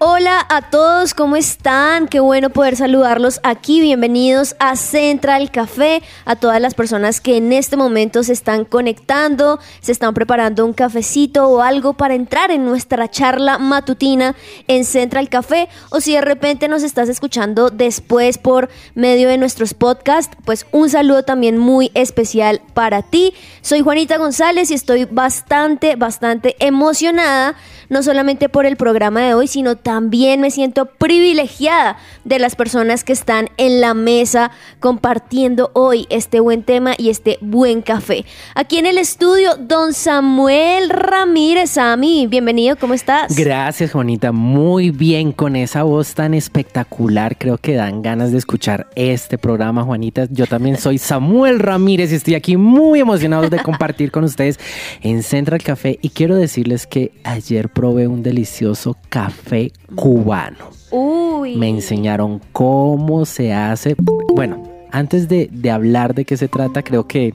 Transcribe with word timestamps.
Hola 0.00 0.46
a 0.48 0.62
todos, 0.62 1.12
¿cómo 1.12 1.34
están? 1.34 2.06
Qué 2.06 2.20
bueno 2.20 2.50
poder 2.50 2.76
saludarlos 2.76 3.40
aquí. 3.42 3.80
Bienvenidos 3.80 4.54
a 4.60 4.76
Central 4.76 5.50
Café, 5.50 6.04
a 6.24 6.36
todas 6.36 6.60
las 6.60 6.74
personas 6.74 7.20
que 7.20 7.36
en 7.36 7.52
este 7.52 7.76
momento 7.76 8.22
se 8.22 8.32
están 8.32 8.64
conectando, 8.64 9.58
se 9.80 9.90
están 9.90 10.14
preparando 10.14 10.64
un 10.64 10.72
cafecito 10.72 11.48
o 11.48 11.62
algo 11.62 11.94
para 11.94 12.14
entrar 12.14 12.52
en 12.52 12.64
nuestra 12.64 13.10
charla 13.10 13.58
matutina 13.58 14.36
en 14.68 14.84
Central 14.84 15.28
Café. 15.28 15.68
O 15.90 16.00
si 16.00 16.12
de 16.12 16.20
repente 16.20 16.68
nos 16.68 16.84
estás 16.84 17.08
escuchando 17.08 17.70
después 17.70 18.38
por 18.38 18.68
medio 18.94 19.28
de 19.28 19.36
nuestros 19.36 19.74
podcasts, 19.74 20.36
pues 20.44 20.64
un 20.70 20.90
saludo 20.90 21.24
también 21.24 21.58
muy 21.58 21.90
especial 21.94 22.62
para 22.72 23.02
ti. 23.02 23.34
Soy 23.62 23.80
Juanita 23.80 24.16
González 24.16 24.70
y 24.70 24.74
estoy 24.74 25.06
bastante, 25.06 25.96
bastante 25.96 26.54
emocionada 26.60 27.56
no 27.88 28.02
solamente 28.02 28.48
por 28.48 28.66
el 28.66 28.76
programa 28.76 29.20
de 29.22 29.34
hoy, 29.34 29.46
sino 29.46 29.76
también 29.76 30.40
me 30.40 30.50
siento 30.50 30.86
privilegiada 30.86 31.96
de 32.24 32.38
las 32.38 32.56
personas 32.56 33.04
que 33.04 33.12
están 33.12 33.48
en 33.56 33.80
la 33.80 33.94
mesa 33.94 34.50
compartiendo 34.80 35.70
hoy 35.74 36.06
este 36.10 36.40
buen 36.40 36.62
tema 36.62 36.94
y 36.96 37.10
este 37.10 37.38
buen 37.40 37.82
café. 37.82 38.24
Aquí 38.54 38.78
en 38.78 38.86
el 38.86 38.98
estudio, 38.98 39.56
don 39.58 39.94
Samuel 39.94 40.90
Ramírez, 40.90 41.70
Sami, 41.70 42.26
bienvenido, 42.26 42.76
¿cómo 42.76 42.94
estás? 42.94 43.34
Gracias, 43.36 43.92
Juanita. 43.92 44.32
Muy 44.32 44.90
bien 44.90 45.32
con 45.32 45.56
esa 45.56 45.82
voz 45.82 46.14
tan 46.14 46.34
espectacular. 46.34 47.36
Creo 47.38 47.58
que 47.58 47.74
dan 47.74 48.02
ganas 48.02 48.32
de 48.32 48.38
escuchar 48.38 48.88
este 48.94 49.38
programa, 49.38 49.84
Juanita. 49.84 50.26
Yo 50.30 50.46
también 50.46 50.76
soy 50.76 50.98
Samuel 50.98 51.58
Ramírez 51.58 52.12
y 52.12 52.16
estoy 52.16 52.34
aquí 52.34 52.56
muy 52.56 53.00
emocionado 53.00 53.48
de 53.48 53.62
compartir 53.62 54.10
con 54.10 54.24
ustedes 54.24 54.58
en 55.02 55.22
Central 55.22 55.62
Café. 55.62 55.98
Y 56.02 56.10
quiero 56.10 56.36
decirles 56.36 56.86
que 56.86 57.12
ayer 57.24 57.68
probé 57.78 58.08
un 58.08 58.24
delicioso 58.24 58.96
café 59.08 59.70
cubano. 59.94 60.70
Uy. 60.90 61.54
Me 61.54 61.68
enseñaron 61.68 62.40
cómo 62.50 63.24
se 63.24 63.52
hace. 63.52 63.94
Bueno, 64.34 64.64
antes 64.90 65.28
de, 65.28 65.48
de 65.52 65.70
hablar 65.70 66.12
de 66.12 66.24
qué 66.24 66.36
se 66.36 66.48
trata, 66.48 66.82
creo 66.82 67.06
que, 67.06 67.34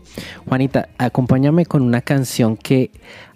Juanita, 0.49 0.89
acompáñame 0.97 1.65
con 1.65 1.81
una 1.81 2.01
canción 2.01 2.57
que 2.57 2.91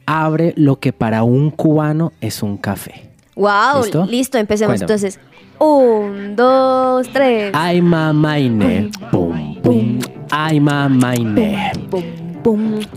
abre 0.06 0.54
lo 0.58 0.82
que 0.82 0.92
para 0.92 1.24
un 1.24 1.50
cubano 1.50 2.12
es 2.20 2.44
un 2.44 2.58
café. 2.58 3.10
Wow, 3.38 3.84
¿Listo? 3.84 4.06
listo, 4.06 4.38
empecemos 4.38 4.72
Cuéntame. 4.76 4.94
entonces. 4.94 5.20
Un, 5.60 6.36
dos, 6.36 7.08
tres. 7.14 7.52
Ay, 7.54 7.82
mamaine, 7.82 8.92
pum, 9.12 9.62
pum. 9.62 10.00
Ay, 10.30 10.60
mamaine. 10.60 11.72
Pum, 11.90 12.04
pum, 12.04 12.27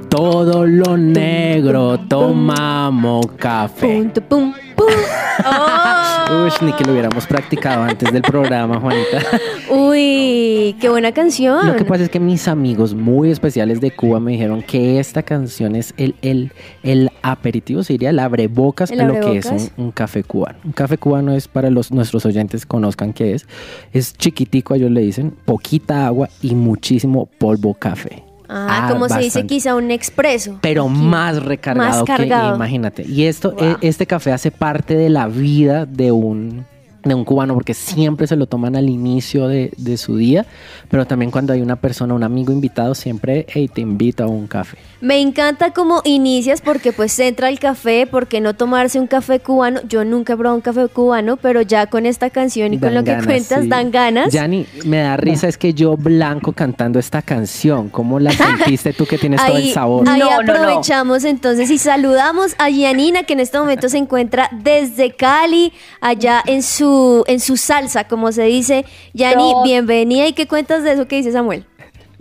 Todo 0.08 0.66
lo 0.66 0.96
negro 0.96 1.98
tomamos 2.08 3.26
café. 3.36 3.86
pum, 3.86 4.10
tu, 4.10 4.22
pum, 4.22 4.52
pum. 4.76 4.86
Oh. 5.42 6.44
Uy, 6.44 6.50
ni 6.66 6.72
que 6.74 6.84
lo 6.84 6.92
hubiéramos 6.92 7.26
practicado 7.26 7.82
antes 7.82 8.12
del 8.12 8.20
programa, 8.20 8.78
Juanita. 8.78 9.22
Uy, 9.70 10.76
qué 10.78 10.88
buena 10.90 11.12
canción. 11.12 11.66
Lo 11.66 11.76
que 11.76 11.84
pasa 11.84 12.04
es 12.04 12.10
que 12.10 12.20
mis 12.20 12.46
amigos 12.46 12.94
muy 12.94 13.30
especiales 13.30 13.80
de 13.80 13.90
Cuba 13.90 14.20
me 14.20 14.32
dijeron 14.32 14.62
que 14.62 15.00
esta 15.00 15.22
canción 15.22 15.76
es 15.76 15.94
el, 15.96 16.14
el, 16.20 16.52
el 16.82 17.10
aperitivo, 17.22 17.82
se 17.82 17.94
diría 17.94 18.10
el 18.10 18.18
abrebocas 18.18 18.90
El 18.90 19.00
a 19.00 19.04
lo 19.08 19.20
que 19.20 19.38
es 19.38 19.46
un, 19.46 19.70
un 19.86 19.90
café 19.92 20.22
cubano. 20.22 20.58
Un 20.62 20.72
café 20.72 20.98
cubano 20.98 21.32
es 21.32 21.48
para 21.48 21.70
los 21.70 21.90
nuestros 21.90 22.26
oyentes 22.26 22.66
conozcan 22.66 23.12
qué 23.14 23.34
es. 23.34 23.46
Es 23.92 24.12
chiquitico, 24.12 24.74
ellos 24.74 24.90
le 24.90 25.00
dicen, 25.00 25.34
poquita 25.46 26.06
agua 26.06 26.28
y 26.42 26.54
muchísimo 26.54 27.26
polvo 27.38 27.74
café. 27.74 28.29
Ah, 28.52 28.86
Ah, 28.86 28.88
como 28.92 29.08
se 29.08 29.18
dice 29.20 29.46
quizá 29.46 29.74
un 29.76 29.90
expreso. 29.90 30.58
Pero 30.60 30.84
Aquí. 30.88 30.98
más 30.98 31.42
recargado, 31.42 31.88
Más 31.98 32.02
cargado. 32.04 32.50
que 32.50 32.56
imagínate. 32.56 33.04
Y 33.06 33.24
esto, 33.26 33.52
Wow. 33.52 33.76
e- 33.80 33.88
este 33.88 34.06
café 34.06 34.32
hace 34.32 34.50
parte 34.50 34.94
de 34.96 35.08
la 35.08 35.28
vida 35.28 35.86
de 35.86 36.10
un, 36.12 36.66
de 37.02 37.14
un 37.14 37.24
cubano 37.24 37.54
porque 37.54 37.74
siempre 37.74 38.26
se 38.26 38.36
lo 38.36 38.46
toman 38.46 38.76
al 38.76 38.88
inicio 38.88 39.48
de, 39.48 39.72
de 39.76 39.96
su 39.96 40.16
día, 40.16 40.46
pero 40.90 41.06
también 41.06 41.30
cuando 41.30 41.52
hay 41.52 41.62
una 41.62 41.76
persona, 41.76 42.14
un 42.14 42.22
amigo 42.22 42.52
invitado, 42.52 42.94
siempre 42.94 43.46
hey, 43.48 43.70
te 43.72 43.80
invita 43.80 44.24
a 44.24 44.26
un 44.26 44.46
café. 44.46 44.76
Me 45.00 45.18
encanta 45.20 45.72
cómo 45.72 46.02
inicias 46.04 46.60
porque 46.60 46.92
pues 46.92 47.18
entra 47.20 47.48
el 47.48 47.58
café, 47.58 48.06
porque 48.10 48.42
no 48.42 48.54
tomarse 48.54 49.00
un 49.00 49.06
café 49.06 49.40
cubano. 49.40 49.80
Yo 49.88 50.04
nunca 50.04 50.34
he 50.34 50.36
probado 50.36 50.56
un 50.56 50.60
café 50.60 50.88
cubano, 50.88 51.38
pero 51.38 51.62
ya 51.62 51.86
con 51.86 52.04
esta 52.04 52.28
canción 52.28 52.74
y 52.74 52.78
con 52.78 52.94
lo 52.94 53.02
que 53.02 53.16
cuentas 53.24 53.62
sí. 53.62 53.68
dan 53.68 53.90
ganas. 53.90 54.30
Yanni, 54.30 54.66
me 54.84 54.98
da 54.98 55.16
risa 55.16 55.48
es 55.48 55.56
que 55.56 55.72
yo 55.72 55.96
blanco 55.96 56.52
cantando 56.52 56.98
esta 56.98 57.22
canción, 57.22 57.88
¿cómo 57.88 58.20
la 58.20 58.32
sentiste 58.32 58.92
tú 58.92 59.06
que 59.06 59.16
tienes 59.16 59.42
todo 59.42 59.56
el 59.56 59.72
sabor? 59.72 60.06
ahí 60.06 60.20
No, 60.20 60.26
no, 60.26 60.42
no. 60.42 60.52
aprovechamos 60.52 61.24
entonces 61.24 61.70
y 61.70 61.78
saludamos 61.78 62.54
a 62.58 62.68
Yanina 62.68 63.22
que 63.22 63.32
en 63.32 63.40
este 63.40 63.58
momento 63.58 63.88
se 63.88 63.96
encuentra 63.96 64.50
desde 64.52 65.12
Cali, 65.12 65.72
allá 66.02 66.42
en 66.46 66.62
su 66.62 66.89
en 67.26 67.40
su 67.40 67.56
salsa, 67.56 68.04
como 68.04 68.32
se 68.32 68.44
dice. 68.44 68.84
Yani, 69.14 69.52
Todo. 69.52 69.62
bienvenida 69.64 70.26
y 70.26 70.32
qué 70.32 70.46
cuentas 70.46 70.82
de 70.84 70.92
eso 70.92 71.06
que 71.08 71.16
dice 71.16 71.32
Samuel. 71.32 71.64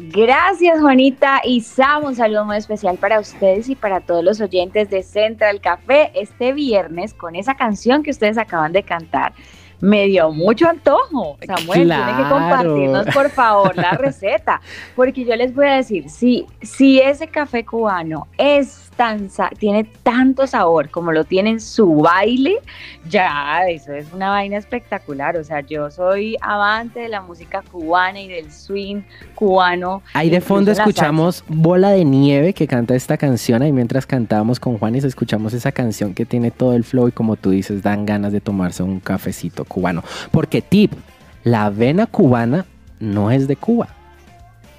Gracias 0.02 0.80
Juanita 0.80 1.42
y 1.44 1.60
Sam, 1.60 2.06
un 2.06 2.16
saludo 2.16 2.46
muy 2.46 2.56
especial 2.56 2.98
para 2.98 3.20
ustedes 3.20 3.68
y 3.68 3.76
para 3.76 4.00
todos 4.00 4.24
los 4.24 4.40
oyentes 4.40 4.90
de 4.90 5.04
Central 5.04 5.60
Café 5.60 6.12
este 6.16 6.54
viernes 6.54 7.14
con 7.14 7.36
esa 7.36 7.56
canción 7.56 8.02
que 8.02 8.12
ustedes 8.12 8.38
acaban 8.38 8.72
de 8.72 8.84
cantar. 8.84 9.34
Me 9.82 10.06
dio 10.08 10.32
mucho 10.32 10.70
antojo, 10.70 11.38
Samuel, 11.46 11.88
tiene 11.90 12.06
que 12.06 12.14
Claro. 12.14 12.30
compartirnos 12.30 13.06
por 13.14 13.30
favor 13.30 13.76
la 13.78 13.92
receta, 13.92 14.62
porque 14.96 15.26
yo 15.26 15.36
les 15.36 15.54
voy 15.54 15.68
a 15.68 15.74
decir, 15.76 16.10
si, 16.10 16.46
si 16.62 17.00
ese 17.02 17.28
café 17.28 17.66
cubano 17.66 18.28
es 18.38 18.89
tan, 19.00 19.30
tiene 19.58 19.86
tanto 20.04 20.46
sabor 20.46 20.90
como 20.90 21.14
lo 21.14 21.24
tiene 21.24 21.52
en 21.52 21.62
su 21.62 22.02
baile, 22.02 22.58
ya, 23.08 23.66
eso 23.70 23.94
es 23.94 24.12
una 24.12 24.30
vaina 24.30 24.58
espectacular, 24.58 25.38
o 25.38 25.44
sea, 25.46 25.62
yo 25.62 25.90
soy 25.90 26.36
amante 26.42 27.00
de 27.00 27.08
la 27.08 27.22
música 27.22 27.64
cubana 27.72 28.20
y 28.20 28.28
del 28.28 28.52
swing 28.52 29.04
cubano. 29.36 30.04
Ahí 30.14 30.30
de 30.30 30.42
fondo 30.42 30.74
escuchamos 30.74 31.46
Bola 31.48 31.92
de 31.92 32.04
Nieve 32.04 32.54
que 32.54 32.68
canta 32.68 32.94
esta 32.94 33.16
canción. 33.16 33.62
Ahí 33.62 33.72
mientras 33.72 34.06
cantábamos 34.06 34.60
con 34.60 34.78
Juanis 34.78 35.06
escuchamos 35.06 35.54
esa 35.54 35.72
canción 35.72 36.14
que 36.14 36.26
tiene 36.26 36.52
todo 36.52 36.74
el 36.74 36.84
flow 36.84 37.08
y 37.08 37.14
como 37.14 37.38
tú 37.38 37.52
dices, 37.52 37.82
dan 37.82 38.06
ganas 38.06 38.34
de 38.34 38.42
tomarse 38.42 38.84
un 38.84 39.00
cafecito 39.00 39.64
cubano. 39.64 40.04
Porque 40.30 40.62
tip, 40.62 40.92
la 41.46 41.68
avena 41.68 42.06
cubana 42.06 42.66
no 43.00 43.32
es 43.32 43.48
de 43.48 43.56
Cuba. 43.56 43.96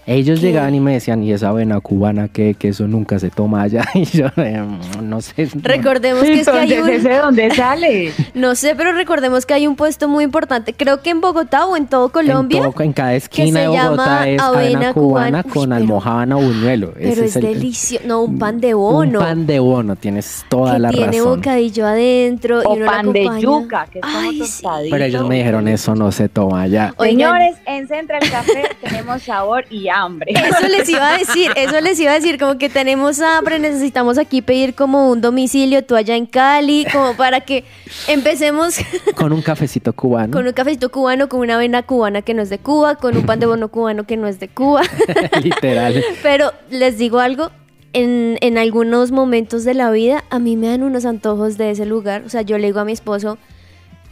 Ellos 0.06 0.41
¿Qué? 0.41 0.47
llegaban 0.47 0.75
y 0.75 0.81
me 0.81 0.94
decían, 0.94 1.22
¿y 1.22 1.33
esa 1.33 1.50
avena 1.50 1.81
cubana 1.81 2.28
qué? 2.28 2.55
Que 2.55 2.69
eso 2.69 2.87
nunca 2.88 3.19
se 3.19 3.31
toma 3.31 3.62
allá. 3.62 3.84
Y 3.94 4.05
yo, 4.06 4.27
eh, 4.37 4.65
no 5.03 5.21
sé. 5.21 5.49
Recordemos 5.55 6.22
que 6.22 6.41
es 6.41 6.49
que 6.49 6.59
hay 6.59 6.72
un, 6.78 6.88
¿ese 6.88 7.09
de 7.11 7.19
dónde 7.19 7.50
sale? 7.55 8.12
no 8.34 8.55
sé, 8.55 8.75
pero 8.75 8.93
recordemos 8.93 9.44
que 9.47 9.55
hay 9.55 9.66
un 9.66 9.77
puesto 9.77 10.09
muy 10.09 10.25
importante, 10.25 10.72
creo 10.72 11.03
que 11.03 11.10
en 11.10 11.21
Bogotá 11.21 11.66
o 11.66 11.77
en 11.77 11.87
todo 11.87 12.06
En, 12.06 12.10
Colombia. 12.12 12.62
todo- 12.62 12.83
en 12.83 12.93
cada 12.93 13.15
esquina 13.15 13.60
de 13.60 13.69
Bogotá 13.69 14.27
es 14.28 14.41
avena 14.41 14.60
avena 14.78 14.93
cubana 14.94 15.43
cubana. 15.43 15.43
Uy, 15.44 15.50
con 15.53 15.69
pero- 15.69 15.75
almojábana 15.77 16.37
o 16.37 16.41
buñuelo. 16.41 16.93
Pero 16.94 17.09
Ese 17.10 17.25
es, 17.27 17.37
el- 17.37 17.43
delicioso, 17.43 18.06
no, 18.09 18.22
un 18.22 18.39
pan 18.39 18.60
de 18.60 18.75
bono. 18.75 19.19
Un 19.21 19.25
pan 19.25 19.47
de 19.47 19.59
bono, 19.59 19.97
tienes 19.97 20.44
toda 20.49 20.72
que 20.75 20.78
la 20.78 20.91
tiene 20.91 21.06
razón. 21.19 21.37
bocadillo 21.37 21.87
adentro 21.87 22.62
y 22.62 22.66
O 22.66 22.71
uno 22.72 22.84
lo 22.87 22.91
pan 22.91 23.12
de 23.12 23.31
yuca, 23.41 23.87
que 23.91 23.99
es 23.99 24.05
como 24.05 24.19
Ay, 24.19 24.33
sí. 24.33 24.39
tostadito. 24.41 24.91
Pero 24.97 25.05
ellos 25.05 25.28
me 25.28 25.37
dijeron 25.37 25.69
eso 25.69 25.94
no 25.94 26.10
se 26.10 26.28
toma 26.28 26.62
allá. 26.62 26.94
Oigan. 26.97 27.10
Señores, 27.16 27.56
en 27.66 27.87
Central 27.87 28.22
Café 28.31 28.62
tenemos 28.83 29.22
sabor 29.22 29.65
y 29.71 29.90
hambre. 29.91 30.33
Eso 30.33 30.69
les 30.69 30.89
iba 30.89 31.15
a 31.15 31.19
decir, 31.19 31.51
eso 31.57 31.81
les 31.81 31.98
iba 32.01 32.13
a 32.13 32.15
decir, 32.15 32.39
como 32.39 32.59
que 32.59 32.69
tenemos 32.69 33.21
hambre, 33.21 33.59
necesitamos 33.59 34.19
aquí 34.19 34.42
pedir 34.42 34.75
como 34.75 35.10
un 35.10 35.21
domicilio, 35.21 35.84
tú 35.84 35.97
allá 35.97 36.16
en 36.16 36.27
Cali, 36.27 36.87
como 36.92 37.15
para 37.15 37.41
que 37.41 37.65
empecemos 38.09 38.77
Con 39.15 39.33
un 39.33 39.42
cafecito 39.42 39.92
cubano. 39.92 40.33
con 40.33 40.47
un 40.47 40.53
cafecito 40.53 40.91
cubano, 40.91 41.28
con 41.28 41.41
una 41.41 41.57
avena 41.57 41.83
cubana 41.83 42.22
que 42.22 42.34
no 42.34 42.42
es 42.42 42.51
de 42.51 42.59
Cuba, 42.59 42.97
con 42.97 43.16
un 43.16 43.27
pan 43.27 43.41
de 43.41 43.47
bono 43.47 43.69
cubano 43.69 44.04
que 44.04 44.16
no 44.16 44.27
es 44.27 44.41
de 44.41 44.48
Cuba. 44.48 44.83
Literal. 45.42 46.03
Pero 46.22 46.53
les 46.71 46.98
digo 46.98 47.19
algo, 47.19 47.51
en, 47.93 48.39
en 48.41 48.59
algunos 48.59 49.10
momentos 49.10 49.65
de 49.65 49.75
la 49.75 49.91
vida 49.91 50.25
a 50.31 50.39
mí 50.39 50.57
me 50.57 50.69
dan 50.69 50.83
unos 50.83 51.04
antojos 51.04 51.57
de 51.59 51.71
ese 51.71 51.86
lugar. 51.86 52.22
O 52.25 52.28
sea, 52.28 52.43
yo 52.43 52.59
le 52.59 52.69
digo 52.69 52.81
a 52.81 52.84
mi 52.84 52.93
esposo, 52.93 53.39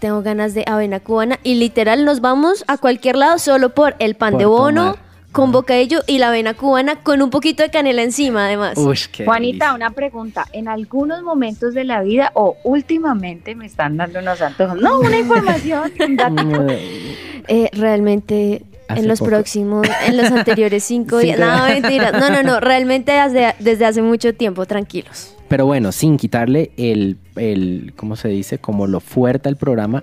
tengo 0.01 0.23
ganas 0.23 0.55
de 0.55 0.65
avena 0.67 1.01
cubana 1.01 1.39
y 1.43 1.55
literal 1.57 2.05
nos 2.05 2.21
vamos 2.21 2.65
a 2.69 2.79
cualquier 2.79 3.17
lado 3.17 3.39
solo 3.39 3.71
por 3.71 3.97
el 3.99 4.15
pan 4.15 4.33
Por 4.33 4.41
de 4.41 4.47
bono 4.47 4.93
tomar. 4.93 5.08
Con 5.33 5.53
bocadillo 5.53 6.01
y 6.07 6.19
la 6.19 6.29
avena 6.29 6.55
cubana 6.55 6.97
con 7.03 7.21
un 7.23 7.31
poquito 7.31 7.63
de 7.63 7.71
canela 7.71 8.03
encima 8.03 8.47
además. 8.47 8.79
Uy, 8.79 8.99
qué 9.13 9.25
Juanita, 9.25 9.67
delicia. 9.67 9.75
una 9.75 9.91
pregunta. 9.91 10.47
En 10.53 10.69
algunos 10.69 11.23
momentos 11.23 11.75
de 11.75 11.85
la 11.85 12.03
vida 12.03 12.31
o 12.35 12.57
últimamente 12.65 13.55
me 13.55 13.67
están 13.67 13.97
dando 13.97 14.21
unos 14.21 14.41
antojos. 14.41 14.81
No, 14.81 15.01
una 15.01 15.19
información, 15.19 15.93
un 16.01 16.71
Eh, 17.47 17.69
realmente 17.73 18.63
Hace 18.89 19.01
en 19.01 19.09
los 19.09 19.19
poco. 19.19 19.31
próximos, 19.31 19.87
en 20.07 20.17
los 20.17 20.31
anteriores 20.31 20.83
cinco 20.93 21.19
días. 21.19 21.39
No, 21.39 21.67
mentira. 21.69 22.11
No, 22.13 22.31
no, 22.31 22.43
no. 22.43 22.59
Realmente 22.61 23.13
desde, 23.13 23.55
desde 23.59 23.85
hace 23.85 24.01
mucho 24.03 24.35
tiempo, 24.35 24.65
tranquilos. 24.65 25.35
Pero 25.49 25.67
bueno, 25.67 25.93
sin 25.93 26.17
quitarle 26.17 26.73
el, 26.79 27.19
el, 27.37 27.93
¿cómo 27.97 28.17
se 28.17 28.29
dice? 28.29 28.59
Como 28.59 28.87
lo 28.87 29.01
fuerte 29.01 29.49
al 29.51 29.57
programa, 29.57 30.03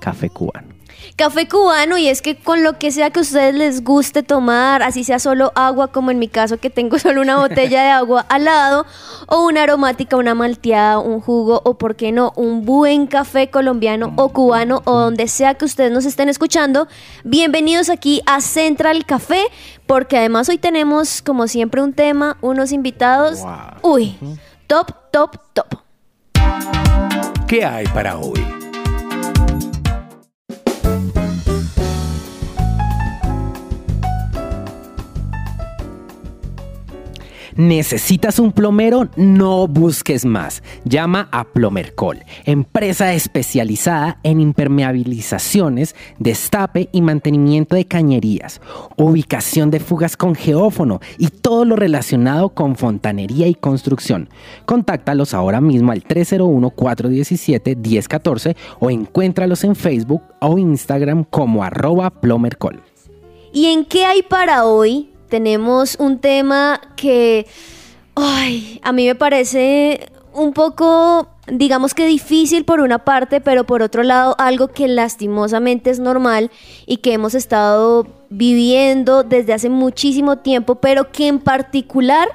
café 0.00 0.30
cubano. 0.30 0.73
Café 1.16 1.48
cubano 1.48 1.96
y 1.96 2.08
es 2.08 2.22
que 2.22 2.36
con 2.36 2.64
lo 2.64 2.78
que 2.78 2.90
sea 2.90 3.10
que 3.10 3.20
a 3.20 3.22
ustedes 3.22 3.54
les 3.54 3.84
guste 3.84 4.22
tomar, 4.22 4.82
así 4.82 5.04
sea 5.04 5.18
solo 5.18 5.52
agua, 5.54 5.88
como 5.88 6.10
en 6.10 6.18
mi 6.18 6.28
caso 6.28 6.58
que 6.58 6.70
tengo 6.70 6.98
solo 7.00 7.20
una 7.20 7.36
botella 7.36 7.82
de 7.82 7.90
agua 7.90 8.26
al 8.28 8.44
lado, 8.44 8.84
o 9.26 9.44
una 9.46 9.62
aromática, 9.62 10.16
una 10.16 10.34
malteada, 10.34 10.98
un 10.98 11.20
jugo, 11.20 11.60
o 11.64 11.74
por 11.78 11.94
qué 11.96 12.10
no, 12.12 12.32
un 12.36 12.64
buen 12.64 13.06
café 13.06 13.48
colombiano 13.50 14.12
o 14.16 14.28
cubano, 14.30 14.82
o 14.84 14.98
donde 14.98 15.28
sea 15.28 15.54
que 15.54 15.64
ustedes 15.64 15.92
nos 15.92 16.04
estén 16.04 16.28
escuchando, 16.28 16.88
bienvenidos 17.22 17.90
aquí 17.90 18.20
a 18.26 18.40
Central 18.40 19.06
Café, 19.06 19.44
porque 19.86 20.16
además 20.18 20.48
hoy 20.48 20.58
tenemos, 20.58 21.22
como 21.22 21.46
siempre, 21.48 21.82
un 21.82 21.92
tema, 21.92 22.38
unos 22.40 22.72
invitados, 22.72 23.40
Wow. 23.40 23.92
uy, 23.94 24.16
top, 24.66 24.92
top, 25.12 25.36
top. 25.52 25.66
¿Qué 27.46 27.64
hay 27.64 27.86
para 27.88 28.18
hoy? 28.18 28.53
¿Necesitas 37.56 38.40
un 38.40 38.50
plomero? 38.50 39.08
No 39.14 39.68
busques 39.68 40.24
más. 40.24 40.60
Llama 40.84 41.28
a 41.30 41.44
Plomercol, 41.44 42.24
empresa 42.44 43.14
especializada 43.14 44.18
en 44.24 44.40
impermeabilizaciones, 44.40 45.94
destape 46.18 46.88
y 46.90 47.00
mantenimiento 47.00 47.76
de 47.76 47.84
cañerías, 47.84 48.60
ubicación 48.96 49.70
de 49.70 49.78
fugas 49.78 50.16
con 50.16 50.34
geófono 50.34 50.98
y 51.16 51.28
todo 51.28 51.64
lo 51.64 51.76
relacionado 51.76 52.48
con 52.48 52.74
fontanería 52.74 53.46
y 53.46 53.54
construcción. 53.54 54.28
Contáctalos 54.66 55.32
ahora 55.32 55.60
mismo 55.60 55.92
al 55.92 56.02
301-417-1014 56.02 58.56
o 58.80 58.90
encuéntralos 58.90 59.62
en 59.62 59.76
Facebook 59.76 60.22
o 60.40 60.58
Instagram 60.58 61.22
como 61.22 61.62
arroba 61.62 62.10
Plomercol. 62.10 62.82
¿Y 63.52 63.66
en 63.66 63.84
qué 63.84 64.04
hay 64.04 64.22
para 64.22 64.64
hoy? 64.64 65.13
Tenemos 65.34 65.96
un 65.98 66.20
tema 66.20 66.80
que, 66.94 67.48
ay, 68.14 68.78
a 68.84 68.92
mí 68.92 69.04
me 69.04 69.16
parece 69.16 70.12
un 70.32 70.52
poco, 70.52 71.26
digamos 71.48 71.92
que 71.92 72.06
difícil 72.06 72.64
por 72.64 72.78
una 72.78 73.00
parte, 73.00 73.40
pero 73.40 73.64
por 73.64 73.82
otro 73.82 74.04
lado 74.04 74.36
algo 74.38 74.68
que 74.68 74.86
lastimosamente 74.86 75.90
es 75.90 75.98
normal 75.98 76.52
y 76.86 76.98
que 76.98 77.14
hemos 77.14 77.34
estado 77.34 78.06
viviendo 78.30 79.24
desde 79.24 79.54
hace 79.54 79.70
muchísimo 79.70 80.38
tiempo, 80.38 80.76
pero 80.76 81.10
que 81.10 81.26
en 81.26 81.40
particular 81.40 82.28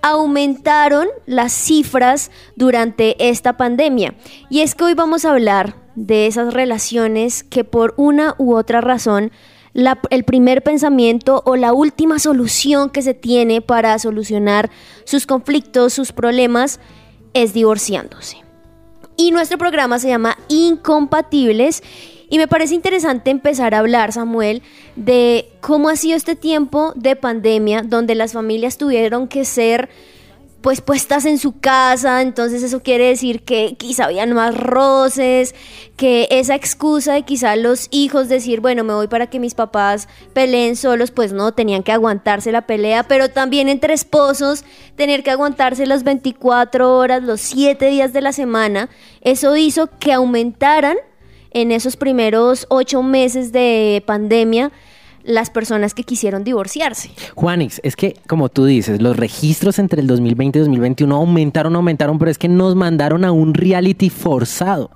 aumentaron 0.00 1.08
las 1.26 1.52
cifras 1.52 2.30
durante 2.54 3.28
esta 3.28 3.56
pandemia. 3.56 4.14
Y 4.50 4.60
es 4.60 4.76
que 4.76 4.84
hoy 4.84 4.94
vamos 4.94 5.24
a 5.24 5.30
hablar 5.30 5.74
de 5.96 6.28
esas 6.28 6.54
relaciones 6.54 7.42
que 7.42 7.64
por 7.64 7.94
una 7.96 8.36
u 8.38 8.54
otra 8.54 8.80
razón 8.80 9.32
el 10.10 10.24
primer 10.24 10.62
pensamiento 10.62 11.42
o 11.44 11.56
la 11.56 11.72
última 11.72 12.18
solución 12.18 12.90
que 12.90 13.02
se 13.02 13.14
tiene 13.14 13.60
para 13.60 13.98
solucionar 13.98 14.70
sus 15.04 15.26
conflictos, 15.26 15.92
sus 15.92 16.12
problemas, 16.12 16.80
es 17.34 17.52
divorciándose. 17.52 18.38
Y 19.16 19.30
nuestro 19.30 19.58
programa 19.58 19.98
se 19.98 20.08
llama 20.08 20.38
Incompatibles. 20.48 21.82
Y 22.28 22.38
me 22.38 22.48
parece 22.48 22.74
interesante 22.74 23.30
empezar 23.30 23.74
a 23.74 23.78
hablar, 23.78 24.12
Samuel, 24.12 24.62
de 24.96 25.48
cómo 25.60 25.90
ha 25.90 25.96
sido 25.96 26.16
este 26.16 26.36
tiempo 26.36 26.92
de 26.96 27.14
pandemia 27.14 27.82
donde 27.82 28.14
las 28.14 28.32
familias 28.32 28.78
tuvieron 28.78 29.28
que 29.28 29.44
ser 29.44 29.88
pues 30.66 30.80
puestas 30.80 31.26
en 31.26 31.38
su 31.38 31.60
casa, 31.60 32.22
entonces 32.22 32.60
eso 32.64 32.82
quiere 32.82 33.06
decir 33.06 33.44
que 33.44 33.76
quizá 33.76 34.06
habían 34.06 34.32
más 34.32 34.52
roces, 34.58 35.54
que 35.96 36.26
esa 36.28 36.56
excusa 36.56 37.12
de 37.12 37.22
quizá 37.22 37.54
los 37.54 37.86
hijos 37.92 38.28
decir, 38.28 38.60
bueno, 38.60 38.82
me 38.82 38.92
voy 38.92 39.06
para 39.06 39.28
que 39.28 39.38
mis 39.38 39.54
papás 39.54 40.08
peleen 40.32 40.74
solos, 40.74 41.12
pues 41.12 41.32
no, 41.32 41.52
tenían 41.52 41.84
que 41.84 41.92
aguantarse 41.92 42.50
la 42.50 42.62
pelea, 42.62 43.04
pero 43.04 43.30
también 43.30 43.68
entre 43.68 43.94
esposos, 43.94 44.64
tener 44.96 45.22
que 45.22 45.30
aguantarse 45.30 45.86
las 45.86 46.02
24 46.02 46.96
horas, 46.96 47.22
los 47.22 47.40
7 47.42 47.86
días 47.86 48.12
de 48.12 48.22
la 48.22 48.32
semana, 48.32 48.88
eso 49.20 49.56
hizo 49.56 49.88
que 50.00 50.12
aumentaran 50.12 50.96
en 51.52 51.70
esos 51.70 51.96
primeros 51.96 52.66
8 52.70 53.04
meses 53.04 53.52
de 53.52 54.02
pandemia 54.04 54.72
las 55.26 55.50
personas 55.50 55.92
que 55.92 56.04
quisieron 56.04 56.44
divorciarse. 56.44 57.10
Juanix, 57.34 57.80
es 57.82 57.96
que 57.96 58.16
como 58.26 58.48
tú 58.48 58.64
dices, 58.64 59.02
los 59.02 59.16
registros 59.16 59.78
entre 59.78 60.00
el 60.00 60.06
2020 60.06 60.58
y 60.58 60.62
2021 60.62 61.14
aumentaron, 61.14 61.76
aumentaron, 61.76 62.18
pero 62.18 62.30
es 62.30 62.38
que 62.38 62.48
nos 62.48 62.74
mandaron 62.74 63.24
a 63.24 63.32
un 63.32 63.52
reality 63.52 64.08
forzado. 64.08 64.90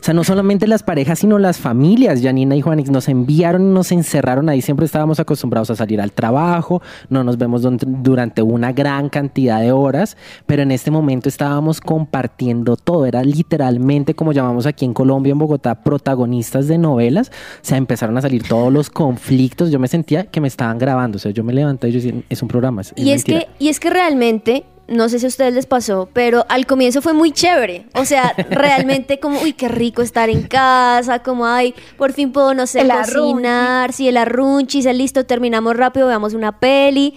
O 0.00 0.04
sea, 0.06 0.14
no 0.14 0.24
solamente 0.24 0.66
las 0.66 0.82
parejas, 0.82 1.18
sino 1.18 1.38
las 1.38 1.58
familias, 1.58 2.20
Janina 2.22 2.56
y 2.56 2.60
Juanix, 2.60 2.90
nos 2.90 3.08
enviaron 3.08 3.62
y 3.62 3.74
nos 3.74 3.92
encerraron 3.92 4.48
ahí. 4.48 4.62
Siempre 4.62 4.86
estábamos 4.86 5.20
acostumbrados 5.20 5.70
a 5.70 5.76
salir 5.76 6.00
al 6.00 6.12
trabajo, 6.12 6.82
no 7.08 7.24
nos 7.24 7.38
vemos 7.38 7.62
durante 7.62 8.42
una 8.42 8.72
gran 8.72 9.08
cantidad 9.08 9.60
de 9.60 9.72
horas, 9.72 10.16
pero 10.46 10.62
en 10.62 10.70
este 10.70 10.90
momento 10.90 11.28
estábamos 11.28 11.80
compartiendo 11.80 12.76
todo. 12.76 13.06
Era 13.06 13.22
literalmente, 13.22 14.14
como 14.14 14.32
llamamos 14.32 14.66
aquí 14.66 14.84
en 14.84 14.94
Colombia, 14.94 15.32
en 15.32 15.38
Bogotá, 15.38 15.82
protagonistas 15.82 16.68
de 16.68 16.78
novelas. 16.78 17.30
O 17.30 17.58
sea, 17.62 17.78
empezaron 17.78 18.16
a 18.18 18.22
salir 18.22 18.42
todos 18.46 18.72
los 18.72 18.90
conflictos. 18.90 19.70
Yo 19.70 19.78
me 19.78 19.88
sentía 19.88 20.26
que 20.26 20.40
me 20.40 20.48
estaban 20.48 20.78
grabando. 20.78 21.16
O 21.16 21.18
sea, 21.18 21.32
yo 21.32 21.42
me 21.44 21.52
levanté 21.52 21.88
y 21.88 21.92
yo 21.92 22.00
decía, 22.00 22.22
es 22.28 22.42
un 22.42 22.48
programa. 22.48 22.82
Es, 22.82 22.92
Y 22.96 23.10
es, 23.10 23.26
mentira". 23.26 23.40
que, 23.40 23.64
y 23.64 23.68
es 23.68 23.80
que 23.80 23.90
realmente, 23.90 24.64
no 24.88 25.08
sé 25.08 25.18
si 25.18 25.26
a 25.26 25.28
ustedes 25.28 25.52
les 25.52 25.66
pasó, 25.66 26.08
pero 26.12 26.46
al 26.48 26.66
comienzo 26.66 27.02
fue 27.02 27.12
muy 27.12 27.32
chévere. 27.32 27.86
O 27.94 28.04
sea, 28.04 28.34
realmente 28.50 29.18
como, 29.18 29.40
uy, 29.40 29.52
qué 29.52 29.68
rico 29.68 30.02
estar 30.02 30.30
en 30.30 30.42
casa, 30.42 31.20
como, 31.22 31.46
ay, 31.46 31.74
por 31.96 32.12
fin 32.12 32.32
puedo, 32.32 32.54
no 32.54 32.66
sé, 32.66 32.80
El 32.80 32.90
cocinar, 32.90 33.92
si 33.92 34.08
el 34.08 34.16
arrunchis, 34.16 34.86
el 34.86 34.98
listo, 34.98 35.26
terminamos 35.26 35.76
rápido, 35.76 36.06
veamos 36.06 36.34
una 36.34 36.60
peli. 36.60 37.14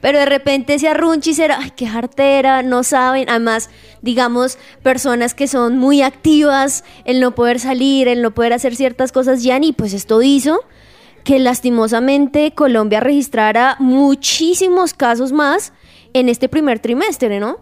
Pero 0.00 0.18
de 0.18 0.26
repente 0.26 0.74
ese 0.74 0.88
arrunchis 0.88 1.38
era, 1.38 1.58
ay, 1.60 1.72
qué 1.76 1.86
jartera, 1.86 2.62
no 2.62 2.82
saben. 2.82 3.30
Además, 3.30 3.70
digamos, 4.00 4.58
personas 4.82 5.34
que 5.34 5.46
son 5.46 5.78
muy 5.78 6.02
activas, 6.02 6.82
el 7.04 7.20
no 7.20 7.36
poder 7.36 7.60
salir, 7.60 8.08
el 8.08 8.20
no 8.20 8.32
poder 8.32 8.52
hacer 8.52 8.74
ciertas 8.74 9.12
cosas 9.12 9.44
ya 9.44 9.60
ni, 9.60 9.72
pues 9.72 9.94
esto 9.94 10.20
hizo 10.22 10.60
que 11.22 11.38
lastimosamente 11.38 12.52
Colombia 12.52 12.98
registrara 12.98 13.76
muchísimos 13.78 14.92
casos 14.92 15.30
más 15.30 15.72
en 16.12 16.28
este 16.28 16.48
primer 16.48 16.78
trimestre, 16.78 17.40
¿no? 17.40 17.58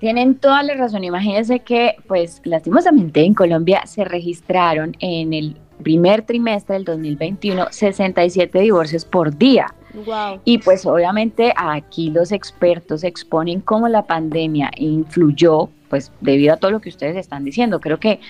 Tienen 0.00 0.36
toda 0.36 0.62
la 0.62 0.74
razón. 0.74 1.04
Imagínense 1.04 1.60
que, 1.60 1.96
pues, 2.06 2.40
lastimosamente 2.44 3.22
en 3.24 3.34
Colombia 3.34 3.84
se 3.86 4.04
registraron 4.04 4.96
en 5.00 5.32
el 5.32 5.56
primer 5.82 6.22
trimestre 6.22 6.74
del 6.74 6.84
2021 6.84 7.66
67 7.70 8.60
divorcios 8.60 9.04
por 9.04 9.36
día. 9.36 9.74
Wow. 9.94 10.40
Y 10.44 10.58
pues 10.58 10.84
obviamente 10.86 11.52
aquí 11.56 12.10
los 12.10 12.32
expertos 12.32 13.04
exponen 13.04 13.60
cómo 13.60 13.88
la 13.88 14.06
pandemia 14.06 14.70
influyó, 14.76 15.70
pues 15.88 16.12
debido 16.20 16.54
a 16.54 16.56
todo 16.56 16.70
lo 16.70 16.80
que 16.80 16.88
ustedes 16.88 17.16
están 17.16 17.44
diciendo. 17.44 17.80
Creo 17.80 17.98
que 17.98 18.20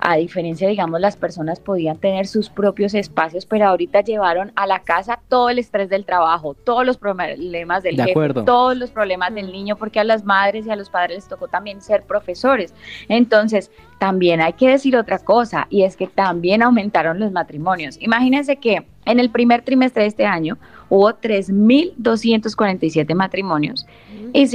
a 0.00 0.16
diferencia, 0.16 0.68
digamos, 0.68 1.00
las 1.00 1.16
personas 1.16 1.60
podían 1.60 1.98
tener 1.98 2.26
sus 2.26 2.50
propios 2.50 2.94
espacios, 2.94 3.46
pero 3.46 3.66
ahorita 3.66 4.00
llevaron 4.00 4.52
a 4.56 4.66
la 4.66 4.80
casa 4.80 5.20
todo 5.28 5.50
el 5.50 5.58
estrés 5.58 5.88
del 5.88 6.04
trabajo, 6.04 6.54
todos 6.54 6.86
los 6.86 6.96
problemas 6.96 7.82
del 7.82 7.96
De 7.96 8.02
jefe, 8.02 8.10
acuerdo. 8.10 8.44
todos 8.44 8.76
los 8.76 8.90
problemas 8.90 9.34
del 9.34 9.52
niño, 9.52 9.76
porque 9.76 10.00
a 10.00 10.04
las 10.04 10.24
madres 10.24 10.66
y 10.66 10.70
a 10.70 10.76
los 10.76 10.90
padres 10.90 11.16
les 11.16 11.28
tocó 11.28 11.48
también 11.48 11.80
ser 11.80 12.02
profesores. 12.02 12.74
Entonces, 13.08 13.70
también 13.98 14.40
hay 14.40 14.52
que 14.52 14.68
decir 14.68 14.96
otra 14.96 15.18
cosa, 15.18 15.66
y 15.70 15.82
es 15.82 15.96
que 15.96 16.06
también 16.06 16.62
aumentaron 16.62 17.18
los 17.18 17.32
matrimonios. 17.32 17.96
Imagínense 18.00 18.56
que 18.56 18.86
en 19.06 19.20
el 19.20 19.30
primer 19.30 19.62
trimestre 19.62 20.02
de 20.02 20.08
este 20.08 20.26
año 20.26 20.58
hubo 20.88 21.10
3.247 21.12 23.14
matrimonios 23.14 23.86
y 24.32 24.46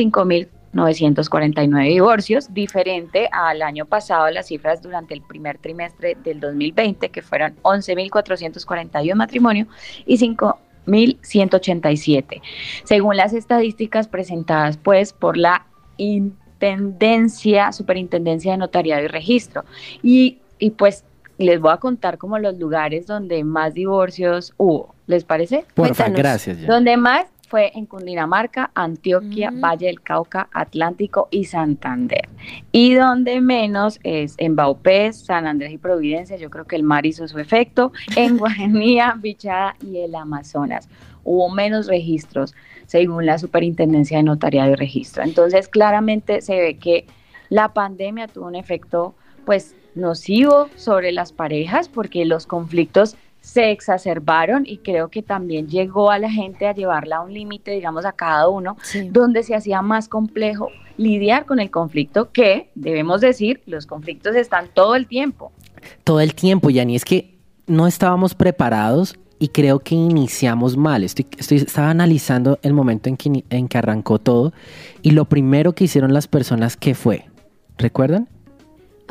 5.949 0.74 1.90
divorcios, 1.90 2.54
diferente 2.54 3.28
al 3.32 3.62
año 3.62 3.86
pasado, 3.86 4.30
las 4.32 4.48
cifras 4.48 4.82
durante 4.82 5.14
el 5.14 5.22
primer 5.22 5.58
trimestre 5.58 6.18
del 6.24 6.40
2020, 6.40 7.10
que 7.10 7.22
fueron 7.22 7.56
11.441 7.64 9.16
matrimonios 9.16 9.68
y 10.06 10.18
5.187, 10.18 12.42
según 12.84 13.18
las 13.18 13.34
estadísticas 13.34 14.08
presentadas 14.08 14.78
pues 14.78 15.14
por 15.14 15.38
la 15.38 15.66
Intendencia, 15.98 17.72
Superintendencia 17.72 18.54
de 18.54 18.58
Notariado 18.58 19.04
y 19.04 19.08
Registro. 19.08 19.66
Y, 20.02 20.40
y 20.58 20.72
pues 20.72 21.04
les 21.38 21.60
voy 21.60 21.74
a 21.74 21.78
contar 21.78 22.18
como 22.18 22.40
los 22.40 22.58
lugares 22.58 23.08
donde 23.08 23.44
más 23.44 23.74
divorcios 23.74 24.54
hubo, 24.58 24.96
¿les 25.08 25.24
parece? 25.24 25.66
Porfa, 25.74 26.06
Cuéntanos. 26.06 26.18
gracias. 26.18 26.58
Jan. 26.58 26.68
Donde 26.68 26.98
más 26.98 27.26
fue 27.52 27.70
en 27.76 27.86
Cundinamarca, 27.86 28.72
Antioquia, 28.76 29.52
Mm. 29.52 29.60
Valle 29.60 29.88
del 29.88 30.02
Cauca, 30.02 30.48
Atlántico 30.54 31.28
y 31.32 31.44
Santander. 31.44 32.30
Y 32.72 32.94
donde 32.94 33.42
menos 33.42 34.00
es 34.04 34.36
en 34.38 34.56
Baupés, 34.56 35.18
San 35.18 35.46
Andrés 35.46 35.74
y 35.74 35.78
Providencia, 35.78 36.38
yo 36.38 36.50
creo 36.50 36.64
que 36.64 36.78
el 36.78 36.84
mar 36.84 37.06
hizo 37.06 37.28
su 37.28 37.38
efecto, 37.40 37.92
en 38.16 38.38
Guajanía, 38.38 39.16
Bichada 39.20 39.76
y 39.86 39.98
el 39.98 40.16
Amazonas. 40.16 40.88
Hubo 41.26 41.50
menos 41.50 41.88
registros 41.88 42.56
según 42.86 43.26
la 43.26 43.38
Superintendencia 43.38 44.16
de 44.16 44.24
Notariado 44.24 44.72
y 44.72 44.76
Registro. 44.76 45.22
Entonces, 45.22 45.68
claramente 45.68 46.42
se 46.42 46.56
ve 46.56 46.78
que 46.78 47.06
la 47.50 47.74
pandemia 47.74 48.30
tuvo 48.30 48.48
un 48.48 48.56
efecto 48.56 49.14
pues 49.44 49.76
nocivo 49.94 50.70
sobre 50.78 51.12
las 51.12 51.34
parejas 51.34 51.90
porque 51.90 52.24
los 52.24 52.48
conflictos 52.48 53.18
se 53.42 53.72
exacerbaron 53.72 54.64
y 54.66 54.78
creo 54.78 55.10
que 55.10 55.22
también 55.24 55.68
llegó 55.68 56.12
a 56.12 56.20
la 56.20 56.30
gente 56.32 56.68
a 56.68 56.74
llevarla 56.74 57.18
a 57.18 57.22
un 57.22 57.34
límite, 57.34 57.72
digamos, 57.72 58.06
a 58.06 58.12
cada 58.14 58.48
uno, 58.48 58.78
Sí. 58.84 59.10
donde 59.12 59.44
se 59.44 59.56
hacía 59.56 59.82
más 59.82 60.08
complejo 60.08 60.70
lidiar 60.98 61.46
con 61.46 61.60
el 61.60 61.72
conflicto 61.72 62.32
que, 62.32 62.70
debemos 62.76 63.20
decir, 63.20 63.62
los 63.66 63.88
conflictos 63.88 64.36
están 64.36 64.68
todo 64.74 64.96
el 64.96 65.08
tiempo. 65.08 65.52
todo 66.04 66.20
el 66.20 66.36
tiempo, 66.36 66.70
Yani, 66.70 66.96
es 66.96 67.04
que 67.04 67.40
no 67.66 67.88
estábamos 67.88 68.36
preparados 68.36 69.18
y 69.40 69.48
creo 69.48 69.80
que 69.80 69.96
iniciamos 69.96 70.78
mal. 70.78 71.04
Estoy, 71.04 71.26
estoy, 71.40 71.58
estaba 71.58 71.90
analizando 71.90 72.60
el 72.62 72.74
momento 72.74 73.10
en 73.10 73.18
que, 73.18 73.44
en 73.50 73.68
que 73.68 73.78
arrancó 73.80 74.20
todo 74.20 74.54
y 75.02 75.12
lo 75.12 75.26
primero 75.26 75.74
que 75.74 75.86
hicieron 75.86 76.14
las 76.14 76.28
personas, 76.28 76.78
¿qué 76.78 76.94
fue? 76.94 77.26
¿Recuerdan? 77.80 78.30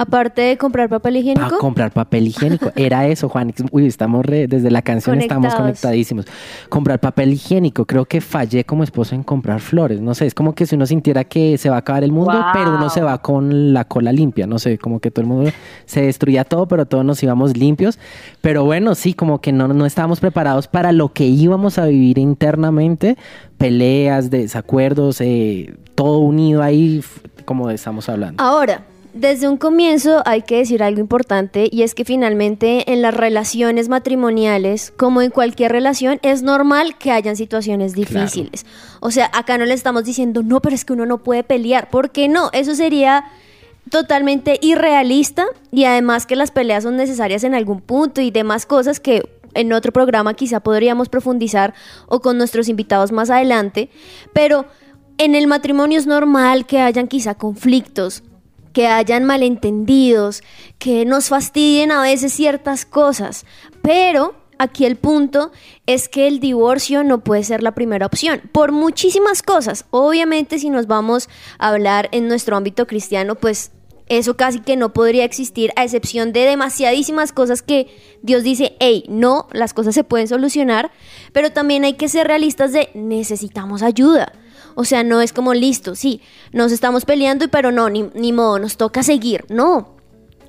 Aparte 0.00 0.40
de 0.42 0.56
comprar 0.56 0.88
papel 0.88 1.16
A 1.16 1.18
higiénico, 1.18 1.58
comprar 1.58 1.92
papel 1.92 2.26
higiénico. 2.28 2.72
Era 2.76 3.06
eso, 3.06 3.28
Juan. 3.28 3.52
Uy, 3.70 3.86
estamos 3.86 4.24
re- 4.24 4.46
desde 4.46 4.70
la 4.70 4.80
canción 4.82 5.20
estamos 5.20 5.54
conectadísimos. 5.54 6.26
Comprar 6.68 7.00
papel 7.00 7.32
higiénico. 7.34 7.84
Creo 7.84 8.06
que 8.06 8.20
fallé 8.20 8.64
como 8.64 8.82
esposo 8.82 9.14
en 9.14 9.22
comprar 9.22 9.60
flores. 9.60 10.00
No 10.00 10.14
sé, 10.14 10.26
es 10.26 10.34
como 10.34 10.54
que 10.54 10.64
si 10.64 10.74
uno 10.76 10.86
sintiera 10.86 11.24
que 11.24 11.58
se 11.58 11.68
va 11.68 11.76
a 11.76 11.80
acabar 11.80 12.02
el 12.04 12.12
mundo, 12.12 12.32
Wow. 12.32 12.42
pero 12.54 12.74
uno 12.76 12.88
se 12.88 13.02
va 13.02 13.18
con 13.20 13.74
la 13.74 13.84
cola 13.84 14.10
limpia. 14.12 14.46
No 14.46 14.58
sé, 14.58 14.78
como 14.78 15.00
que 15.00 15.10
todo 15.10 15.22
el 15.22 15.28
mundo 15.28 15.50
se 15.84 16.02
destruía 16.02 16.44
todo, 16.44 16.66
pero 16.66 16.86
todos 16.86 17.04
nos 17.04 17.22
íbamos 17.22 17.56
limpios. 17.56 17.98
Pero 18.40 18.64
bueno, 18.64 18.94
sí, 18.94 19.12
como 19.12 19.40
que 19.40 19.52
no, 19.52 19.68
no 19.68 19.84
estábamos 19.84 20.20
preparados 20.20 20.66
para 20.66 20.92
lo 20.92 21.12
que 21.12 21.26
íbamos 21.26 21.76
a 21.78 21.84
vivir 21.86 22.18
internamente. 22.18 23.16
Peleas, 23.58 24.30
desacuerdos, 24.30 25.20
eh, 25.20 25.74
todo 25.94 26.20
unido 26.20 26.62
ahí, 26.62 27.04
como 27.44 27.68
estamos 27.70 28.08
hablando. 28.08 28.42
Ahora, 28.42 28.82
desde 29.12 29.48
un 29.48 29.56
comienzo 29.56 30.22
hay 30.24 30.42
que 30.42 30.58
decir 30.58 30.82
algo 30.82 31.00
importante 31.00 31.68
y 31.70 31.82
es 31.82 31.94
que 31.94 32.04
finalmente 32.04 32.92
en 32.92 33.02
las 33.02 33.14
relaciones 33.14 33.88
matrimoniales, 33.88 34.92
como 34.96 35.22
en 35.22 35.30
cualquier 35.30 35.72
relación, 35.72 36.18
es 36.22 36.42
normal 36.42 36.96
que 36.98 37.10
hayan 37.10 37.36
situaciones 37.36 37.94
difíciles. 37.94 38.66
O 39.00 39.10
sea, 39.10 39.30
acá 39.34 39.58
no 39.58 39.64
le 39.64 39.74
estamos 39.74 40.04
diciendo, 40.04 40.42
no, 40.42 40.60
pero 40.60 40.74
es 40.74 40.84
que 40.84 40.92
uno 40.92 41.06
no 41.06 41.18
puede 41.18 41.42
pelear. 41.42 41.90
¿Por 41.90 42.10
qué 42.10 42.28
no? 42.28 42.50
Eso 42.52 42.74
sería 42.74 43.24
totalmente 43.90 44.58
irrealista 44.62 45.46
y 45.70 45.84
además 45.84 46.26
que 46.26 46.36
las 46.36 46.50
peleas 46.50 46.84
son 46.84 46.96
necesarias 46.96 47.44
en 47.44 47.54
algún 47.54 47.80
punto 47.80 48.20
y 48.20 48.30
demás 48.30 48.66
cosas 48.66 49.00
que 49.00 49.28
en 49.54 49.72
otro 49.72 49.92
programa 49.92 50.34
quizá 50.34 50.60
podríamos 50.60 51.08
profundizar 51.08 51.74
o 52.06 52.20
con 52.20 52.38
nuestros 52.38 52.68
invitados 52.68 53.10
más 53.10 53.30
adelante, 53.30 53.90
pero 54.32 54.66
en 55.18 55.34
el 55.34 55.46
matrimonio 55.46 55.98
es 55.98 56.06
normal 56.06 56.66
que 56.66 56.80
hayan 56.80 57.08
quizá 57.08 57.34
conflictos, 57.34 58.22
que 58.72 58.86
hayan 58.86 59.24
malentendidos, 59.24 60.42
que 60.78 61.04
nos 61.04 61.28
fastidien 61.28 61.92
a 61.92 62.02
veces 62.02 62.32
ciertas 62.32 62.84
cosas, 62.84 63.44
pero 63.82 64.34
aquí 64.58 64.84
el 64.84 64.96
punto 64.96 65.52
es 65.86 66.08
que 66.08 66.28
el 66.28 66.38
divorcio 66.38 67.02
no 67.02 67.24
puede 67.24 67.44
ser 67.44 67.62
la 67.62 67.74
primera 67.74 68.06
opción, 68.06 68.42
por 68.52 68.72
muchísimas 68.72 69.42
cosas. 69.42 69.86
Obviamente 69.90 70.58
si 70.58 70.70
nos 70.70 70.86
vamos 70.86 71.28
a 71.58 71.68
hablar 71.68 72.08
en 72.12 72.28
nuestro 72.28 72.56
ámbito 72.56 72.86
cristiano, 72.86 73.34
pues 73.34 73.72
eso 74.10 74.36
casi 74.36 74.58
que 74.58 74.76
no 74.76 74.92
podría 74.92 75.24
existir, 75.24 75.72
a 75.76 75.84
excepción 75.84 76.32
de 76.32 76.40
demasiadísimas 76.40 77.32
cosas 77.32 77.62
que 77.62 77.86
Dios 78.22 78.42
dice, 78.42 78.76
hey, 78.80 79.04
no, 79.08 79.46
las 79.52 79.72
cosas 79.72 79.94
se 79.94 80.02
pueden 80.02 80.26
solucionar, 80.26 80.90
pero 81.32 81.52
también 81.52 81.84
hay 81.84 81.94
que 81.94 82.08
ser 82.08 82.26
realistas 82.26 82.72
de 82.72 82.90
necesitamos 82.94 83.82
ayuda. 83.82 84.32
O 84.74 84.84
sea, 84.84 85.04
no 85.04 85.20
es 85.20 85.32
como 85.32 85.54
listo, 85.54 85.94
sí, 85.94 86.20
nos 86.52 86.72
estamos 86.72 87.04
peleando, 87.04 87.48
pero 87.48 87.72
no, 87.72 87.88
ni, 87.88 88.10
ni 88.14 88.32
modo, 88.32 88.58
nos 88.58 88.76
toca 88.76 89.02
seguir. 89.02 89.44
No, 89.48 89.99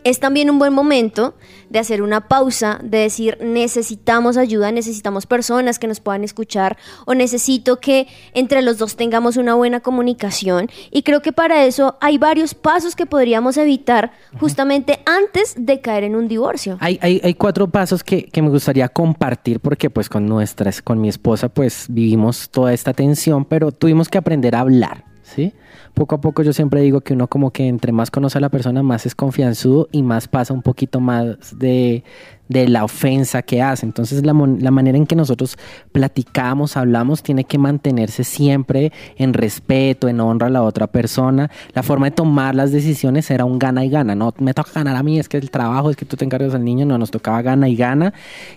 es 0.03 0.19
también 0.19 0.49
un 0.49 0.59
buen 0.59 0.73
momento 0.73 1.35
de 1.69 1.79
hacer 1.79 2.01
una 2.01 2.27
pausa, 2.27 2.79
de 2.83 2.99
decir 2.99 3.37
necesitamos 3.41 4.37
ayuda, 4.37 4.71
necesitamos 4.71 5.25
personas 5.25 5.79
que 5.79 5.87
nos 5.87 5.99
puedan 5.99 6.23
escuchar 6.23 6.77
o 7.05 7.13
necesito 7.13 7.79
que 7.79 8.07
entre 8.33 8.61
los 8.61 8.77
dos 8.77 8.95
tengamos 8.95 9.37
una 9.37 9.55
buena 9.55 9.79
comunicación. 9.79 10.69
Y 10.91 11.03
creo 11.03 11.21
que 11.21 11.31
para 11.31 11.65
eso 11.65 11.97
hay 12.01 12.17
varios 12.17 12.53
pasos 12.53 12.95
que 12.95 13.05
podríamos 13.05 13.57
evitar 13.57 14.11
justamente 14.39 14.99
antes 15.05 15.55
de 15.57 15.81
caer 15.81 16.03
en 16.03 16.15
un 16.15 16.27
divorcio. 16.27 16.77
Hay, 16.81 16.99
hay, 17.01 17.21
hay 17.23 17.33
cuatro 17.33 17.69
pasos 17.69 18.03
que, 18.03 18.25
que 18.25 18.41
me 18.41 18.49
gustaría 18.49 18.89
compartir 18.89 19.59
porque 19.59 19.89
pues 19.89 20.09
con 20.09 20.25
nuestras, 20.27 20.81
con 20.81 20.99
mi 20.99 21.09
esposa 21.09 21.49
pues 21.49 21.85
vivimos 21.89 22.49
toda 22.49 22.73
esta 22.73 22.93
tensión, 22.93 23.45
pero 23.45 23.71
tuvimos 23.71 24.09
que 24.09 24.17
aprender 24.17 24.55
a 24.55 24.61
hablar, 24.61 25.05
¿sí? 25.31 25.53
Poco 25.93 26.15
a 26.15 26.21
poco 26.21 26.43
yo 26.43 26.53
siempre 26.53 26.81
digo 26.81 27.01
que 27.01 27.13
uno 27.13 27.27
como 27.27 27.51
que 27.51 27.67
entre 27.67 27.91
más 27.91 28.11
conoce 28.11 28.37
a 28.37 28.41
la 28.41 28.49
persona, 28.49 28.83
más 28.83 29.05
es 29.05 29.15
confianzudo 29.15 29.87
y 29.91 30.03
más 30.03 30.27
pasa 30.27 30.53
un 30.53 30.61
poquito 30.61 30.99
más 30.99 31.57
de, 31.57 32.03
de 32.47 32.67
la 32.67 32.83
ofensa 32.83 33.41
que 33.41 33.61
hace. 33.61 33.85
Entonces 33.85 34.25
la, 34.25 34.33
la 34.33 34.71
manera 34.71 34.97
en 34.97 35.05
que 35.05 35.15
nosotros 35.15 35.57
platicamos, 35.91 36.77
hablamos, 36.77 37.23
tiene 37.23 37.43
que 37.43 37.57
mantenerse 37.57 38.23
siempre 38.23 38.91
en 39.17 39.33
respeto, 39.33 40.07
en 40.07 40.19
honra 40.19 40.47
a 40.47 40.49
la 40.51 40.63
otra 40.63 40.87
persona. 40.87 41.49
La 41.73 41.83
forma 41.83 42.07
de 42.07 42.11
tomar 42.11 42.55
las 42.55 42.71
decisiones 42.71 43.29
era 43.31 43.45
un 43.45 43.59
gana 43.59 43.85
y 43.85 43.89
gana. 43.89 44.15
No 44.15 44.33
me 44.39 44.53
toca 44.53 44.71
ganar 44.73 44.95
a 44.95 45.03
mí, 45.03 45.19
es 45.19 45.29
que 45.29 45.37
el 45.37 45.51
trabajo, 45.51 45.89
es 45.89 45.95
que 45.95 46.05
tú 46.05 46.17
te 46.17 46.25
encargas 46.25 46.53
del 46.53 46.63
niño. 46.63 46.85
No, 46.85 46.97
nos 46.97 47.11
tocaba 47.11 47.41
gana 47.41 47.69
y 47.69 47.75
gana. 47.75 48.13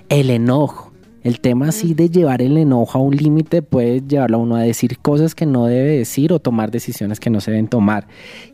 El 0.08 0.30
enojo. 0.30 0.93
El 1.24 1.40
tema 1.40 1.68
así 1.68 1.94
de 1.94 2.10
llevar 2.10 2.42
el 2.42 2.58
enojo 2.58 2.98
a 2.98 3.00
un 3.00 3.16
límite 3.16 3.62
puede 3.62 4.02
llevarlo 4.06 4.36
a 4.36 4.40
uno 4.40 4.56
a 4.56 4.60
decir 4.60 4.98
cosas 4.98 5.34
que 5.34 5.46
no 5.46 5.64
debe 5.64 5.96
decir 5.96 6.34
o 6.34 6.38
tomar 6.38 6.70
decisiones 6.70 7.18
que 7.18 7.30
no 7.30 7.40
se 7.40 7.50
deben 7.50 7.66
tomar. 7.66 8.06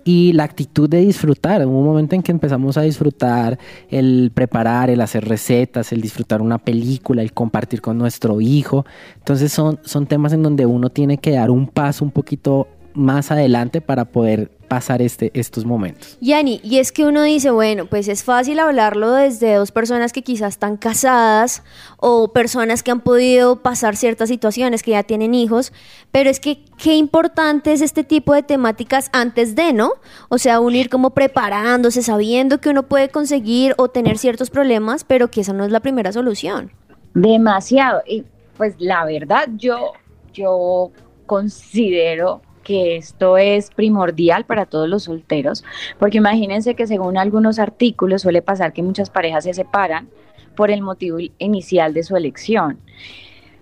Y 0.05 0.33
la 0.35 0.45
actitud 0.45 0.89
de 0.89 1.01
disfrutar, 1.01 1.67
hubo 1.67 1.81
un 1.81 1.85
momento 1.85 2.15
en 2.15 2.23
que 2.23 2.31
empezamos 2.31 2.77
a 2.77 2.83
disfrutar 2.83 3.59
el 3.89 4.31
preparar, 4.33 4.89
el 4.89 5.01
hacer 5.01 5.27
recetas, 5.27 5.91
el 5.91 6.01
disfrutar 6.01 6.41
una 6.41 6.59
película, 6.59 7.23
el 7.23 7.33
compartir 7.33 7.81
con 7.81 7.99
nuestro 7.99 8.41
hijo. 8.41 8.87
Entonces 9.17 9.53
son, 9.53 9.81
son 9.83 10.07
temas 10.07 10.33
en 10.33 10.45
donde 10.45 10.65
uno 10.65 10.91
tiene 10.91 11.19
que 11.19 11.33
dar 11.33 11.51
un 11.51 11.67
paso 11.67 12.05
un 12.05 12.13
poquito 12.13 12.69
más 12.95 13.33
adelante 13.33 13.81
para 13.81 14.05
poder 14.05 14.60
pasar 14.71 15.03
este, 15.03 15.33
estos 15.35 15.65
momentos. 15.65 16.17
Yani, 16.21 16.61
y 16.63 16.79
es 16.79 16.93
que 16.93 17.05
uno 17.05 17.25
dice, 17.25 17.51
bueno, 17.51 17.87
pues 17.87 18.07
es 18.07 18.23
fácil 18.23 18.61
hablarlo 18.61 19.11
desde 19.11 19.55
dos 19.57 19.73
personas 19.73 20.13
que 20.13 20.23
quizás 20.23 20.51
están 20.55 20.77
casadas 20.77 21.65
o 21.97 22.29
personas 22.29 22.85
que 22.85 22.93
han 22.93 23.01
podido 23.01 23.57
pasar 23.57 23.97
ciertas 23.97 24.29
situaciones, 24.29 24.85
que 24.85 24.93
ya 24.93 25.03
tienen 25.03 25.35
hijos, 25.35 25.73
pero 26.13 26.31
es 26.31 26.39
que 26.39 26.65
qué 26.79 26.95
importante 26.95 27.73
es 27.73 27.81
este 27.81 28.05
tipo 28.05 28.33
de 28.33 28.45
temáticas 28.45 29.11
antes 29.13 29.57
de, 29.57 29.73
¿no? 29.73 29.95
O 30.29 30.39
sea, 30.39 30.61
uno 30.61 30.77
ir 30.77 30.89
como 30.89 31.11
preparándose, 31.11 32.01
sabiendo 32.01 32.61
que 32.61 32.69
uno 32.69 32.85
puede 32.85 33.09
conseguir 33.09 33.75
o 33.77 33.89
tener 33.89 34.19
ciertos 34.19 34.51
problemas, 34.51 35.03
pero 35.03 35.33
que 35.33 35.41
esa 35.41 35.53
no 35.53 35.65
es 35.65 35.73
la 35.73 35.81
primera 35.81 36.13
solución. 36.13 36.71
Demasiado. 37.15 38.03
Y 38.07 38.23
pues 38.57 38.77
la 38.79 39.05
verdad, 39.05 39.49
yo, 39.57 39.95
yo 40.33 40.93
considero 41.27 42.41
que 42.63 42.97
esto 42.97 43.37
es 43.39 43.71
primordial 43.71 44.45
para 44.45 44.67
todos 44.67 44.89
los 44.89 45.05
solteros, 45.05 45.65
porque 45.99 46.19
imagínense 46.19 46.75
que 46.75 46.87
según 46.87 47.17
algunos 47.19 47.59
artículos 47.59 48.23
suele 48.23 48.43
pasar 48.43 48.73
que 48.73 48.83
muchas 48.83 49.11
parejas 49.11 49.45
se 49.45 49.55
separan 49.55 50.09
por 50.57 50.71
el 50.71 50.83
motivo 50.83 51.19
inicial 51.39 51.95
de 51.95 52.03
su 52.03 52.17
elección. 52.17 52.79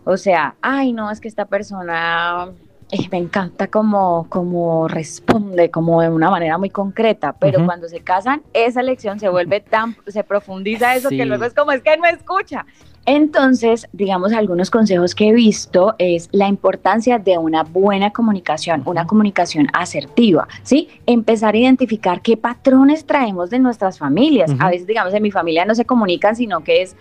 O 0.05 0.17
sea, 0.17 0.55
ay, 0.63 0.93
no, 0.93 1.11
es 1.11 1.21
que 1.21 1.29
esta 1.29 1.45
persona 1.45 2.49
eh, 2.91 3.09
me 3.13 3.19
encanta 3.19 3.67
como, 3.67 4.27
como 4.31 4.89
responde, 4.89 5.71
como 5.71 6.01
de 6.01 6.09
una 6.09 6.31
manera 6.31 6.57
muy 6.57 6.71
concreta, 6.71 7.35
pero 7.39 7.65
cuando 7.67 7.89
se 7.89 8.01
casan, 8.01 8.43
esa 8.55 8.81
elección 8.81 9.21
se 9.21 9.29
vuelve 9.29 9.61
tan, 9.61 9.97
se 10.07 10.25
profundiza 10.25 10.97
eso 10.97 11.11
Sí. 11.11 11.19
que 11.19 11.27
luego 11.27 11.45
es 11.45 11.53
como, 11.55 11.73
es 11.73 11.83
que 11.83 11.97
no 11.99 12.07
escucha. 12.07 12.65
Entonces, 13.07 13.89
digamos, 13.93 14.33
algunos 14.33 14.71
consejos 14.71 15.15
que 15.15 15.29
he 15.29 15.33
visto 15.33 15.95
es 15.99 16.29
la 16.33 16.47
importancia 16.49 17.19
de 17.19 17.39
una 17.39 17.63
buena 17.63 18.11
comunicación, 18.11 18.83
una 18.85 19.07
comunicación 19.07 19.69
asertiva, 19.73 20.47
¿sí? 20.63 20.89
Empezar 21.07 21.55
a 21.55 21.59
identificar 21.59 22.21
qué 22.21 22.37
patrones 22.37 23.07
traemos 23.07 23.51
de 23.51 23.61
nuestras 23.61 23.99
familias. 23.99 24.51
A 24.59 24.69
veces, 24.69 24.87
digamos, 24.87 25.15
en 25.15 25.23
mi 25.23 25.31
familia 25.31 25.65
no 25.65 25.75
se 25.75 25.85
comunican, 25.85 26.37
sino 26.37 26.63
que 26.63 26.83
es, 26.83 26.97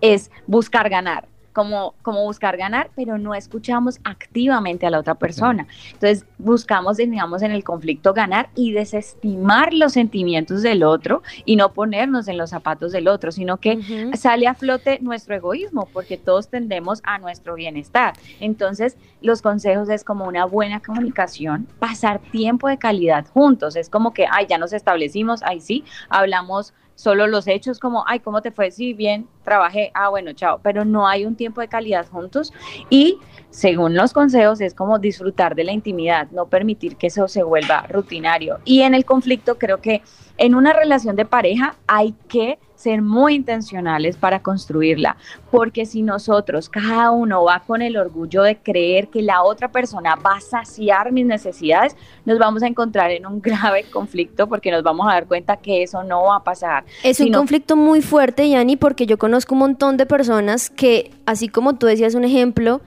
es 0.00 0.30
buscar 0.46 0.88
ganar. 0.88 1.26
Como, 1.52 1.94
como 2.02 2.24
buscar 2.24 2.56
ganar, 2.56 2.90
pero 2.94 3.18
no 3.18 3.34
escuchamos 3.34 3.98
activamente 4.04 4.86
a 4.86 4.90
la 4.90 4.98
otra 4.98 5.14
persona. 5.14 5.66
Entonces 5.92 6.24
buscamos, 6.38 6.96
digamos, 6.96 7.42
en 7.42 7.52
el 7.52 7.64
conflicto 7.64 8.14
ganar 8.14 8.50
y 8.54 8.72
desestimar 8.72 9.74
los 9.74 9.92
sentimientos 9.92 10.62
del 10.62 10.82
otro 10.82 11.22
y 11.44 11.56
no 11.56 11.72
ponernos 11.72 12.28
en 12.28 12.38
los 12.38 12.50
zapatos 12.50 12.92
del 12.92 13.08
otro, 13.08 13.32
sino 13.32 13.56
que 13.58 14.10
sale 14.14 14.46
a 14.46 14.54
flote 14.54 14.98
nuestro 15.00 15.34
egoísmo, 15.34 15.88
porque 15.92 16.16
todos 16.16 16.48
tendemos 16.48 17.00
a 17.04 17.18
nuestro 17.18 17.54
bienestar. 17.54 18.14
Entonces, 18.40 18.96
los 19.22 19.42
consejos 19.42 19.88
es 19.88 20.04
como 20.04 20.26
una 20.26 20.44
buena 20.44 20.80
comunicación, 20.80 21.66
pasar 21.78 22.20
tiempo 22.20 22.68
de 22.68 22.78
calidad 22.78 23.26
juntos. 23.32 23.76
Es 23.76 23.88
como 23.88 24.12
que, 24.12 24.26
ay, 24.30 24.46
ya 24.48 24.58
nos 24.58 24.72
establecimos, 24.72 25.42
ay, 25.42 25.60
sí, 25.60 25.84
hablamos 26.08 26.74
solo 26.94 27.26
los 27.26 27.48
hechos, 27.48 27.78
como, 27.78 28.04
ay, 28.06 28.20
¿cómo 28.20 28.42
te 28.42 28.50
fue? 28.50 28.70
Sí, 28.70 28.92
bien, 28.92 29.26
trabajé, 29.42 29.90
ah, 29.94 30.10
bueno, 30.10 30.34
chao. 30.34 30.60
Pero 30.62 30.84
no 30.84 31.08
hay 31.08 31.24
un 31.24 31.34
tiempo 31.34 31.62
de 31.62 31.68
calidad 31.68 32.06
juntos 32.06 32.52
y 32.90 33.18
según 33.48 33.94
los 33.94 34.12
consejos 34.12 34.60
es 34.60 34.74
como 34.74 34.98
disfrutar 34.98 35.54
de 35.54 35.64
la 35.64 35.72
intimidad, 35.72 36.28
no 36.30 36.46
permitir 36.46 36.96
que 36.96 37.06
eso 37.06 37.26
se 37.26 37.42
vuelva 37.42 37.86
rutinario. 37.88 38.58
Y 38.66 38.82
en 38.82 38.94
el 38.94 39.06
conflicto 39.06 39.58
creo 39.58 39.80
que 39.80 40.02
en 40.36 40.54
una 40.54 40.74
relación 40.74 41.16
de 41.16 41.24
pareja 41.24 41.74
hay 41.86 42.14
que 42.28 42.58
ser 42.80 43.02
muy 43.02 43.34
intencionales 43.34 44.16
para 44.16 44.40
construirla, 44.40 45.16
porque 45.50 45.84
si 45.84 46.00
nosotros, 46.00 46.70
cada 46.70 47.10
uno 47.10 47.44
va 47.44 47.60
con 47.60 47.82
el 47.82 47.98
orgullo 47.98 48.42
de 48.42 48.56
creer 48.56 49.08
que 49.08 49.20
la 49.20 49.42
otra 49.42 49.70
persona 49.70 50.14
va 50.14 50.36
a 50.36 50.40
saciar 50.40 51.12
mis 51.12 51.26
necesidades, 51.26 51.94
nos 52.24 52.38
vamos 52.38 52.62
a 52.62 52.66
encontrar 52.66 53.10
en 53.10 53.26
un 53.26 53.42
grave 53.42 53.84
conflicto 53.92 54.48
porque 54.48 54.70
nos 54.70 54.82
vamos 54.82 55.06
a 55.08 55.12
dar 55.12 55.26
cuenta 55.26 55.58
que 55.58 55.82
eso 55.82 56.02
no 56.04 56.24
va 56.24 56.36
a 56.36 56.44
pasar. 56.44 56.84
Es 57.04 57.20
un 57.20 57.32
conflicto 57.32 57.76
muy 57.76 58.00
fuerte, 58.00 58.48
Yani, 58.48 58.76
porque 58.76 59.04
yo 59.04 59.18
conozco 59.18 59.54
un 59.54 59.60
montón 59.60 59.98
de 59.98 60.06
personas 60.06 60.70
que, 60.70 61.10
así 61.26 61.48
como 61.48 61.76
tú 61.76 61.86
decías 61.86 62.14
un 62.14 62.24
ejemplo, 62.24 62.80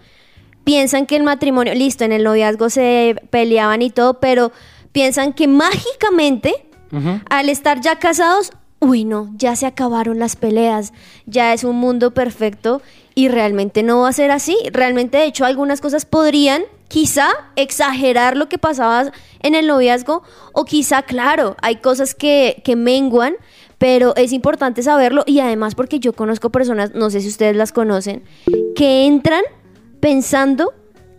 piensan 0.63 1.05
que 1.05 1.17
el 1.17 1.23
matrimonio, 1.23 1.75
listo, 1.75 2.03
en 2.03 2.13
el 2.13 2.23
noviazgo 2.23 2.71
se 2.71 3.15
peleaban 3.29 3.83
y 3.83 3.91
todo, 3.91 4.15
pero 4.15 4.51
piensan 4.91 5.33
que 5.33 5.47
mágicamente, 5.47 6.65
al 7.29 7.50
estar 7.50 7.81
ya 7.81 7.97
casados, 7.97 8.53
uy, 8.84 9.06
no, 9.06 9.32
ya 9.38 9.56
se 9.56 9.66
acabaron 9.66 10.20
las 10.20 10.36
peleas, 10.36 10.94
ya 11.25 11.54
es 11.54 11.63
un 11.63 11.78
mundo 11.78 12.13
perfecto 12.13 12.82
y 13.16 13.30
realmente 13.30 13.82
no 13.82 14.02
va 14.02 14.10
a 14.10 14.13
ser 14.13 14.30
así. 14.30 14.58
Realmente, 14.72 15.18
de 15.18 15.25
hecho, 15.25 15.46
algunas 15.46 15.80
cosas 15.80 16.06
podrían 16.06 16.63
quizá 16.90 17.30
exagerar 17.56 18.36
lo 18.36 18.50
que 18.50 18.58
pasaba 18.58 19.12
en 19.42 19.56
el 19.56 19.68
noviazgo 19.68 20.24
o 20.52 20.66
quizá, 20.66 21.04
claro, 21.04 21.56
hay 21.62 21.78
cosas 21.78 22.13
que, 22.13 22.62
que 22.66 22.75
menguan, 22.75 23.36
pero 23.78 24.16
es 24.18 24.34
importante 24.34 24.84
saberlo 24.84 25.24
y 25.25 25.40
además 25.40 25.75
porque 25.75 26.00
yo 26.00 26.13
conozco 26.13 26.52
personas, 26.52 26.94
no 26.94 27.10
sé 27.10 27.22
si 27.22 27.30
ustedes 27.30 27.56
las 27.56 27.72
conocen, 27.72 28.24
que 28.75 29.06
entran 29.06 29.44
pensando 30.02 30.74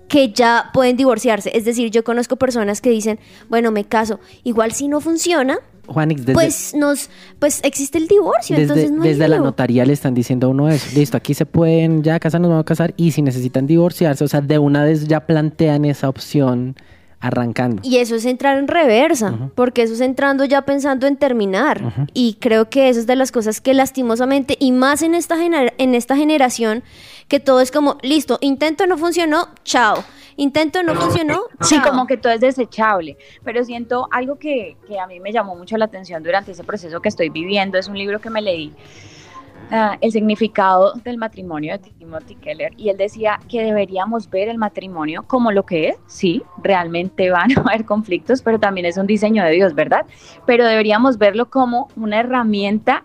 que 0.06 0.32
ya 0.32 0.70
pueden 0.74 0.96
divorciarse. 0.96 1.50
Es 1.56 1.64
decir, 1.64 1.90
yo 1.90 2.04
conozco 2.04 2.36
personas 2.36 2.82
que 2.82 2.90
dicen, 2.90 3.18
bueno, 3.48 3.70
me 3.70 3.84
caso, 3.84 4.20
igual 4.44 4.72
si 4.72 4.86
no 4.86 5.00
funciona, 5.00 5.58
Juanix, 5.86 6.20
desde, 6.22 6.32
pues 6.34 6.74
nos 6.74 7.10
pues 7.38 7.60
existe 7.64 7.98
el 7.98 8.08
divorcio, 8.08 8.56
desde, 8.56 8.62
entonces 8.72 8.90
no 8.92 9.02
hay 9.02 9.10
desde 9.10 9.28
la 9.28 9.38
notaría 9.38 9.84
le 9.84 9.92
están 9.92 10.14
diciendo 10.14 10.46
a 10.46 10.50
uno 10.50 10.68
eso. 10.68 10.86
Listo, 10.94 11.16
aquí 11.16 11.34
se 11.34 11.46
pueden 11.46 12.02
ya 12.02 12.18
casar, 12.18 12.40
nos 12.40 12.50
vamos 12.50 12.62
a 12.62 12.66
casar. 12.66 12.94
Y 12.96 13.12
si 13.12 13.22
necesitan 13.22 13.66
divorciarse, 13.66 14.24
o 14.24 14.28
sea, 14.28 14.40
de 14.40 14.58
una 14.58 14.84
vez 14.84 15.06
ya 15.08 15.20
plantean 15.20 15.84
esa 15.84 16.08
opción 16.08 16.76
arrancando. 17.20 17.80
Y 17.84 17.96
eso 17.96 18.16
es 18.16 18.26
entrar 18.26 18.58
en 18.58 18.68
reversa, 18.68 19.50
porque 19.54 19.82
eso 19.82 19.94
es 19.94 20.00
entrando 20.02 20.44
ya 20.44 20.62
pensando 20.62 21.06
en 21.06 21.16
terminar. 21.16 22.08
Y 22.12 22.36
creo 22.38 22.68
que 22.68 22.90
eso 22.90 23.00
es 23.00 23.06
de 23.06 23.16
las 23.16 23.32
cosas 23.32 23.62
que 23.62 23.72
lastimosamente, 23.72 24.56
y 24.60 24.72
más 24.72 25.00
en 25.02 25.14
esta, 25.14 25.36
gener- 25.36 25.72
en 25.78 25.94
esta 25.94 26.16
generación, 26.16 26.82
que 27.28 27.40
todo 27.40 27.60
es 27.62 27.70
como, 27.70 27.96
listo, 28.02 28.36
intento 28.42 28.86
no 28.86 28.98
funcionó, 28.98 29.48
chao. 29.64 30.04
Intento 30.36 30.82
no 30.82 30.94
funcionó, 30.94 31.40
Sí, 31.60 31.76
chao. 31.76 31.90
como 31.90 32.06
que 32.06 32.16
todo 32.16 32.32
es 32.32 32.40
desechable, 32.40 33.16
pero 33.44 33.64
siento 33.64 34.08
algo 34.10 34.36
que, 34.38 34.76
que 34.86 34.98
a 34.98 35.06
mí 35.06 35.20
me 35.20 35.32
llamó 35.32 35.54
mucho 35.56 35.76
la 35.76 35.84
atención 35.84 36.22
durante 36.22 36.52
ese 36.52 36.64
proceso 36.64 37.00
que 37.00 37.08
estoy 37.08 37.28
viviendo, 37.28 37.78
es 37.78 37.88
un 37.88 37.96
libro 37.98 38.20
que 38.20 38.30
me 38.30 38.42
leí, 38.42 38.72
ah, 39.70 39.96
El 40.00 40.12
significado 40.12 40.92
del 41.04 41.16
matrimonio 41.18 41.78
de 41.78 41.90
Timothy 41.90 42.34
Keller, 42.36 42.72
y 42.76 42.88
él 42.90 42.96
decía 42.96 43.38
que 43.48 43.62
deberíamos 43.62 44.28
ver 44.28 44.48
el 44.48 44.58
matrimonio 44.58 45.22
como 45.26 45.52
lo 45.52 45.64
que 45.64 45.88
es, 45.90 45.96
sí, 46.06 46.42
realmente 46.62 47.30
van 47.30 47.56
a 47.56 47.60
haber 47.60 47.84
conflictos, 47.84 48.42
pero 48.42 48.58
también 48.58 48.86
es 48.86 48.96
un 48.96 49.06
diseño 49.06 49.44
de 49.44 49.50
Dios, 49.52 49.74
¿verdad? 49.74 50.04
Pero 50.46 50.66
deberíamos 50.66 51.18
verlo 51.18 51.48
como 51.50 51.88
una 51.96 52.20
herramienta 52.20 53.04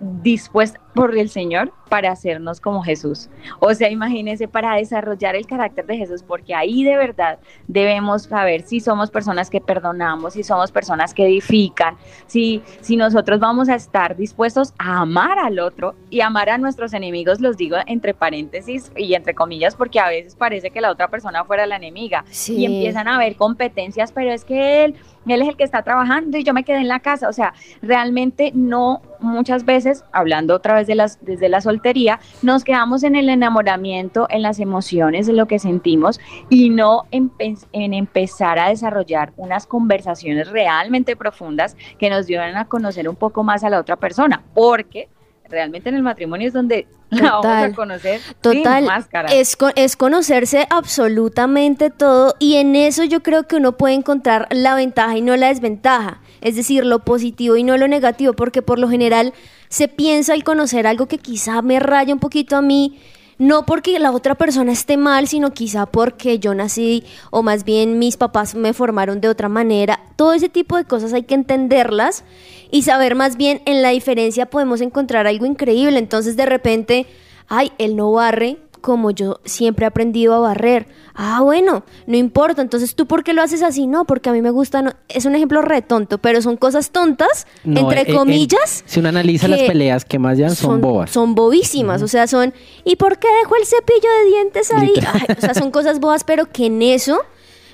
dispuesta 0.00 0.80
por 0.94 1.16
el 1.16 1.28
Señor 1.28 1.72
para 1.88 2.10
hacernos 2.10 2.60
como 2.60 2.82
Jesús. 2.82 3.30
O 3.60 3.72
sea, 3.72 3.88
imagínense 3.90 4.46
para 4.48 4.74
desarrollar 4.74 5.36
el 5.36 5.46
carácter 5.46 5.86
de 5.86 5.96
Jesús, 5.96 6.22
porque 6.22 6.54
ahí 6.54 6.84
de 6.84 6.96
verdad 6.96 7.38
debemos 7.66 8.24
saber 8.24 8.62
si 8.62 8.80
somos 8.80 9.10
personas 9.10 9.48
que 9.48 9.60
perdonamos, 9.60 10.34
si 10.34 10.42
somos 10.42 10.70
personas 10.70 11.14
que 11.14 11.24
edifican, 11.26 11.96
si, 12.26 12.62
si 12.80 12.96
nosotros 12.96 13.40
vamos 13.40 13.68
a 13.68 13.74
estar 13.74 14.16
dispuestos 14.16 14.74
a 14.78 15.00
amar 15.00 15.38
al 15.38 15.58
otro 15.60 15.94
y 16.10 16.20
amar 16.20 16.50
a 16.50 16.58
nuestros 16.58 16.92
enemigos, 16.92 17.40
los 17.40 17.56
digo 17.56 17.76
entre 17.86 18.12
paréntesis 18.12 18.92
y 18.96 19.14
entre 19.14 19.34
comillas, 19.34 19.74
porque 19.76 20.00
a 20.00 20.08
veces 20.08 20.34
parece 20.34 20.70
que 20.70 20.80
la 20.80 20.90
otra 20.90 21.08
persona 21.08 21.44
fuera 21.44 21.66
la 21.66 21.76
enemiga 21.76 22.24
Sí. 22.30 22.56
y 22.56 22.64
empiezan 22.66 23.08
a 23.08 23.14
haber 23.16 23.36
competencias, 23.36 24.12
pero 24.12 24.30
es 24.30 24.44
que 24.44 24.84
él, 24.84 24.94
él 25.26 25.42
es 25.42 25.48
el 25.48 25.56
que 25.56 25.64
está 25.64 25.82
trabajando 25.82 26.36
y 26.36 26.44
yo 26.44 26.52
me 26.52 26.64
quedé 26.64 26.78
en 26.78 26.88
la 26.88 27.00
casa. 27.00 27.28
O 27.28 27.32
sea, 27.32 27.54
realmente 27.82 28.50
no, 28.54 29.00
muchas 29.20 29.64
veces, 29.64 30.04
hablando 30.12 30.54
otra 30.54 30.74
vez 30.74 30.87
de 30.88 30.96
las, 30.96 31.24
desde 31.24 31.48
la 31.48 31.60
soltería, 31.60 32.18
nos 32.42 32.64
quedamos 32.64 33.04
en 33.04 33.14
el 33.14 33.28
enamoramiento, 33.28 34.26
en 34.30 34.42
las 34.42 34.58
emociones, 34.58 35.28
en 35.28 35.36
lo 35.36 35.46
que 35.46 35.60
sentimos 35.60 36.18
y 36.50 36.70
no 36.70 37.04
empe- 37.12 37.64
en 37.72 37.94
empezar 37.94 38.58
a 38.58 38.70
desarrollar 38.70 39.32
unas 39.36 39.66
conversaciones 39.66 40.48
realmente 40.50 41.14
profundas 41.14 41.76
que 42.00 42.10
nos 42.10 42.26
lleven 42.26 42.56
a 42.56 42.64
conocer 42.64 43.08
un 43.08 43.14
poco 43.14 43.44
más 43.44 43.62
a 43.62 43.70
la 43.70 43.78
otra 43.78 43.94
persona, 43.94 44.42
porque 44.54 45.08
realmente 45.48 45.88
en 45.88 45.94
el 45.94 46.02
matrimonio 46.02 46.46
es 46.48 46.52
donde 46.52 46.86
la 47.10 47.30
vamos 47.30 47.46
a 47.46 47.72
conocer 47.72 48.20
Total, 48.42 48.80
sin 48.80 48.86
máscara. 48.86 49.32
es, 49.32 49.56
es 49.76 49.96
conocerse 49.96 50.66
absolutamente 50.68 51.88
todo 51.88 52.34
y 52.38 52.56
en 52.56 52.76
eso 52.76 53.04
yo 53.04 53.22
creo 53.22 53.44
que 53.44 53.56
uno 53.56 53.72
puede 53.72 53.94
encontrar 53.94 54.46
la 54.50 54.74
ventaja 54.74 55.16
y 55.16 55.22
no 55.22 55.34
la 55.36 55.48
desventaja, 55.48 56.20
es 56.40 56.56
decir, 56.56 56.84
lo 56.84 57.00
positivo 57.00 57.56
y 57.56 57.62
no 57.62 57.76
lo 57.76 57.88
negativo, 57.88 58.32
porque 58.32 58.62
por 58.62 58.78
lo 58.78 58.88
general 58.88 59.32
se 59.68 59.88
piensa 59.88 60.32
al 60.32 60.44
conocer 60.44 60.86
algo 60.86 61.06
que 61.06 61.18
quizá 61.18 61.62
me 61.62 61.80
raya 61.80 62.14
un 62.14 62.20
poquito 62.20 62.56
a 62.56 62.62
mí, 62.62 62.98
no 63.38 63.66
porque 63.66 63.98
la 64.00 64.10
otra 64.10 64.34
persona 64.34 64.72
esté 64.72 64.96
mal, 64.96 65.28
sino 65.28 65.52
quizá 65.52 65.86
porque 65.86 66.40
yo 66.40 66.54
nací 66.54 67.04
o 67.30 67.42
más 67.42 67.64
bien 67.64 67.98
mis 67.98 68.16
papás 68.16 68.56
me 68.56 68.72
formaron 68.72 69.20
de 69.20 69.28
otra 69.28 69.48
manera. 69.48 70.00
Todo 70.16 70.32
ese 70.32 70.48
tipo 70.48 70.76
de 70.76 70.84
cosas 70.84 71.12
hay 71.12 71.22
que 71.22 71.34
entenderlas 71.34 72.24
y 72.72 72.82
saber 72.82 73.14
más 73.14 73.36
bien 73.36 73.62
en 73.64 73.80
la 73.80 73.90
diferencia 73.90 74.46
podemos 74.46 74.80
encontrar 74.80 75.28
algo 75.28 75.46
increíble. 75.46 76.00
Entonces 76.00 76.36
de 76.36 76.46
repente, 76.46 77.06
ay, 77.46 77.70
él 77.78 77.94
no 77.94 78.10
barre 78.10 78.58
como 78.78 79.10
yo 79.10 79.40
siempre 79.44 79.84
he 79.84 79.88
aprendido 79.88 80.34
a 80.34 80.38
barrer. 80.38 80.88
Ah, 81.14 81.40
bueno, 81.42 81.84
no 82.06 82.16
importa. 82.16 82.62
Entonces, 82.62 82.94
¿tú 82.94 83.06
por 83.06 83.24
qué 83.24 83.32
lo 83.34 83.42
haces 83.42 83.62
así? 83.62 83.86
No, 83.86 84.04
porque 84.04 84.30
a 84.30 84.32
mí 84.32 84.40
me 84.42 84.50
gusta. 84.50 84.82
no- 84.82 84.92
Es 85.08 85.24
un 85.26 85.34
ejemplo 85.34 85.62
re 85.62 85.82
tonto, 85.82 86.18
pero 86.18 86.40
son 86.42 86.56
cosas 86.56 86.90
tontas, 86.90 87.46
No, 87.64 87.80
entre 87.80 88.02
eh, 88.02 88.04
eh, 88.08 88.14
comillas. 88.14 88.84
si 88.86 89.00
uno 89.00 89.08
analiza 89.08 89.48
las 89.48 89.60
peleas 89.62 90.04
que 90.04 90.18
más 90.18 90.36
llevan, 90.38 90.54
son, 90.56 90.80
bobas. 90.80 91.10
Son 91.10 91.34
bobísimas, 91.34 92.02
o 92.02 92.08
sea, 92.08 92.26
son. 92.26 92.54
¿Y 92.84 92.96
por 92.96 93.18
qué 93.18 93.28
dejó 93.42 93.56
el 93.56 93.66
cepillo 93.66 94.08
de 94.22 94.30
dientes 94.30 94.72
ahí? 94.72 94.92
Ay, 95.12 95.36
o 95.36 95.40
sea, 95.40 95.54
son 95.54 95.70
cosas 95.70 96.00
bobas, 96.00 96.24
pero 96.24 96.46
que 96.50 96.66
en 96.66 96.82
eso, 96.82 97.20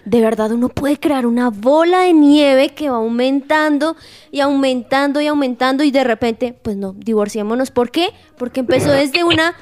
de 0.04 0.20
verdad, 0.20 0.52
uno 0.52 0.68
puede 0.68 0.98
crear 0.98 1.26
una 1.26 1.50
bola 1.50 2.00
de 2.00 2.12
nieve 2.12 2.70
que 2.70 2.90
va 2.90 2.96
aumentando 2.96 3.96
y 4.30 4.40
aumentando 4.40 5.20
y 5.20 5.26
aumentando, 5.26 5.82
y 5.82 5.90
de 5.90 6.04
repente, 6.04 6.52
pues 6.52 6.76
no, 6.76 6.92
divorciémonos. 6.92 7.70
¿Por 7.70 7.90
qué? 7.90 8.10
Porque 8.36 8.60
empezó 8.60 8.90
desde 8.90 9.24
una 9.24 9.54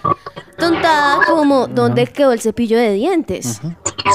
tontada 0.59 1.25
como, 1.27 1.69
¿dónde 1.69 2.07
quedó 2.07 2.33
el 2.33 2.41
cepillo 2.41 2.77
de 2.77 2.93
dientes? 2.93 3.61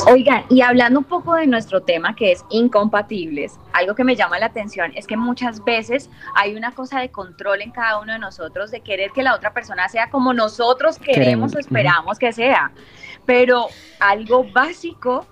Oigan, 0.08 0.44
y 0.50 0.62
hablando 0.62 1.00
un 1.00 1.06
poco 1.06 1.36
de 1.36 1.48
nuestro 1.48 1.82
tema 1.82 2.16
que 2.16 2.34
es 2.34 2.44
incompatibles, 2.50 3.58
algo 3.74 3.96
que 3.96 4.04
me 4.04 4.16
llama 4.16 4.38
la 4.40 4.48
atención 4.48 4.92
es 4.96 5.08
que 5.08 5.16
muchas 5.16 5.64
veces 5.64 6.10
hay 6.36 6.56
una 6.56 6.72
cosa 6.72 7.00
de 7.00 7.10
control 7.10 7.62
en 7.62 7.72
cada 7.72 8.00
uno 8.00 8.14
de 8.14 8.20
nosotros 8.20 8.70
de 8.72 8.82
querer 8.82 9.12
que 9.12 9.24
la 9.24 9.34
otra 9.34 9.54
persona 9.54 9.88
sea 9.88 10.10
como 10.10 10.34
nosotros 10.34 10.98
queremos 10.98 11.18
Queremos, 11.18 11.56
o 11.56 11.60
esperamos 11.60 12.20
que 12.20 12.32
sea. 12.32 12.72
Pero 13.26 13.68
algo 14.00 14.46
básico 14.54 15.26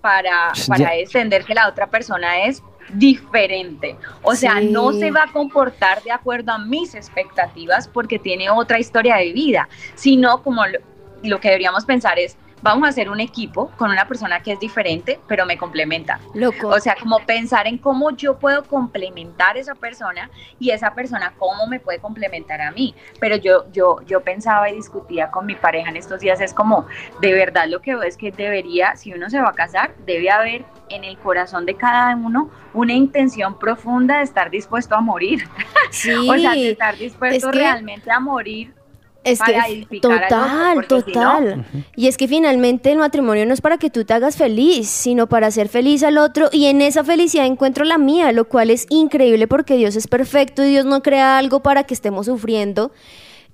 para, 0.00 0.52
para 0.66 0.94
entender 0.96 1.44
que 1.44 1.54
la 1.54 1.68
otra 1.68 1.86
persna 1.88 2.44
es 2.44 2.62
diferente. 2.94 3.96
O 4.22 4.34
sea, 4.34 4.58
Sí. 4.58 4.68
no 4.70 4.92
se 4.92 5.10
va 5.10 5.24
a 5.24 5.32
comportar 5.32 6.02
de 6.02 6.10
acuerdo 6.10 6.52
a 6.52 6.58
mis 6.58 6.94
expectativas 6.94 7.86
porque 7.88 8.18
tiene 8.18 8.50
otra 8.50 8.78
historia 8.78 9.16
de 9.16 9.32
vida, 9.32 9.68
sino 9.94 10.42
como 10.42 10.66
lo, 10.66 10.78
lo 11.22 11.38
que 11.40 11.48
deberíamos 11.48 11.84
pensar 11.84 12.18
es, 12.18 12.36
vamos 12.62 12.86
a 12.86 12.88
hacer 12.90 13.08
un 13.10 13.20
equipo 13.20 13.70
con 13.76 13.90
una 13.90 14.06
persona 14.06 14.42
que 14.42 14.52
es 14.52 14.60
diferente, 14.60 15.20
pero 15.26 15.46
me 15.46 15.56
complementa. 15.56 16.20
Loco. 16.34 16.68
O 16.68 16.80
sea, 16.80 16.96
como 17.00 17.20
pensar 17.20 17.66
en 17.66 17.78
cómo 17.78 18.10
yo 18.10 18.38
puedo 18.38 18.64
complementar 18.64 19.56
a 19.56 19.60
esa 19.60 19.74
persona 19.74 20.30
y 20.58 20.70
esa 20.70 20.94
persona 20.94 21.32
cómo 21.38 21.66
me 21.66 21.80
puede 21.80 21.98
complementar 21.98 22.60
a 22.60 22.70
mí. 22.70 22.94
Pero 23.18 23.36
yo, 23.36 23.70
yo, 23.72 24.00
yo 24.06 24.20
pensaba 24.22 24.70
y 24.70 24.74
discutía 24.76 25.30
con 25.30 25.46
mi 25.46 25.54
pareja 25.54 25.90
en 25.90 25.96
estos 25.96 26.20
días, 26.20 26.40
es 26.40 26.54
como, 26.54 26.86
de 27.20 27.32
verdad 27.32 27.66
lo 27.68 27.80
que 27.80 27.94
veo 27.94 28.02
es 28.02 28.16
que 28.16 28.30
debería, 28.30 28.96
si 28.96 29.12
uno 29.12 29.30
se 29.30 29.40
va 29.40 29.50
a 29.50 29.54
casar, 29.54 29.94
debe 30.06 30.30
haber 30.30 30.64
en 30.88 31.04
el 31.04 31.16
corazón 31.18 31.66
de 31.66 31.76
cada 31.76 32.14
uno 32.16 32.50
una 32.74 32.92
intención 32.92 33.58
profunda 33.58 34.18
de 34.18 34.24
estar 34.24 34.50
dispuesto 34.50 34.94
a 34.94 35.00
morir. 35.00 35.48
Sí, 35.90 36.10
o 36.28 36.38
sea, 36.38 36.52
de 36.52 36.70
estar 36.72 36.96
dispuesto 36.96 37.48
es 37.48 37.52
que- 37.52 37.58
realmente 37.58 38.10
a 38.10 38.20
morir 38.20 38.74
Es 39.22 39.38
para 39.38 39.64
que 39.66 39.86
otro, 40.00 40.10
total, 40.28 40.74
porque 40.74 40.88
si 40.88 40.94
no- 40.94 41.02
total. 41.12 41.66
Y 41.94 42.08
es 42.08 42.16
que 42.16 42.26
finalmente 42.26 42.90
el 42.90 42.98
matrimonio 42.98 43.44
no 43.44 43.52
es 43.52 43.60
para 43.60 43.76
que 43.76 43.90
tú 43.90 44.04
te 44.04 44.14
hagas 44.14 44.36
feliz, 44.36 44.88
sino 44.88 45.26
para 45.28 45.48
hacer 45.48 45.68
feliz 45.68 46.02
al 46.02 46.16
otro 46.16 46.48
y 46.52 46.66
en 46.66 46.80
esa 46.80 47.04
felicidad 47.04 47.44
encuentro 47.44 47.84
la 47.84 47.98
mía, 47.98 48.32
lo 48.32 48.46
cual 48.46 48.70
es 48.70 48.86
increíble 48.88 49.46
porque 49.46 49.76
Dios 49.76 49.94
es 49.96 50.06
perfecto 50.08 50.62
y 50.64 50.68
Dios 50.70 50.86
no 50.86 51.02
crea 51.02 51.36
algo 51.36 51.60
para 51.60 51.84
que 51.84 51.92
estemos 51.92 52.26
sufriendo. 52.26 52.92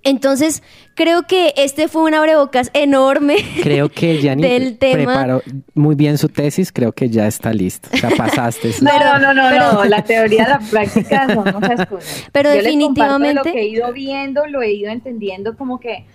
Entonces, 0.06 0.62
creo 0.94 1.24
que 1.24 1.52
este 1.56 1.88
fue 1.88 2.02
un 2.04 2.14
abrebocas 2.14 2.70
enorme. 2.74 3.36
Creo 3.62 3.88
que 3.90 4.18
Del 4.36 4.78
tema. 4.78 4.94
preparó 4.96 5.42
muy 5.74 5.94
bien 5.96 6.16
su 6.16 6.28
tesis, 6.28 6.72
creo 6.72 6.92
que 6.92 7.10
ya 7.10 7.26
está 7.26 7.52
listo. 7.52 7.88
O 7.92 7.96
sea, 7.96 8.10
pasaste. 8.10 8.70
No, 8.80 8.90
Pero- 8.90 9.18
no, 9.18 9.34
no, 9.34 9.42
pero- 9.50 9.72
no, 9.72 9.84
la 9.84 10.02
teoría 10.04 10.48
la 10.48 10.58
práctica 10.60 11.26
son 11.34 11.44
muchas 11.60 11.86
cosas. 11.86 12.24
Pero 12.32 12.54
Yo 12.54 12.62
les 12.62 12.72
comparto 12.72 13.18
definitivamente- 13.18 13.34
lo 13.34 13.42
que 13.52 13.60
he 13.60 13.68
ido 13.68 13.92
viendo, 13.92 14.46
lo 14.46 14.62
he 14.62 14.72
ido 14.72 14.90
entendiendo 14.90 15.56
como 15.56 15.80
que, 15.80 16.06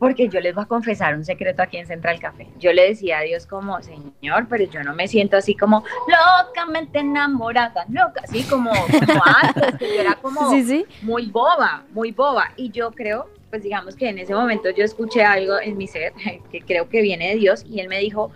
porque 0.00 0.30
yo 0.30 0.40
les 0.40 0.54
voy 0.54 0.64
a 0.64 0.66
confesar 0.66 1.14
un 1.14 1.26
secreto 1.26 1.62
aquí 1.62 1.76
en 1.76 1.86
Central 1.86 2.18
Café. 2.18 2.48
Yo 2.58 2.72
le 2.72 2.88
decía 2.88 3.18
a 3.18 3.20
Dios 3.20 3.46
como, 3.46 3.80
Señor, 3.82 4.46
pero 4.48 4.64
yo 4.64 4.82
no 4.82 4.94
me 4.94 5.06
siento 5.06 5.36
así 5.36 5.54
como 5.54 5.84
locamente 6.08 7.00
enamorada, 7.00 7.84
loca, 7.90 8.22
así 8.24 8.42
como, 8.44 8.70
como 8.70 9.22
antes, 9.42 9.76
que 9.78 9.94
yo 9.94 10.00
era 10.00 10.14
como 10.14 10.50
Sí, 10.50 10.64
sí. 10.64 10.86
muy 11.02 11.26
boba, 11.26 11.84
muy 11.92 12.12
boba. 12.12 12.50
Y 12.56 12.70
yo 12.70 12.92
creo, 12.92 13.28
pues 13.50 13.62
digamos 13.62 13.94
que 13.94 14.08
en 14.08 14.18
ese 14.18 14.34
momento 14.34 14.70
yo 14.70 14.84
escuché 14.84 15.22
algo 15.22 15.60
en 15.60 15.76
mi 15.76 15.86
ser 15.86 16.14
que 16.50 16.62
creo 16.62 16.88
que 16.88 17.02
viene 17.02 17.28
de 17.28 17.34
Dios 17.34 17.66
y 17.68 17.80
él 17.80 17.88
me 17.88 17.98
dijo, 17.98 18.30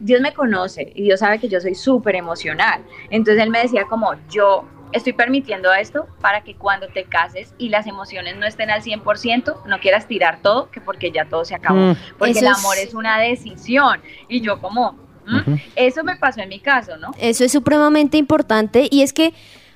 Dios 0.00 0.22
me 0.22 0.32
conoce 0.32 0.90
y 0.94 1.02
Dios 1.02 1.20
sabe 1.20 1.38
que 1.38 1.48
yo 1.50 1.60
soy 1.60 1.74
súper 1.74 2.16
emocional. 2.16 2.82
Entonces 3.10 3.42
él 3.42 3.50
me 3.50 3.60
decía 3.60 3.84
como, 3.84 4.14
yo 4.30 4.64
estoy 4.94 5.12
permitiendo 5.12 5.74
esto 5.74 6.06
para 6.20 6.42
que 6.42 6.54
cuando 6.54 6.86
te 6.88 7.04
cases 7.04 7.52
y 7.58 7.68
las 7.68 7.86
emociones 7.86 8.36
no 8.36 8.46
estén 8.46 8.70
al 8.70 8.80
100%, 8.80 9.66
no 9.66 9.80
quieras 9.80 10.06
tirar 10.06 10.40
todo, 10.40 10.70
que 10.70 10.80
porque 10.80 11.10
ya 11.10 11.26
todo 11.26 11.44
se 11.44 11.54
acabó. 11.54 11.78
Mm, 11.78 11.96
Porque 12.16 12.30
Eso 12.30 12.40
el 12.40 12.46
amor 12.46 12.78
es 12.78 12.94
una 12.94 13.18
decisión. 13.18 14.00
Y 14.28 14.40
yo 14.40 14.60
como, 14.60 14.92
¿mm? 15.26 15.54
Eso 15.74 16.04
me 16.04 16.16
pasó 16.16 16.40
en 16.40 16.48
mi 16.48 16.60
caso, 16.60 16.96
¿no? 16.96 17.10
Eso 17.18 17.44
es 17.44 17.52
supremamente 17.52 18.16
importante 18.16 18.88
y 18.90 19.02
es 19.02 19.12
que 19.12 19.34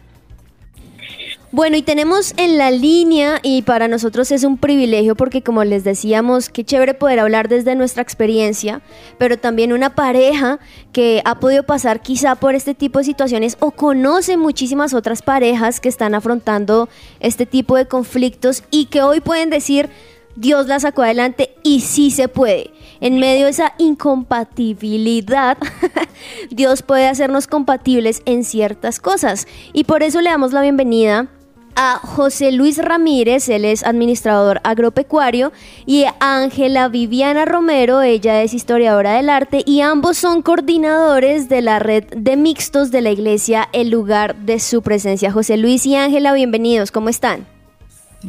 Bueno, 1.56 1.78
y 1.78 1.80
tenemos 1.82 2.34
en 2.36 2.58
la 2.58 2.70
línea, 2.70 3.40
y 3.42 3.62
para 3.62 3.88
nosotros 3.88 4.30
es 4.30 4.44
un 4.44 4.58
privilegio 4.58 5.16
porque 5.16 5.40
como 5.40 5.64
les 5.64 5.84
decíamos, 5.84 6.50
qué 6.50 6.64
chévere 6.64 6.92
poder 6.92 7.18
hablar 7.18 7.48
desde 7.48 7.74
nuestra 7.74 8.02
experiencia, 8.02 8.82
pero 9.16 9.38
también 9.38 9.72
una 9.72 9.94
pareja 9.94 10.58
que 10.92 11.22
ha 11.24 11.40
podido 11.40 11.62
pasar 11.62 12.02
quizá 12.02 12.34
por 12.34 12.54
este 12.54 12.74
tipo 12.74 12.98
de 12.98 13.06
situaciones 13.06 13.56
o 13.60 13.70
conoce 13.70 14.36
muchísimas 14.36 14.92
otras 14.92 15.22
parejas 15.22 15.80
que 15.80 15.88
están 15.88 16.14
afrontando 16.14 16.90
este 17.20 17.46
tipo 17.46 17.76
de 17.76 17.88
conflictos 17.88 18.62
y 18.70 18.84
que 18.84 19.00
hoy 19.00 19.20
pueden 19.20 19.48
decir, 19.48 19.88
Dios 20.36 20.66
la 20.66 20.78
sacó 20.78 21.04
adelante 21.04 21.54
y 21.62 21.80
sí 21.80 22.10
se 22.10 22.28
puede. 22.28 22.70
En 23.00 23.18
medio 23.18 23.44
de 23.46 23.52
esa 23.52 23.72
incompatibilidad, 23.78 25.56
Dios 26.50 26.82
puede 26.82 27.08
hacernos 27.08 27.46
compatibles 27.46 28.20
en 28.26 28.44
ciertas 28.44 29.00
cosas. 29.00 29.48
Y 29.72 29.84
por 29.84 30.02
eso 30.02 30.20
le 30.20 30.28
damos 30.28 30.52
la 30.52 30.60
bienvenida 30.60 31.30
a 31.76 32.00
José 32.02 32.52
Luis 32.52 32.78
Ramírez, 32.78 33.48
él 33.50 33.66
es 33.66 33.84
administrador 33.84 34.60
agropecuario, 34.64 35.52
y 35.84 36.04
a 36.04 36.14
Ángela 36.20 36.88
Viviana 36.88 37.44
Romero, 37.44 38.02
ella 38.02 38.42
es 38.42 38.54
historiadora 38.54 39.12
del 39.12 39.28
arte, 39.28 39.62
y 39.64 39.82
ambos 39.82 40.16
son 40.16 40.42
coordinadores 40.42 41.48
de 41.48 41.60
la 41.60 41.78
red 41.78 42.04
de 42.16 42.36
mixtos 42.36 42.90
de 42.90 43.02
la 43.02 43.10
iglesia, 43.10 43.68
el 43.72 43.90
lugar 43.90 44.34
de 44.36 44.58
su 44.58 44.80
presencia. 44.80 45.30
José 45.30 45.58
Luis 45.58 45.84
y 45.86 45.94
Ángela, 45.94 46.32
bienvenidos, 46.32 46.90
¿cómo 46.90 47.10
están? 47.10 47.46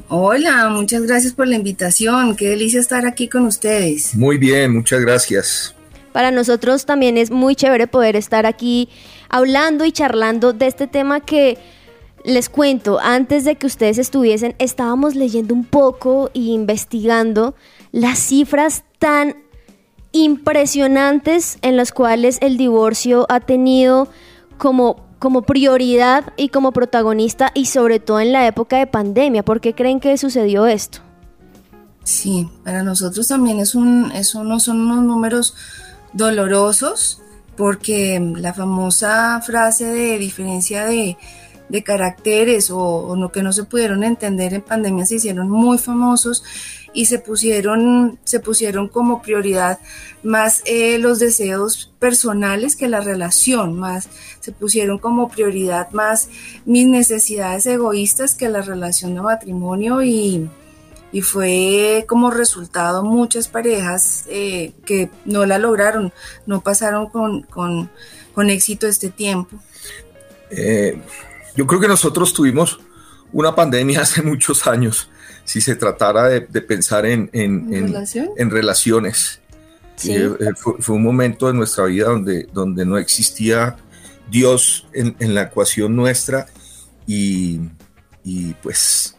Hola, 0.09 0.67
muchas 0.69 1.03
gracias 1.03 1.33
por 1.33 1.47
la 1.47 1.55
invitación. 1.55 2.35
Qué 2.35 2.49
delicia 2.49 2.79
estar 2.79 3.05
aquí 3.05 3.29
con 3.29 3.45
ustedes. 3.45 4.13
Muy 4.13 4.37
bien, 4.37 4.73
muchas 4.73 4.99
gracias. 4.99 5.73
Para 6.11 6.31
nosotros 6.31 6.85
también 6.85 7.17
es 7.17 7.31
muy 7.31 7.55
chévere 7.55 7.87
poder 7.87 8.15
estar 8.15 8.45
aquí 8.45 8.89
hablando 9.29 9.85
y 9.85 9.91
charlando 9.91 10.51
de 10.51 10.67
este 10.67 10.87
tema 10.87 11.19
que 11.19 11.57
les 12.27 12.49
cuento, 12.49 12.99
antes 12.99 13.45
de 13.45 13.55
que 13.55 13.65
ustedes 13.65 13.97
estuviesen, 13.97 14.53
estábamos 14.59 15.15
leyendo 15.15 15.53
un 15.53 15.63
poco 15.63 16.29
e 16.33 16.39
investigando 16.39 17.55
las 17.93 18.19
cifras 18.19 18.83
tan 18.99 19.37
impresionantes 20.11 21.57
en 21.61 21.77
las 21.77 21.93
cuales 21.93 22.37
el 22.41 22.57
divorcio 22.57 23.25
ha 23.29 23.39
tenido 23.39 24.09
como, 24.57 25.05
como 25.19 25.43
prioridad 25.43 26.33
y 26.35 26.49
como 26.49 26.73
protagonista 26.73 27.51
y 27.53 27.67
sobre 27.67 28.01
todo 28.01 28.19
en 28.19 28.33
la 28.33 28.45
época 28.45 28.77
de 28.77 28.87
pandemia. 28.87 29.45
¿Por 29.45 29.61
qué 29.61 29.73
creen 29.73 30.01
que 30.01 30.17
sucedió 30.17 30.67
esto? 30.67 30.99
Sí, 32.03 32.49
para 32.65 32.83
nosotros 32.83 33.25
también 33.29 33.59
es 33.59 33.73
un, 33.73 34.11
es 34.11 34.35
uno, 34.35 34.59
son 34.59 34.81
unos 34.81 35.01
números 35.01 35.55
dolorosos 36.11 37.21
porque 37.55 38.19
la 38.35 38.53
famosa 38.53 39.41
frase 39.41 39.85
de 39.85 40.17
diferencia 40.17 40.85
de, 40.85 41.17
de 41.69 41.83
caracteres 41.83 42.69
o, 42.71 42.79
o 42.79 43.15
lo 43.15 43.31
que 43.31 43.43
no 43.43 43.51
se 43.53 43.63
pudieron 43.63 44.03
entender 44.03 44.53
en 44.53 44.61
pandemia 44.61 45.05
se 45.05 45.15
hicieron 45.15 45.49
muy 45.49 45.77
famosos 45.77 46.43
y 46.93 47.05
se 47.05 47.19
pusieron, 47.19 48.17
se 48.23 48.39
pusieron 48.39 48.87
como 48.87 49.21
prioridad 49.21 49.79
más 50.23 50.63
eh, 50.65 50.97
los 50.97 51.19
deseos 51.19 51.93
personales 51.99 52.75
que 52.75 52.87
la 52.87 53.01
relación, 53.01 53.77
más 53.77 54.09
se 54.39 54.51
pusieron 54.51 54.97
como 54.97 55.29
prioridad 55.29 55.91
más 55.91 56.29
mis 56.65 56.87
necesidades 56.87 57.67
egoístas 57.67 58.33
que 58.33 58.49
la 58.49 58.61
relación 58.61 59.13
de 59.13 59.21
matrimonio 59.21 60.01
y, 60.01 60.49
y 61.11 61.21
fue 61.21 62.05
como 62.07 62.31
resultado 62.31 63.03
muchas 63.03 63.47
parejas 63.47 64.25
eh, 64.29 64.73
que 64.85 65.09
no 65.25 65.45
la 65.45 65.59
lograron, 65.59 66.11
no 66.45 66.61
pasaron 66.61 67.09
con, 67.09 67.43
con, 67.43 67.91
con 68.33 68.49
éxito 68.49 68.87
este 68.87 69.09
tiempo. 69.09 69.57
Eh, 70.49 70.99
yo 71.57 71.65
creo 71.65 71.81
que 71.81 71.87
nosotros 71.87 72.33
tuvimos 72.33 72.79
una 73.33 73.53
pandemia 73.53 74.01
hace 74.03 74.21
muchos 74.21 74.67
años, 74.67 75.09
si 75.43 75.59
se 75.59 75.75
tratara 75.75 76.29
de, 76.29 76.41
de 76.41 76.61
pensar 76.61 77.05
en, 77.05 77.29
en, 77.33 77.73
en, 77.73 77.87
¿Relación? 77.87 78.29
en 78.37 78.49
relaciones. 78.49 79.41
Sí. 79.95 80.13
Eh, 80.13 80.29
eh, 80.39 80.53
fue, 80.55 80.75
fue 80.79 80.95
un 80.95 81.03
momento 81.03 81.47
de 81.47 81.53
nuestra 81.53 81.85
vida 81.85 82.05
donde, 82.05 82.47
donde 82.53 82.85
no 82.85 82.99
existía 82.99 83.75
Dios 84.29 84.85
en, 84.93 85.15
en 85.19 85.33
la 85.33 85.43
ecuación 85.43 85.95
nuestra 85.95 86.45
y, 87.07 87.61
y, 88.23 88.53
pues 88.61 89.15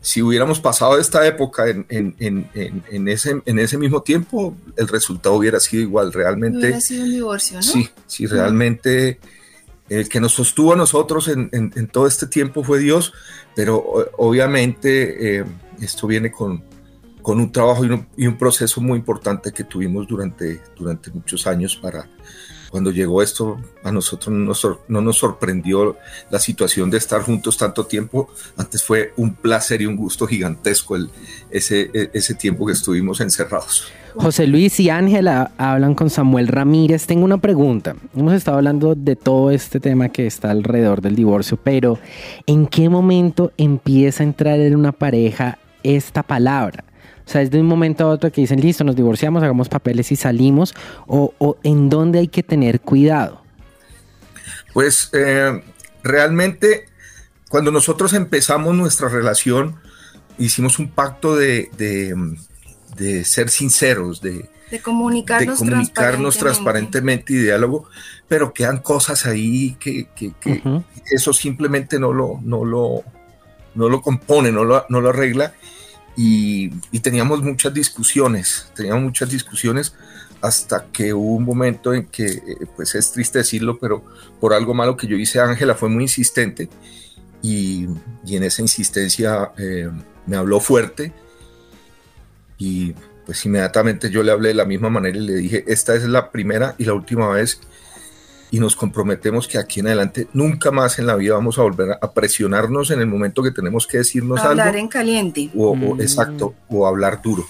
si 0.00 0.22
hubiéramos 0.22 0.60
pasado 0.60 0.98
esta 0.98 1.26
época 1.26 1.68
en, 1.68 1.86
en, 1.88 2.14
en, 2.20 2.84
en, 2.90 3.08
ese, 3.08 3.42
en 3.44 3.58
ese 3.58 3.78
mismo 3.78 4.02
tiempo, 4.02 4.54
el 4.76 4.86
resultado 4.86 5.34
hubiera 5.34 5.58
sido 5.58 5.82
igual. 5.82 6.12
Realmente, 6.12 6.58
Hubiera 6.58 6.80
sido 6.80 7.04
un 7.04 7.10
divorcio, 7.10 7.56
¿no? 7.56 7.62
sí, 7.62 7.88
sí, 8.06 8.26
realmente 8.26 9.18
el 9.88 10.08
que 10.08 10.20
nos 10.20 10.32
sostuvo 10.32 10.72
a 10.72 10.76
nosotros 10.76 11.28
en, 11.28 11.48
en- 11.52 11.72
en 11.76 11.86
todo 11.88 12.06
este 12.06 12.26
tiempo 12.26 12.64
fue 12.64 12.78
Dios, 12.78 13.12
pero 13.54 13.76
obviamente 14.16 15.38
eh, 15.40 15.44
esto 15.80 16.06
viene 16.06 16.30
con, 16.32 16.64
con 17.22 17.38
un 17.38 17.52
trabajo 17.52 17.84
y 17.84 17.88
un, 17.90 18.06
y 18.16 18.26
un 18.26 18.38
proceso 18.38 18.80
muy 18.80 18.98
importante 18.98 19.52
que 19.52 19.64
tuvimos 19.64 20.06
durante, 20.06 20.60
durante 20.76 21.10
muchos 21.10 21.46
años 21.46 21.76
para 21.76 22.08
cuando 22.74 22.90
llegó 22.90 23.22
esto 23.22 23.60
a 23.84 23.92
nosotros 23.92 24.34
no 24.34 24.46
nos, 24.46 24.66
no 24.88 25.00
nos 25.00 25.18
sorprendió 25.18 25.96
la 26.28 26.40
situación 26.40 26.90
de 26.90 26.98
estar 26.98 27.22
juntos 27.22 27.56
tanto 27.56 27.86
tiempo, 27.86 28.28
antes 28.56 28.82
fue 28.82 29.12
un 29.16 29.32
placer 29.32 29.80
y 29.80 29.86
un 29.86 29.94
gusto 29.94 30.26
gigantesco 30.26 30.96
ese, 31.52 31.88
e- 31.94 32.10
ese 32.12 32.34
tiempo 32.34 32.66
que 32.66 32.72
estuvimos 32.72 33.20
encerrados. 33.20 33.92
José 34.16 34.48
Luis 34.48 34.80
y 34.80 34.90
Ángela 34.90 35.52
hablan 35.56 35.94
con 35.94 36.10
Samuel 36.10 36.48
Ramírez. 36.48 37.06
Tengo 37.06 37.24
una 37.24 37.38
pregunta. 37.38 37.94
Hemos 38.12 38.34
estado 38.34 38.56
hablando 38.56 38.96
de 38.96 39.14
todo 39.14 39.52
este 39.52 39.78
tema 39.78 40.08
que 40.08 40.26
está 40.26 40.50
alrededor 40.50 41.00
del 41.00 41.14
divorcio, 41.14 41.56
pero 41.56 42.00
¿en 42.44 42.66
qué 42.66 42.88
momento 42.88 43.52
empieza 43.56 44.24
a 44.24 44.26
entrar 44.26 44.58
en 44.58 44.74
una 44.74 44.90
pareja 44.90 45.58
esta 45.84 46.24
palabra? 46.24 46.82
O 47.26 47.30
sea, 47.30 47.40
es 47.42 47.50
de 47.50 47.58
un 47.60 47.66
momento 47.66 48.04
a 48.04 48.08
otro 48.08 48.30
que 48.30 48.42
dicen, 48.42 48.60
listo, 48.60 48.84
nos 48.84 48.96
divorciamos, 48.96 49.42
hagamos 49.42 49.68
papeles 49.68 50.12
y 50.12 50.16
salimos, 50.16 50.74
o, 51.06 51.32
o 51.38 51.56
en 51.62 51.88
dónde 51.88 52.18
hay 52.18 52.28
que 52.28 52.42
tener 52.42 52.80
cuidado. 52.80 53.42
Pues 54.72 55.10
eh, 55.12 55.62
realmente 56.02 56.86
cuando 57.48 57.70
nosotros 57.70 58.12
empezamos 58.12 58.74
nuestra 58.74 59.08
relación, 59.08 59.76
hicimos 60.38 60.78
un 60.78 60.90
pacto 60.90 61.36
de, 61.36 61.70
de, 61.78 62.14
de 62.96 63.24
ser 63.24 63.48
sinceros, 63.48 64.20
de, 64.20 64.32
De 64.32 64.48
de 64.70 64.80
comunicarnos, 64.80 65.58
comunicarnos 65.58 66.36
transparentemente. 66.36 66.40
transparentemente 66.40 67.32
y 67.32 67.36
diálogo, 67.36 67.88
pero 68.28 68.52
quedan 68.52 68.78
cosas 68.78 69.24
ahí 69.26 69.76
que, 69.78 70.08
que- 70.16 70.32
eso 71.10 71.32
simplemente 71.32 71.98
no 72.00 72.12
lo, 72.12 72.40
no 72.42 72.64
lo, 72.64 73.04
no 73.76 73.88
lo 73.88 74.02
compone, 74.02 74.50
no 74.50 74.64
lo, 74.64 74.84
no 74.88 75.00
lo 75.00 75.10
arregla. 75.10 75.54
Y, 76.16 76.70
teníamos 77.00 77.42
muchas 77.42 77.74
discusiones, 77.74 78.68
teníamos 78.74 79.02
muchas 79.02 79.28
discusiones 79.28 79.94
hasta 80.40 80.86
que 80.92 81.12
hubo 81.12 81.34
un 81.34 81.44
momento 81.44 81.92
en 81.92 82.06
que, 82.06 82.26
eh, 82.26 82.66
pues 82.76 82.94
es 82.94 83.10
triste 83.12 83.38
decirlo, 83.38 83.78
pero 83.78 84.04
por 84.40 84.52
algo 84.52 84.74
malo 84.74 84.96
que 84.96 85.06
yo 85.06 85.16
hice, 85.16 85.40
Ángela 85.40 85.74
fue 85.74 85.88
muy 85.88 86.04
insistente 86.04 86.68
y, 87.42 87.88
y 88.24 88.36
en 88.36 88.44
esa 88.44 88.62
insistencia 88.62 89.52
eh, 89.58 89.90
me 90.26 90.36
habló 90.36 90.60
fuerte 90.60 91.12
y 92.58 92.94
pues 93.26 93.44
inmediatamente 93.46 94.10
yo 94.10 94.22
le 94.22 94.32
hablé 94.32 94.48
de 94.48 94.54
la 94.54 94.64
misma 94.64 94.90
manera 94.90 95.16
y 95.16 95.20
le 95.20 95.34
dije, 95.34 95.64
esta 95.66 95.94
es 95.94 96.04
la 96.04 96.30
primera 96.30 96.74
y 96.78 96.84
la 96.84 96.94
última 96.94 97.28
vez 97.28 97.60
y 98.54 98.60
nos 98.60 98.76
comprometemos 98.76 99.48
que 99.48 99.58
aquí 99.58 99.80
en 99.80 99.88
adelante 99.88 100.28
nunca 100.32 100.70
más 100.70 101.00
en 101.00 101.08
la 101.08 101.16
vida 101.16 101.34
vamos 101.34 101.58
a 101.58 101.62
volver 101.62 101.98
a 102.00 102.12
presionarnos 102.12 102.92
en 102.92 103.00
el 103.00 103.06
momento 103.08 103.42
que 103.42 103.50
tenemos 103.50 103.84
que 103.88 103.98
decirnos 103.98 104.38
Hablar 104.38 104.68
algo 104.68 104.78
en 104.78 104.86
caliente. 104.88 105.50
o, 105.56 105.70
o- 105.70 105.74
Mm. 105.96 106.00
exacto 106.00 106.54
o 106.68 106.86
hablar 106.86 107.20
duro. 107.20 107.44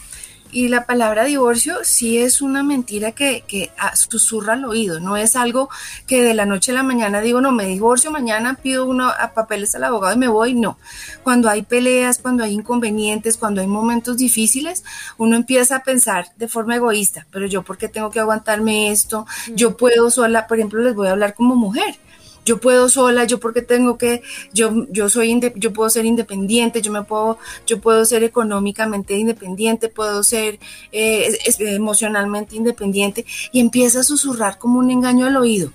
Y 0.55 0.69
la 0.69 0.87
palabra 0.87 1.25
divorcio 1.25 1.79
sí 1.83 2.19
es 2.19 2.41
una 2.41 2.63
mentira 2.63 3.11
que, 3.11 3.43
que 3.45 3.73
ah, 3.77 3.97
susurra 3.97 4.53
al 4.53 4.65
oído, 4.65 5.01
no 5.01 5.17
es 5.17 5.35
algo 5.35 5.69
que 6.07 6.23
de 6.23 6.33
la 6.33 6.47
noche 6.47 6.71
a 6.71 6.75
la 6.77 6.85
mañana 6.85 7.21
digo, 7.21 7.41
no, 7.41 7.51
me 7.51 7.67
divorcio, 7.67 8.13
mañana 8.13 8.55
pido 8.55 8.87
uno 8.87 9.09
a 9.09 9.33
papeles 9.35 9.75
al 9.75 9.83
abogado 9.83 10.15
y 10.15 10.19
me 10.19 10.29
voy, 10.29 10.55
no. 10.55 10.79
Cuando 11.25 11.51
hay 11.51 11.63
peleas, 11.63 12.19
cuando 12.19 12.45
hay 12.45 12.53
inconvenientes, 12.53 13.37
cuando 13.37 13.63
hay 13.63 13.67
momentos 13.67 14.17
difíciles, 14.17 14.85
uno 15.19 15.35
empieza 15.35 15.75
a 15.75 15.83
pensar 15.83 16.29
de 16.37 16.47
forma 16.47 16.77
egoísta, 16.77 17.27
pero 17.33 17.47
yo 17.47 17.65
por 17.65 17.77
qué 17.77 17.89
tengo 17.89 18.11
que 18.11 18.21
aguantarme 18.21 18.93
esto, 18.93 19.27
yo 19.57 19.77
puedo 19.77 20.09
sola, 20.09 20.47
por 20.47 20.59
ejemplo, 20.59 20.81
les 20.83 20.95
voy 20.95 21.09
a 21.09 21.11
hablar 21.11 21.35
como 21.35 21.57
mujer. 21.57 21.97
Yo 22.45 22.59
puedo 22.59 22.89
sola, 22.89 23.25
yo 23.25 23.41
porque 23.41 23.63
tengo 23.63 23.99
que, 23.99 24.23
yo, 24.53 24.87
yo 24.91 25.09
soy, 25.09 25.41
yo 25.57 25.73
puedo 25.73 25.91
ser 25.91 26.05
independiente, 26.05 26.83
yo 26.83 26.93
me 26.93 27.03
puedo, 27.03 27.39
yo 27.67 27.81
puedo 27.81 28.05
ser 28.05 28.23
económicamente 28.23 29.17
independiente, 29.17 29.89
puedo 29.89 30.23
ser 30.23 30.59
eh, 30.93 31.39
emocionalmente 31.59 32.57
independiente 32.57 33.25
y 33.53 33.61
empieza 33.61 34.01
a 34.01 34.05
susurrar 34.05 34.59
como 34.59 34.79
un 34.79 34.91
engaño 34.91 35.27
al 35.27 35.37
oído. 35.37 35.73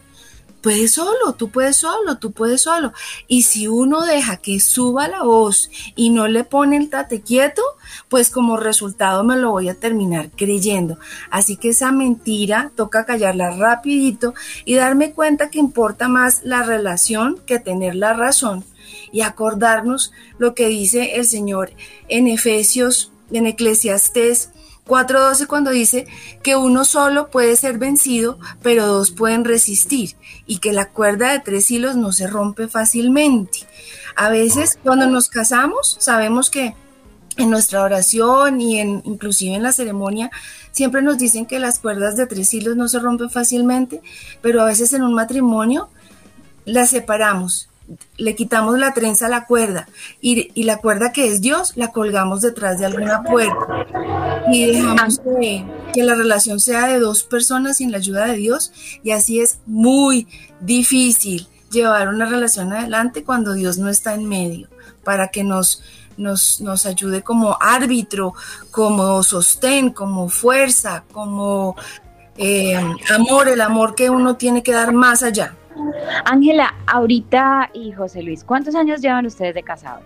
Puedes 0.61 0.91
solo, 0.91 1.33
tú 1.37 1.49
puedes 1.49 1.77
solo, 1.77 2.17
tú 2.17 2.31
puedes 2.31 2.61
solo. 2.61 2.91
Y 3.27 3.43
si 3.43 3.67
uno 3.67 4.05
deja 4.05 4.37
que 4.37 4.59
suba 4.59 5.07
la 5.07 5.23
voz 5.23 5.69
y 5.95 6.09
no 6.09 6.27
le 6.27 6.43
pone 6.43 6.75
el 6.75 6.89
tate 6.89 7.21
quieto, 7.21 7.61
pues 8.09 8.29
como 8.29 8.57
resultado 8.57 9.23
me 9.23 9.37
lo 9.37 9.51
voy 9.51 9.69
a 9.69 9.75
terminar 9.75 10.31
creyendo. 10.35 10.97
Así 11.31 11.55
que 11.55 11.69
esa 11.69 11.91
mentira 11.91 12.71
toca 12.75 13.05
callarla 13.05 13.51
rapidito 13.51 14.33
y 14.65 14.75
darme 14.75 15.11
cuenta 15.13 15.49
que 15.49 15.59
importa 15.59 16.09
más 16.09 16.41
la 16.43 16.63
relación 16.63 17.39
que 17.45 17.59
tener 17.59 17.95
la 17.95 18.13
razón 18.13 18.65
y 19.11 19.21
acordarnos 19.21 20.11
lo 20.37 20.55
que 20.55 20.67
dice 20.67 21.15
el 21.15 21.25
Señor 21.25 21.71
en 22.09 22.27
Efesios, 22.27 23.11
en 23.31 23.45
Eclesiastés 23.45 24.51
4.12 24.89 25.45
cuando 25.47 25.69
dice 25.69 26.07
que 26.41 26.55
uno 26.55 26.83
solo 26.83 27.29
puede 27.29 27.55
ser 27.55 27.77
vencido, 27.77 28.39
pero 28.63 28.87
dos 28.87 29.11
pueden 29.11 29.45
resistir 29.45 30.15
y 30.47 30.57
que 30.57 30.73
la 30.73 30.89
cuerda 30.89 31.31
de 31.31 31.39
tres 31.39 31.69
hilos 31.69 31.95
no 31.95 32.11
se 32.11 32.25
rompe 32.25 32.67
fácilmente. 32.67 33.59
A 34.15 34.29
veces 34.29 34.79
cuando 34.83 35.05
nos 35.05 35.29
casamos 35.29 35.95
sabemos 35.99 36.49
que 36.49 36.73
en 37.37 37.49
nuestra 37.49 37.83
oración 37.83 38.59
y 38.59 38.79
en 38.79 39.01
inclusive 39.05 39.55
en 39.55 39.63
la 39.63 39.71
ceremonia 39.71 40.29
siempre 40.71 41.01
nos 41.01 41.17
dicen 41.17 41.45
que 41.45 41.59
las 41.59 41.79
cuerdas 41.79 42.17
de 42.17 42.25
tres 42.25 42.53
hilos 42.53 42.75
no 42.75 42.87
se 42.87 42.99
rompen 42.99 43.29
fácilmente, 43.29 44.01
pero 44.41 44.61
a 44.61 44.65
veces 44.65 44.91
en 44.93 45.03
un 45.03 45.13
matrimonio 45.13 45.89
las 46.65 46.89
separamos, 46.89 47.68
le 48.17 48.35
quitamos 48.35 48.77
la 48.77 48.93
trenza 48.93 49.25
a 49.25 49.29
la 49.29 49.45
cuerda 49.45 49.87
y, 50.21 50.51
y 50.53 50.63
la 50.63 50.77
cuerda 50.77 51.11
que 51.11 51.27
es 51.27 51.41
Dios 51.41 51.73
la 51.75 51.91
colgamos 51.91 52.41
detrás 52.41 52.79
de 52.79 52.85
alguna 52.85 53.23
puerta. 53.23 53.85
Y 54.51 54.65
dejamos 54.65 55.19
que, 55.19 55.65
que 55.93 56.03
la 56.03 56.15
relación 56.15 56.59
sea 56.59 56.87
de 56.87 56.99
dos 56.99 57.23
personas 57.23 57.77
sin 57.77 57.91
la 57.91 57.97
ayuda 57.97 58.25
de 58.25 58.35
Dios. 58.35 58.71
Y 59.03 59.11
así 59.11 59.39
es 59.39 59.59
muy 59.65 60.27
difícil 60.59 61.47
llevar 61.71 62.07
una 62.07 62.25
relación 62.25 62.73
adelante 62.73 63.23
cuando 63.23 63.53
Dios 63.53 63.77
no 63.77 63.89
está 63.89 64.13
en 64.13 64.25
medio 64.25 64.67
para 65.03 65.29
que 65.29 65.43
nos, 65.43 65.81
nos, 66.17 66.61
nos 66.61 66.85
ayude 66.85 67.23
como 67.23 67.57
árbitro, 67.59 68.33
como 68.71 69.23
sostén, 69.23 69.91
como 69.91 70.29
fuerza, 70.29 71.03
como 71.11 71.75
eh, 72.37 72.75
amor, 73.13 73.47
el 73.47 73.61
amor 73.61 73.95
que 73.95 74.09
uno 74.09 74.35
tiene 74.35 74.63
que 74.63 74.71
dar 74.71 74.93
más 74.93 75.23
allá. 75.23 75.55
Ángela, 76.25 76.75
ahorita 76.87 77.69
y 77.73 77.91
José 77.91 78.23
Luis, 78.23 78.43
¿cuántos 78.43 78.75
años 78.75 79.01
llevan 79.01 79.25
ustedes 79.25 79.55
de 79.55 79.63
casados? 79.63 80.03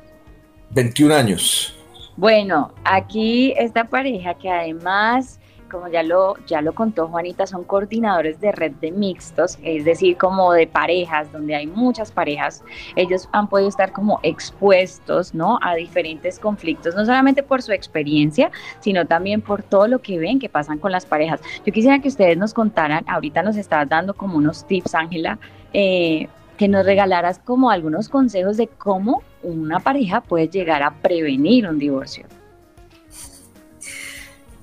21 0.72 1.14
años. 1.14 1.76
Bueno, 2.16 2.72
aquí 2.84 3.54
esta 3.58 3.86
pareja 3.86 4.36
que 4.36 4.48
además, 4.48 5.40
como 5.70 5.88
ya 5.88 6.04
lo, 6.04 6.36
ya 6.46 6.62
lo 6.62 6.74
contó 6.74 7.08
Juanita, 7.08 7.48
son 7.48 7.64
coordinadores 7.64 8.40
de 8.40 8.52
red 8.52 8.74
de 8.74 8.92
mixtos, 8.92 9.58
es 9.64 9.84
decir, 9.84 10.16
como 10.18 10.54
de 10.54 10.68
parejas, 10.68 11.32
donde 11.32 11.56
hay 11.56 11.66
muchas 11.66 12.12
parejas. 12.12 12.64
Ellos 12.96 13.28
han 13.32 13.48
podido 13.48 13.68
estar 13.68 13.92
como 13.92 14.20
expuestos, 14.22 15.34
¿no? 15.34 15.58
A 15.64 15.74
diferentes 15.74 16.38
conflictos, 16.38 16.94
no 16.94 17.04
solamente 17.04 17.42
por 17.42 17.64
su 17.64 17.72
experiencia, 17.72 18.52
sino 18.80 19.08
también 19.08 19.42
por 19.42 19.64
todo 19.64 19.88
lo 19.88 20.00
que 20.00 20.20
ven 20.20 20.40
que 20.40 20.50
pasan 20.50 20.78
con 20.78 20.92
las 20.92 21.08
parejas. 21.08 21.42
Yo 21.66 21.74
quisiera 21.74 21.98
que 22.00 22.10
ustedes 22.10 22.38
nos 22.38 22.54
contaran, 22.54 23.04
ahorita 23.08 23.42
nos 23.42 23.58
estás 23.58 23.90
dando 23.90 24.14
como 24.14 24.38
unos 24.38 24.68
tips, 24.68 24.94
Ángela, 24.94 25.40
eh, 25.74 26.28
que 26.58 26.68
nos 26.68 26.86
regalaras 26.86 27.40
como 27.40 27.72
algunos 27.72 28.10
consejos 28.10 28.58
de 28.58 28.68
cómo 28.68 29.24
una 29.42 29.80
pareja 29.80 30.22
puede 30.22 30.48
llegar 30.48 30.84
a 30.84 30.94
prevenir 30.94 31.68
un 31.68 31.80
divorcio. 31.80 32.26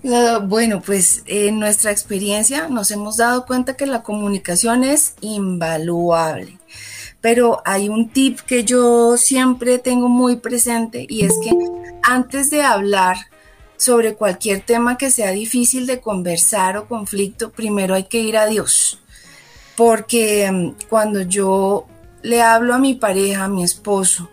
Bueno, 0.03 0.81
pues 0.81 1.23
en 1.27 1.59
nuestra 1.59 1.90
experiencia 1.90 2.68
nos 2.68 2.90
hemos 2.90 3.18
dado 3.18 3.44
cuenta 3.44 3.77
que 3.77 3.87
la 3.87 4.03
comunicación 4.03 4.83
es 4.83 5.14
invaluable. 5.20 6.59
Pero 7.20 7.61
hay 7.66 7.90
un 7.90 8.09
tip 8.09 8.40
que 8.40 8.64
yo 8.64 9.18
siempre 9.18 9.79
tengo 9.79 10.09
muy 10.09 10.37
presente 10.37 11.05
y 11.07 11.27
es 11.27 11.35
que 11.42 11.51
antes 12.03 12.49
de 12.49 12.62
hablar 12.62 13.18
sobre 13.77 14.14
cualquier 14.14 14.62
tema 14.62 14.96
que 14.96 15.11
sea 15.11 15.33
difícil 15.33 15.87
de 15.87 16.01
conversar 16.01 16.79
o 16.79 16.88
conflicto, 16.88 17.51
primero 17.51 17.94
hay 17.94 18.05
que 18.05 18.20
ir 18.20 18.38
a 18.38 18.46
Dios. 18.46 19.03
Porque 19.81 20.47
mm, 20.53 20.88
cuando 20.90 21.23
yo 21.23 21.87
le 22.21 22.43
hablo 22.43 22.75
a 22.75 22.79
mi 22.79 22.97
pareja, 22.97 23.45
a 23.45 23.49
mi 23.49 23.64
esposo, 23.64 24.29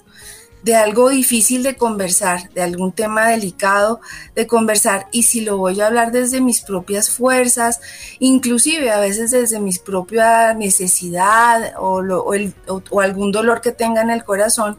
de 0.62 0.76
algo 0.76 1.08
difícil 1.08 1.64
de 1.64 1.78
conversar, 1.78 2.50
de 2.50 2.64
algún 2.64 2.92
tema 2.92 3.30
delicado 3.30 4.02
de 4.36 4.46
conversar 4.46 5.08
y 5.14 5.24
si 5.24 5.40
lo 5.40 5.56
voy 5.56 5.80
a 5.80 5.88
hablar 5.88 6.12
desde 6.12 6.42
mis 6.42 6.60
propias 6.60 7.10
fuerzas, 7.10 7.80
inclusive 8.20 8.92
a 8.92 9.00
veces 9.00 9.32
desde 9.32 9.62
mis 9.62 9.80
propia 9.80 10.54
necesidad 10.54 11.76
o, 11.80 12.04
o 12.90 13.00
algún 13.00 13.32
dolor 13.32 13.62
que 13.62 13.72
tenga 13.72 14.02
en 14.02 14.10
el 14.10 14.26
corazón, 14.26 14.78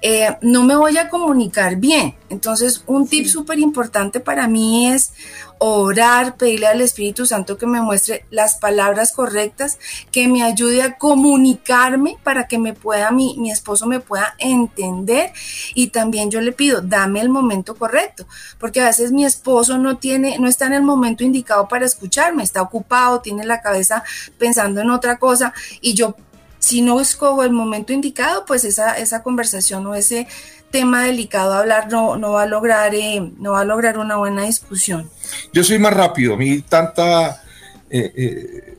eh, 0.00 0.36
no 0.42 0.62
me 0.62 0.76
voy 0.76 0.96
a 0.96 1.08
comunicar 1.08 1.76
bien. 1.76 2.14
Entonces, 2.28 2.84
un 2.86 3.08
tip 3.08 3.26
súper 3.26 3.58
importante 3.58 4.20
para 4.20 4.46
mí 4.46 4.88
es 4.88 5.12
orar, 5.58 6.36
pedirle 6.36 6.68
al 6.68 6.80
Espíritu 6.80 7.26
Santo 7.26 7.58
que 7.58 7.66
me 7.66 7.80
muestre 7.80 8.24
las 8.30 8.56
palabras 8.56 9.12
correctas, 9.12 9.78
que 10.12 10.28
me 10.28 10.42
ayude 10.42 10.82
a 10.82 10.98
comunicarme 10.98 12.16
para 12.22 12.46
que 12.46 12.58
me 12.58 12.74
pueda, 12.74 13.10
mi, 13.10 13.36
mi 13.38 13.50
esposo 13.50 13.86
me 13.86 13.98
pueda 13.98 14.34
entender. 14.38 15.32
Y 15.74 15.88
también 15.88 16.30
yo 16.30 16.40
le 16.40 16.52
pido, 16.52 16.80
dame 16.80 17.20
el 17.20 17.28
momento 17.28 17.74
correcto, 17.74 18.26
porque 18.58 18.80
a 18.80 18.86
veces 18.86 19.10
mi 19.10 19.24
esposo 19.24 19.78
no 19.78 19.98
tiene, 19.98 20.38
no 20.38 20.48
está 20.48 20.66
en 20.66 20.74
el 20.74 20.82
momento 20.82 21.24
indicado 21.24 21.66
para 21.66 21.86
escucharme, 21.86 22.42
está 22.42 22.62
ocupado, 22.62 23.20
tiene 23.20 23.44
la 23.44 23.60
cabeza 23.60 24.04
pensando 24.38 24.80
en 24.80 24.90
otra 24.90 25.18
cosa 25.18 25.52
y 25.80 25.94
yo 25.94 26.14
si 26.58 26.82
no 26.82 27.00
escojo 27.00 27.44
el 27.44 27.52
momento 27.52 27.92
indicado, 27.92 28.44
pues 28.46 28.64
esa, 28.64 28.98
esa 28.98 29.22
conversación 29.22 29.86
o 29.86 29.94
ese 29.94 30.26
tema 30.70 31.04
delicado 31.04 31.54
a 31.54 31.60
hablar 31.60 31.90
no, 31.90 32.16
no, 32.16 32.32
va 32.32 32.42
a 32.42 32.46
lograr, 32.46 32.94
eh, 32.94 33.32
no 33.38 33.52
va 33.52 33.60
a 33.60 33.64
lograr 33.64 33.98
una 33.98 34.16
buena 34.16 34.44
discusión. 34.44 35.10
Yo 35.52 35.64
soy 35.64 35.78
más 35.78 35.94
rápido, 35.94 36.34
a 36.34 36.36
mí 36.36 36.60
tanta, 36.62 37.42
eh, 37.90 38.12
eh, 38.16 38.74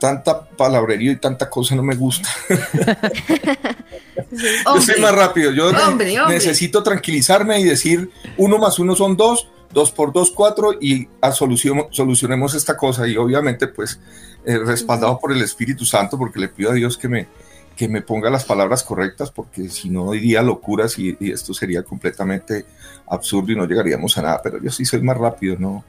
tanta 0.00 0.48
palabrería 0.48 1.12
y 1.12 1.16
tanta 1.16 1.48
cosa 1.48 1.74
no 1.74 1.82
me 1.82 1.94
gusta. 1.94 2.28
yo 4.74 4.80
soy 4.80 5.00
más 5.00 5.14
rápido, 5.14 5.52
yo 5.52 5.70
necesito 6.28 6.82
tranquilizarme 6.82 7.60
y 7.60 7.64
decir 7.64 8.10
uno 8.36 8.58
más 8.58 8.78
uno 8.78 8.96
son 8.96 9.16
dos, 9.16 9.48
dos 9.72 9.90
por 9.90 10.12
dos, 10.12 10.30
cuatro 10.30 10.72
y 10.80 11.08
a 11.20 11.32
solucionemos 11.32 12.54
esta 12.54 12.76
cosa 12.76 13.06
y 13.06 13.16
obviamente 13.16 13.68
pues 13.68 14.00
eh, 14.44 14.58
respaldado 14.58 15.18
por 15.18 15.32
el 15.32 15.42
Espíritu 15.42 15.84
Santo, 15.84 16.16
porque 16.16 16.40
le 16.40 16.48
pido 16.48 16.70
a 16.70 16.74
Dios 16.74 16.96
que 16.96 17.08
me, 17.08 17.28
que 17.76 17.88
me 17.88 18.02
ponga 18.02 18.30
las 18.30 18.44
palabras 18.44 18.82
correctas, 18.82 19.30
porque 19.30 19.68
si 19.68 19.88
no 19.90 20.10
diría 20.10 20.42
locuras 20.42 20.98
y, 20.98 21.16
esto 21.20 21.54
sería 21.54 21.82
completamente 21.82 22.64
absurdo 23.06 23.52
y 23.52 23.56
no 23.56 23.66
llegaríamos 23.66 24.16
a 24.18 24.22
nada, 24.22 24.40
pero 24.42 24.60
yo 24.60 24.70
sí 24.70 24.84
soy 24.84 25.02
más 25.02 25.16
rápido, 25.16 25.56
¿no? 25.58 25.84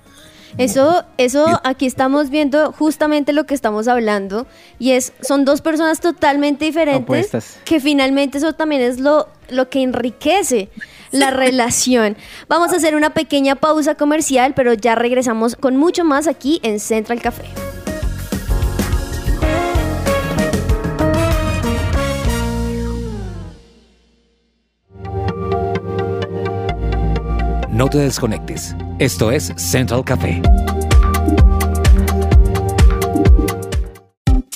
Eso, 0.58 1.04
eso 1.18 1.60
aquí 1.64 1.86
estamos 1.86 2.30
viendo 2.30 2.72
justamente 2.72 3.34
lo 3.34 3.46
que 3.46 3.54
estamos 3.54 3.88
hablando 3.88 4.48
y 4.80 4.92
es, 4.92 5.14
son 5.22 5.46
dos 5.46 5.62
personas 5.62 6.00
totalmente 6.00 6.66
diferentes 6.66 7.60
que 7.66 7.80
finalmente 7.80 8.40
eso 8.40 8.54
también 8.54 8.82
es 8.82 9.00
lo, 9.00 9.30
lo 9.50 9.70
que 9.70 9.84
enriquece 9.84 10.70
la 11.12 11.32
relación. 11.32 12.18
Vamos 12.48 12.74
a 12.74 12.78
hacer 12.78 12.96
una 12.96 13.12
pequeña 13.12 13.56
pausa 13.56 13.96
comercial, 13.96 14.54
pero 14.56 14.74
ya 14.74 14.96
regresamos 14.96 15.56
con 15.56 15.76
mucho 15.78 16.04
más 16.04 16.28
aquí 16.28 16.60
en 16.64 16.80
Central 16.80 17.22
Café. 17.22 17.46
No 27.80 27.88
te 27.88 27.98
desconectes. 27.98 28.76
Esto 29.00 29.32
es 29.32 29.54
Central 29.56 30.04
Café. 30.04 30.42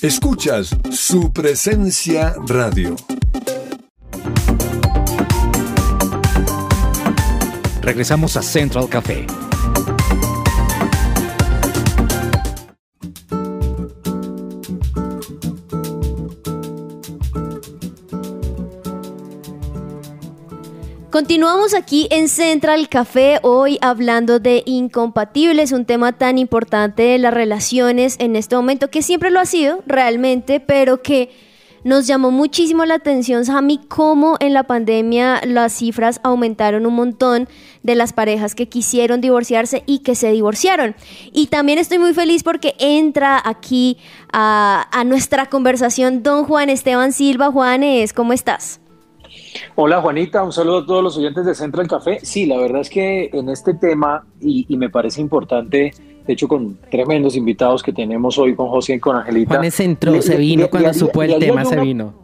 Escuchas 0.02 0.76
su 0.90 1.32
presencia 1.32 2.34
radio. 2.46 2.94
Regresamos 7.80 8.36
a 8.36 8.42
Central 8.42 8.90
Café. 8.90 9.26
Continuamos 21.14 21.74
aquí 21.74 22.08
en 22.10 22.28
Central 22.28 22.88
Café 22.88 23.38
hoy 23.42 23.78
hablando 23.80 24.40
de 24.40 24.64
incompatibles, 24.66 25.70
un 25.70 25.84
tema 25.84 26.10
tan 26.14 26.38
importante 26.38 27.04
de 27.04 27.18
las 27.18 27.32
relaciones 27.32 28.16
en 28.18 28.34
este 28.34 28.56
momento 28.56 28.90
que 28.90 29.00
siempre 29.00 29.30
lo 29.30 29.38
ha 29.38 29.44
sido 29.44 29.84
realmente, 29.86 30.58
pero 30.58 31.02
que 31.02 31.30
nos 31.84 32.08
llamó 32.08 32.32
muchísimo 32.32 32.84
la 32.84 32.94
atención, 32.94 33.44
Sami, 33.44 33.78
cómo 33.86 34.36
en 34.40 34.54
la 34.54 34.64
pandemia 34.64 35.40
las 35.46 35.74
cifras 35.74 36.18
aumentaron 36.24 36.84
un 36.84 36.96
montón 36.96 37.48
de 37.84 37.94
las 37.94 38.12
parejas 38.12 38.56
que 38.56 38.68
quisieron 38.68 39.20
divorciarse 39.20 39.84
y 39.86 40.00
que 40.00 40.16
se 40.16 40.32
divorciaron. 40.32 40.96
Y 41.32 41.46
también 41.46 41.78
estoy 41.78 42.00
muy 42.00 42.12
feliz 42.12 42.42
porque 42.42 42.74
entra 42.80 43.40
aquí 43.44 43.98
a, 44.32 44.88
a 44.90 45.04
nuestra 45.04 45.46
conversación 45.46 46.24
don 46.24 46.42
Juan 46.42 46.70
Esteban 46.70 47.12
Silva. 47.12 47.52
Juanes, 47.52 48.12
¿cómo 48.12 48.32
estás? 48.32 48.80
Hola 49.74 50.00
Juanita, 50.00 50.42
un 50.42 50.52
saludo 50.52 50.78
a 50.78 50.86
todos 50.86 51.02
los 51.02 51.16
oyentes 51.16 51.44
de 51.44 51.54
Central 51.54 51.88
Café. 51.88 52.18
Sí, 52.22 52.46
la 52.46 52.56
verdad 52.56 52.80
es 52.80 52.90
que 52.90 53.30
en 53.32 53.48
este 53.48 53.74
tema, 53.74 54.24
y, 54.40 54.66
me 54.76 54.90
parece 54.90 55.20
importante, 55.20 55.92
de 56.26 56.32
hecho 56.32 56.48
con 56.48 56.78
tremendos 56.90 57.36
invitados 57.36 57.82
que 57.82 57.92
tenemos 57.92 58.38
hoy 58.38 58.54
con 58.54 58.68
José 58.68 58.94
y 58.94 59.00
con 59.00 59.16
Angelita. 59.16 59.54
Juanes 59.54 59.80
entró, 59.80 60.20
se 60.22 60.36
vino 60.36 60.68
cuando 60.68 60.92
supo 60.94 61.22
el 61.22 61.38
tema, 61.38 61.64
se 61.64 61.80
vino. 61.80 62.14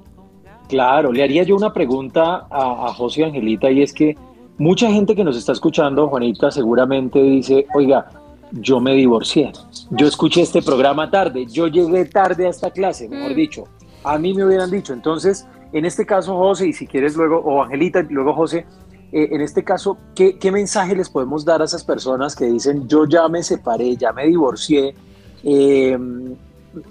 Claro, 0.69 1.13
le 1.13 1.23
haría 1.23 1.43
yo 1.43 1.57
una 1.57 1.73
pregunta 1.73 2.47
a, 2.49 2.87
a 2.87 2.95
José 2.95 3.23
y 3.23 3.25
Angelita 3.25 3.71
y 3.71 3.83
es 3.83 3.93
que 3.93 4.17
mucha 4.59 4.91
gente 4.91 5.17
que 5.17 5.25
nos 5.25 5.37
está 5.37 5.53
escuchando, 5.53 6.09
Juanita, 6.09 6.51
seguramente 6.51 7.21
dice, 7.21 7.67
oiga, 7.75 8.07
yo 8.53 8.81
me 8.81 8.95
divorcié, 8.95 9.53
yo 9.91 10.07
escuché 10.07 10.43
este 10.43 10.63
programa 10.63 11.11
tarde, 11.11 11.47
yo 11.47 11.67
llegué 11.69 12.05
tarde 12.05 12.47
a 12.47 12.51
esta 12.51 12.71
clase, 12.71 13.09
mejor 13.09 13.33
mm. 13.33 13.37
dicho, 13.37 13.65
a 14.05 14.19
mí 14.19 14.35
me 14.35 14.45
hubieran 14.45 14.71
dicho, 14.71 14.93
entonces 14.93 15.47
en 15.73 15.85
este 15.85 16.05
caso, 16.05 16.37
José, 16.37 16.69
y 16.69 16.73
si 16.73 16.87
quieres 16.87 17.15
luego, 17.17 17.39
o 17.39 17.63
Angelita, 17.63 18.03
luego 18.03 18.35
José, 18.35 18.67
eh, 19.13 19.29
en 19.33 19.41
este 19.41 19.65
caso, 19.65 19.99
¿qué, 20.15 20.39
mensaje 20.53 20.95
les 20.95 21.09
podemos 21.09 21.45
dar 21.45 21.63
a 21.63 21.65
esas 21.65 21.85
personas 21.85 22.35
que 22.35 22.47
dicen, 22.47 22.89
yo 22.89 23.07
ya 23.07 23.29
me 23.29 23.43
separé, 23.43 23.97
ya 23.97 24.13
me 24.13 24.27
divorcié? 24.27 24.95
Em, 25.43 26.35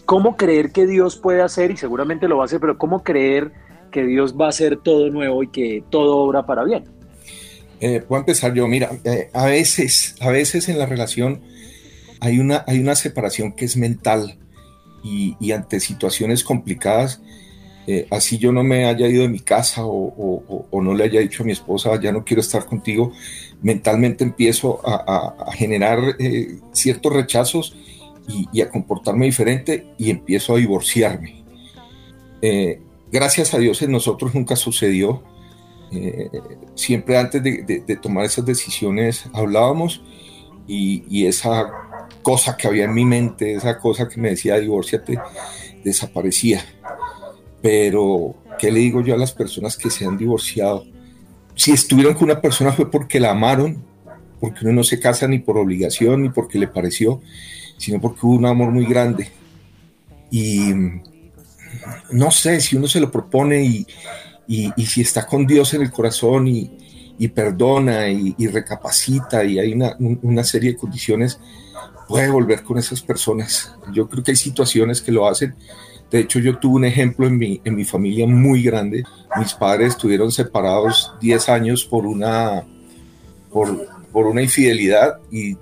¿Cómo 0.06 0.36
creer 0.36 0.72
que 0.72 0.86
Dios 0.86 1.18
puede 1.18 1.42
hacer, 1.42 1.72
y 1.72 1.78
seguramente 1.78 2.28
lo 2.28 2.38
va 2.38 2.44
a 2.44 2.46
hacer, 2.46 2.60
pero 2.60 2.78
cómo 2.78 3.04
creer 3.04 3.52
que 3.92 4.04
Dios 4.04 4.36
va 4.40 4.48
a 4.48 4.50
hacer 4.50 4.78
todo 4.78 5.10
nuevo 5.10 5.42
y 5.44 5.48
que 5.48 5.84
todo 5.90 6.18
obra 6.18 6.46
para 6.46 6.64
bien? 6.64 6.84
Eh, 7.80 8.04
voy 8.10 8.18
a 8.18 8.20
empezar 8.20 8.54
yo, 8.54 8.68
mira, 8.68 8.92
eh, 9.06 9.30
a 9.34 9.46
veces, 9.46 10.16
a 10.20 10.30
veces 10.30 10.68
en 10.68 10.78
la 10.78 10.86
relación 10.86 11.42
hay 12.20 12.40
una, 12.40 12.66
hay 12.68 12.80
una 12.80 12.96
separación 12.96 13.54
que 13.54 13.64
es 13.64 13.78
mental 13.78 14.38
y, 15.02 15.38
y 15.40 15.54
ante 15.54 15.80
situaciones 15.80 16.44
complicadas 16.44 17.22
eh, 17.92 18.06
así 18.12 18.38
yo 18.38 18.52
no 18.52 18.64
me 18.64 18.86
haya 18.86 19.08
ido 19.08 19.24
de 19.24 19.30
mi 19.30 19.40
casa 19.40 19.82
o, 19.84 20.68
no 20.72 20.94
le 20.94 21.06
haya 21.06 21.22
dicho 21.22 21.42
a 21.42 21.46
mi 21.48 21.54
esposa, 21.54 22.00
ya 22.00 22.12
no 22.12 22.24
quiero 22.24 22.40
estar 22.40 22.68
contigo, 22.68 23.12
mentalmente 23.64 24.24
empiezo 24.24 24.80
a, 24.86 25.52
generar 25.54 25.98
eh, 26.20 26.60
ciertos 26.72 27.12
rechazos 27.12 27.76
y, 28.28 28.62
a 28.62 28.70
comportarme 28.70 29.26
diferente 29.26 29.88
y 29.98 30.12
empiezo 30.12 30.54
a 30.54 30.60
divorciarme. 30.60 31.44
Eh, 32.44 32.80
gracias 33.12 33.56
a 33.56 33.58
Dios 33.58 33.82
en 33.82 33.92
nosotros 33.92 34.36
nunca 34.36 34.56
sucedió. 34.56 35.24
siempre 36.76 37.18
antes 37.18 37.42
de, 37.42 38.00
tomar 38.00 38.24
esas 38.24 38.46
decisiones 38.46 39.26
hablábamos 39.34 40.04
y, 40.68 41.04
y 41.10 41.26
esa 41.26 41.72
cosa 42.22 42.56
que 42.56 42.68
había 42.68 42.84
en 42.84 42.94
mi 42.94 43.06
mente, 43.06 43.54
esa 43.54 43.80
cosa 43.80 44.08
que 44.08 44.22
me 44.22 44.30
decía 44.30 44.60
divorciate, 44.60 45.18
desaparecía. 45.84 46.64
Pero, 47.62 48.36
¿qué 48.58 48.72
le 48.72 48.80
digo 48.80 49.02
yo 49.02 49.14
a 49.14 49.18
las 49.18 49.34
personas 49.34 49.78
que 49.78 49.90
se 49.90 50.06
han 50.06 50.18
divorciado? 50.18 50.86
Si 51.56 51.72
estuvieron 51.72 52.14
con 52.14 52.26
una 52.26 52.42
persona 52.42 52.72
fue 52.72 52.90
porque 52.90 53.20
la 53.20 53.32
amaron, 53.32 53.84
porque 54.40 54.60
uno 54.64 54.74
no 54.74 54.84
se 54.84 55.00
casa 55.00 55.28
ni 55.28 55.40
por 55.40 55.58
obligación 55.58 56.24
ni 56.24 56.30
porque 56.30 56.58
le 56.58 56.68
pareció, 56.68 57.22
sino 57.78 58.00
porque 58.00 58.20
hubo 58.24 58.36
un 58.36 58.46
amor 58.46 58.72
muy 58.72 58.86
grande. 58.86 59.30
Y 60.32 60.74
no 62.12 62.32
sé, 62.32 62.62
si 62.62 62.76
uno 62.76 62.88
se 62.88 63.00
lo 63.00 63.12
propone 63.12 63.64
y, 63.64 63.86
si 64.86 65.02
está 65.02 65.26
con 65.26 65.46
Dios 65.46 65.74
en 65.74 65.82
el 65.82 65.92
corazón 65.92 66.48
y, 66.48 67.28
perdona 67.28 68.10
y, 68.10 68.48
recapacita 68.48 69.44
y 69.44 69.60
hay 69.60 69.74
una, 69.74 69.98
una, 70.00 70.44
serie 70.44 70.72
de 70.72 70.78
condiciones, 70.78 71.40
puede 72.08 72.30
volver 72.30 72.64
con 72.64 72.78
esas 72.78 73.02
personas. 73.02 73.76
Yo 73.94 74.08
creo 74.08 74.24
que 74.24 74.32
hay 74.32 74.38
situaciones 74.38 75.02
que 75.02 75.12
lo 75.12 75.28
hacen 75.28 75.56
de 76.12 76.20
hecho, 76.22 76.40
yo 76.40 76.58
tuve 76.58 76.78
un 76.78 76.86
ejemplo 76.86 77.28
en 77.28 77.38
mi, 77.38 77.62
en 77.64 77.76
mi 77.76 77.86
familia 77.86 78.26
muy 78.26 78.64
grande. 78.64 79.04
Mis 79.38 79.54
padres 79.54 79.90
estuvieron 79.90 80.32
separados 80.32 81.14
10 81.22 81.50
años 81.50 81.86
por 81.86 82.08
una, 82.08 82.64
por, 83.52 83.88
por 84.12 84.26
una 84.26 84.42
infidelidad 84.42 85.20
y 85.32 85.56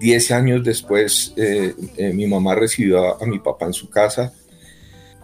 10 0.00 0.30
años 0.32 0.64
después 0.64 1.32
eh, 1.36 1.74
eh, 1.96 2.12
mi 2.12 2.26
mamá 2.26 2.54
recibió 2.54 3.22
a, 3.22 3.26
mi 3.26 3.38
papá 3.38 3.66
en 3.66 3.72
su 3.72 3.88
casa 3.88 4.34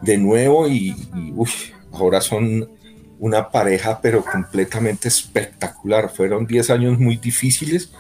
de 0.01 0.17
nuevo 0.17 0.67
y, 0.67 0.95
y 1.15 1.33
uf, 1.35 1.71
ahora 1.93 2.21
son 2.21 2.71
una 3.19 3.51
pareja 3.51 4.01
pero 4.01 4.25
completamente 4.25 5.09
espectacular. 5.09 6.09
Fueron 6.09 6.47
10 6.47 6.71
años 6.71 6.99
muy 7.01 7.17
difíciles 7.17 7.93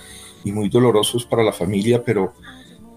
y 0.44 0.52
muy 0.52 0.68
dolorosos 0.68 1.26
para 1.26 1.42
la 1.42 1.52
familia, 1.52 2.02
pero, 2.04 2.34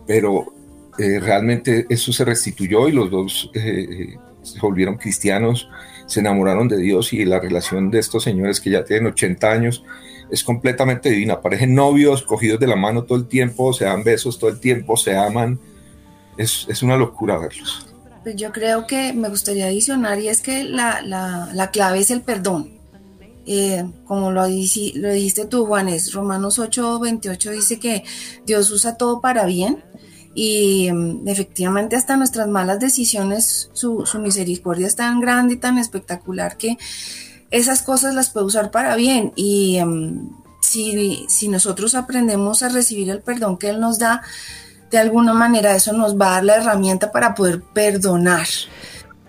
pero 0.06 0.54
eh, 0.98 1.20
realmente 1.20 1.86
eso 1.90 2.14
se 2.14 2.26
restituyó 2.26 2.88
y 2.88 2.92
los 2.92 3.10
dos 3.12 3.52
eh, 3.54 4.18
se 4.44 4.60
volvieron 4.60 4.98
cristianos, 4.98 5.70
se 6.06 6.20
enamoraron 6.20 6.68
de 6.68 6.78
Dios 6.78 7.12
y 7.14 7.26
la 7.26 7.40
relación 7.40 7.92
de 7.92 8.00
estos 8.00 8.24
señores 8.24 8.60
que 8.60 8.70
ya 8.70 8.86
tienen 8.86 9.08
80 9.08 9.52
años 9.52 9.84
es 10.30 10.44
completamente 10.44 11.10
divina. 11.10 11.42
Parecen 11.42 11.76
novios, 11.76 12.22
cogidos 12.24 12.60
de 12.60 12.68
la 12.68 12.76
mano 12.76 13.04
todo 13.04 13.18
el 13.18 13.28
tiempo, 13.28 13.74
se 13.74 13.86
dan 13.86 14.04
besos 14.04 14.40
todo 14.40 14.50
el 14.50 14.60
tiempo, 14.60 14.98
se 14.98 15.16
aman. 15.18 15.60
Es, 16.38 16.66
es 16.70 16.84
una 16.84 16.98
locura 16.98 17.38
verlos. 17.38 17.88
Pues 18.24 18.36
yo 18.36 18.52
creo 18.52 18.88
que 18.88 19.14
me 19.14 19.30
gustaría 19.30 19.68
adicionar 19.68 20.20
y 20.20 20.30
es 20.30 20.42
que 20.42 20.64
la, 20.64 21.02
la, 21.02 21.50
la 21.54 21.72
clave 21.72 22.00
es 22.00 22.12
el 22.12 22.22
perdón. 22.22 22.72
Eh, 23.48 23.86
como 24.06 24.32
lo, 24.32 24.42
lo, 24.42 24.48
dijiste 24.48 25.46
tú, 25.46 25.66
Juanes, 25.68 26.14
Romanos 26.14 26.58
8, 26.58 27.00
28 27.00 27.52
dice 27.52 27.80
que 27.80 28.04
Dios 28.46 28.72
usa 28.72 28.98
todo 28.98 29.22
para 29.22 29.46
bien 29.46 29.84
y 30.36 30.92
um, 30.92 31.26
efectivamente 31.28 31.96
hasta 31.96 32.18
nuestras 32.18 32.48
malas 32.48 32.80
decisiones, 32.80 33.70
su, 33.74 34.06
misericordia 34.22 34.86
es 34.86 34.98
tan 34.98 35.22
grande 35.22 35.56
y 35.56 35.58
tan 35.58 35.78
espectacular 35.78 36.58
que 36.58 36.78
esas 37.50 37.82
cosas 37.82 38.14
las 38.14 38.30
puede 38.30 38.46
usar 38.46 38.70
para 38.70 38.96
bien 38.98 39.32
y 39.36 39.80
um, 39.82 40.30
si, 40.62 41.26
si 41.30 41.48
nosotros 41.48 41.96
aprendemos 41.96 42.62
a 42.64 42.70
recibir 42.70 43.10
el 43.10 43.22
perdón 43.22 43.58
que 43.58 43.70
Él 43.70 43.80
nos 43.80 43.98
da, 43.98 44.22
de 44.92 44.98
alguna 44.98 45.34
manera 45.34 45.74
eso 45.74 45.94
nos 45.94 46.20
va 46.20 46.28
a 46.28 46.32
dar 46.36 46.44
la 46.44 46.56
herramienta 46.58 47.12
para 47.12 47.34
poder 47.34 47.62
perdonar. 47.62 48.46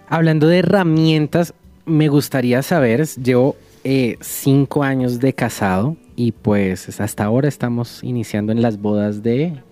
Hablando 0.08 0.48
de 0.48 0.58
herramientas, 0.58 1.54
me 1.84 2.08
gustaría 2.08 2.62
saber, 2.62 3.06
llevo 3.06 3.54
eh, 3.84 4.18
cinco 4.20 4.82
años 4.82 5.20
de 5.20 5.32
casado 5.32 5.96
y 6.16 6.32
pues 6.32 7.00
hasta 7.00 7.24
ahora 7.24 7.46
estamos 7.46 8.02
iniciando 8.02 8.50
en 8.50 8.60
las 8.60 8.80
bodas 8.80 9.22
de 9.22 9.62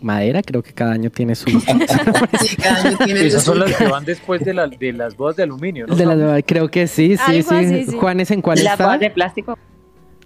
madera, 0.00 0.42
creo 0.42 0.62
que 0.62 0.72
cada 0.72 0.92
año 0.92 1.10
tiene 1.10 1.34
su... 1.34 1.46
sí, 2.40 2.56
cada 2.56 2.88
año 2.88 2.98
tiene 3.04 3.26
Esas 3.26 3.44
son 3.44 3.58
las 3.58 3.74
que 3.74 3.86
van 3.88 4.04
después 4.04 4.44
de, 4.44 4.54
la, 4.54 4.66
de 4.66 4.92
las 4.92 5.16
bodas 5.16 5.36
de 5.36 5.42
aluminio, 5.44 5.86
¿no? 5.86 5.94
De 5.94 6.06
las, 6.06 6.42
creo 6.46 6.68
que 6.68 6.86
sí, 6.86 7.16
sí, 7.16 7.32
sí. 7.34 7.42
Juan, 7.42 7.86
sí. 7.86 7.96
Juanes, 7.96 8.30
¿en 8.30 8.42
cuál 8.42 8.62
Las 8.62 8.72
está? 8.74 8.84
bodas 8.86 9.00
de 9.00 9.10
plástico. 9.10 9.58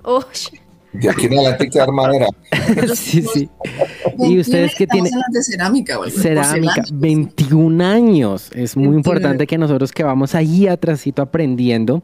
Uy, 0.05 0.61
De 0.93 1.09
aquí 1.09 1.27
en 1.27 1.35
adelante 1.35 1.65
hay 1.65 1.71
que 1.71 1.79
dar 1.79 1.91
madera. 1.93 2.27
sí, 2.95 3.23
sí. 3.23 3.49
¿Y 4.19 4.39
ustedes 4.39 4.75
qué 4.77 4.87
tienen? 4.87 5.13
de 5.31 5.43
cerámica, 5.43 5.99
de 5.99 6.11
Cerámica, 6.11 6.75
porcelana. 6.75 7.01
21 7.01 7.85
años. 7.85 8.51
Es 8.55 8.77
muy 8.77 8.89
21. 8.89 8.99
importante 8.99 9.47
que 9.47 9.57
nosotros 9.57 9.93
que 9.93 10.05
vamos 10.05 10.35
ahí 10.35 10.67
atrásito 10.67 11.23
aprendiendo, 11.23 12.03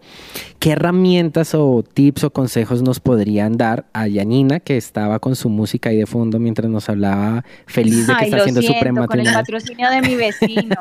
qué 0.59 0.73
herramientas 0.73 1.55
o 1.55 1.83
tips 1.83 2.25
o 2.25 2.31
consejos 2.33 2.83
nos 2.83 3.01
podrían 3.01 3.57
dar 3.57 3.87
a 3.93 4.09
Yanina, 4.09 4.61
que 4.61 4.77
estaba 4.77 5.19
con 5.19 5.37
su 5.37 5.51
música 5.51 5.91
ahí 5.91 5.99
de 5.99 6.07
fondo 6.07 6.39
mientras 6.39 6.71
nos 6.71 6.89
hablaba 6.89 7.45
feliz 7.67 8.07
de 8.07 8.15
que 8.15 8.19
Ay, 8.21 8.25
está 8.25 8.37
lo 8.37 8.43
haciendo 8.43 8.63
su 8.63 8.69
siento, 8.69 8.81
con 8.81 8.89
el 8.89 8.95
prematrimonio. 8.95 9.33
patrocinio 9.33 9.91
de 9.91 10.01
mi 10.01 10.15
vecino. 10.15 10.77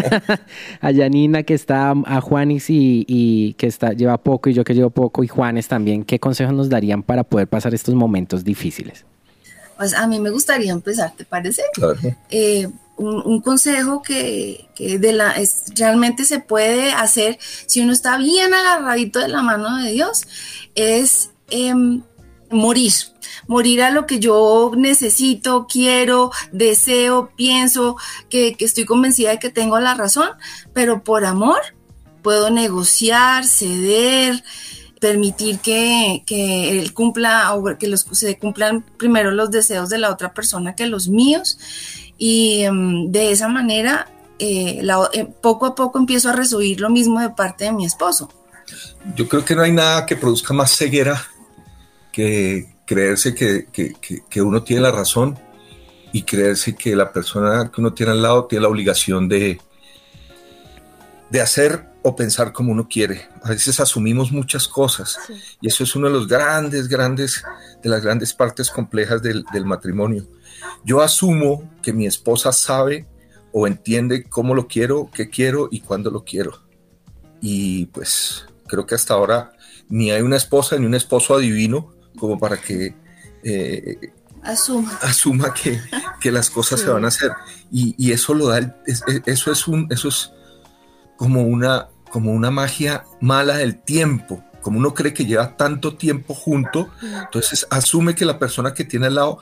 a 0.80 0.90
Yanina 0.92 1.42
que 1.42 1.54
está, 1.54 1.92
a 2.06 2.20
Juanis 2.20 2.70
y, 2.70 3.04
y 3.08 3.54
que 3.54 3.66
está, 3.66 3.92
lleva 3.92 4.18
poco 4.18 4.48
y 4.48 4.54
yo 4.54 4.62
que 4.62 4.74
llevo 4.74 4.90
poco 4.90 5.24
y 5.24 5.28
Juanes 5.28 5.66
también, 5.66 6.04
¿qué 6.04 6.20
consejos 6.20 6.54
nos 6.54 6.68
para 7.02 7.24
poder 7.24 7.48
pasar 7.48 7.74
estos 7.74 7.94
momentos 7.94 8.44
difíciles? 8.44 9.04
Pues 9.76 9.94
a 9.94 10.06
mí 10.06 10.20
me 10.20 10.30
gustaría 10.30 10.72
empezar, 10.72 11.12
¿te 11.16 11.24
parece? 11.24 11.62
Claro. 11.72 11.98
Eh, 12.30 12.68
un, 12.96 13.22
un, 13.24 13.40
consejo 13.40 14.02
que, 14.02 14.68
que 14.74 14.98
de 14.98 15.12
la, 15.12 15.32
es, 15.32 15.64
realmente 15.76 16.24
se 16.24 16.38
puede 16.38 16.92
hacer 16.92 17.38
si 17.66 17.80
uno 17.80 17.92
está 17.92 18.16
bien 18.18 18.54
agarradito 18.54 19.18
de 19.18 19.28
la 19.28 19.42
mano 19.42 19.78
de 19.78 19.90
Dios 19.90 20.22
es 20.76 21.30
eh, 21.50 21.74
morir, 22.50 22.92
morir 23.48 23.82
a 23.82 23.90
lo 23.90 24.06
que 24.06 24.20
yo 24.20 24.72
necesito, 24.76 25.66
quiero, 25.68 26.30
deseo, 26.52 27.30
pienso, 27.36 27.96
que, 28.30 28.54
que 28.54 28.64
estoy 28.64 28.84
convencida 28.84 29.30
de 29.30 29.38
que 29.38 29.50
tengo 29.50 29.78
la 29.80 29.94
razón, 29.94 30.28
pero 30.72 31.02
por 31.02 31.24
amor 31.24 31.60
puedo 32.22 32.50
negociar, 32.50 33.44
ceder, 33.44 34.42
permitir 35.04 35.58
que, 35.58 36.22
que, 36.24 36.80
él 36.80 36.94
cumpla 36.94 37.52
o 37.52 37.76
que 37.76 37.88
los, 37.88 38.06
se 38.12 38.38
cumplan 38.38 38.82
primero 38.96 39.32
los 39.32 39.50
deseos 39.50 39.90
de 39.90 39.98
la 39.98 40.10
otra 40.10 40.32
persona 40.32 40.74
que 40.74 40.86
los 40.86 41.08
míos 41.08 41.58
y 42.16 42.66
um, 42.66 43.12
de 43.12 43.30
esa 43.30 43.48
manera 43.48 44.08
eh, 44.38 44.80
eh, 45.12 45.26
poco 45.42 45.66
a 45.66 45.74
poco 45.74 45.98
empiezo 45.98 46.30
a 46.30 46.32
recibir 46.32 46.80
lo 46.80 46.88
mismo 46.88 47.20
de 47.20 47.28
parte 47.28 47.64
de 47.64 47.72
mi 47.72 47.84
esposo. 47.84 48.30
Yo 49.14 49.28
creo 49.28 49.44
que 49.44 49.54
no 49.54 49.60
hay 49.60 49.72
nada 49.72 50.06
que 50.06 50.16
produzca 50.16 50.54
más 50.54 50.74
ceguera 50.74 51.22
que 52.10 52.72
creerse 52.86 53.34
que, 53.34 53.66
que, 53.70 53.92
que, 54.00 54.22
que 54.30 54.40
uno 54.40 54.62
tiene 54.62 54.80
la 54.80 54.90
razón 54.90 55.38
y 56.14 56.22
creerse 56.22 56.74
que 56.74 56.96
la 56.96 57.12
persona 57.12 57.70
que 57.70 57.78
uno 57.78 57.92
tiene 57.92 58.12
al 58.12 58.22
lado 58.22 58.46
tiene 58.46 58.62
la 58.62 58.68
obligación 58.68 59.28
de, 59.28 59.60
de 61.28 61.40
hacer 61.42 61.93
o 62.06 62.14
pensar 62.14 62.52
como 62.52 62.70
uno 62.70 62.86
quiere. 62.86 63.28
A 63.42 63.48
veces 63.48 63.80
asumimos 63.80 64.30
muchas 64.30 64.68
cosas 64.68 65.18
sí. 65.26 65.32
y 65.62 65.68
eso 65.68 65.84
es 65.84 65.96
uno 65.96 66.08
de 66.08 66.12
los 66.12 66.28
grandes, 66.28 66.86
grandes, 66.86 67.42
de 67.82 67.88
las 67.88 68.02
grandes 68.02 68.34
partes 68.34 68.70
complejas 68.70 69.22
del, 69.22 69.42
del, 69.54 69.64
matrimonio. 69.64 70.28
Yo 70.84 71.00
asumo 71.00 71.72
que 71.82 71.94
mi 71.94 72.06
esposa 72.06 72.52
sabe 72.52 73.06
o 73.52 73.66
entiende 73.66 74.24
cómo 74.24 74.54
lo 74.54 74.68
quiero, 74.68 75.10
qué 75.14 75.30
quiero 75.30 75.68
y 75.70 75.80
cuándo 75.80 76.10
lo 76.10 76.24
quiero. 76.24 76.60
Y 77.40 77.86
pues 77.86 78.44
creo 78.66 78.84
que 78.84 78.96
hasta 78.96 79.14
ahora 79.14 79.52
ni 79.88 80.10
hay 80.10 80.20
una 80.20 80.36
esposa 80.36 80.76
ni 80.76 80.84
un 80.84 80.94
esposo 80.94 81.34
adivino 81.34 81.94
como 82.18 82.38
para 82.38 82.58
que 82.58 82.94
eh, 83.42 84.12
asuma, 84.42 84.98
asuma 85.00 85.54
que, 85.54 85.80
que 86.20 86.30
las 86.30 86.50
cosas 86.50 86.80
sí. 86.80 86.84
se 86.84 86.92
van 86.92 87.06
a 87.06 87.08
hacer. 87.08 87.32
Y, 87.72 87.94
y 87.96 88.12
eso 88.12 88.34
lo 88.34 88.48
da, 88.48 88.58
el, 88.58 88.74
es, 88.86 89.02
eso 89.24 89.50
es 89.50 89.66
un, 89.66 89.86
eso 89.90 90.08
es 90.08 90.32
como 91.16 91.42
una, 91.42 91.88
como 92.14 92.30
una 92.30 92.52
magia 92.52 93.06
mala 93.20 93.56
del 93.56 93.82
tiempo. 93.82 94.44
Como 94.62 94.78
uno 94.78 94.94
cree 94.94 95.12
que 95.12 95.26
lleva 95.26 95.56
tanto 95.56 95.96
tiempo 95.96 96.32
junto, 96.32 96.88
entonces 97.02 97.66
asume 97.70 98.14
que 98.14 98.24
la 98.24 98.38
persona 98.38 98.72
que 98.72 98.84
tiene 98.84 99.06
al 99.06 99.16
lado 99.16 99.40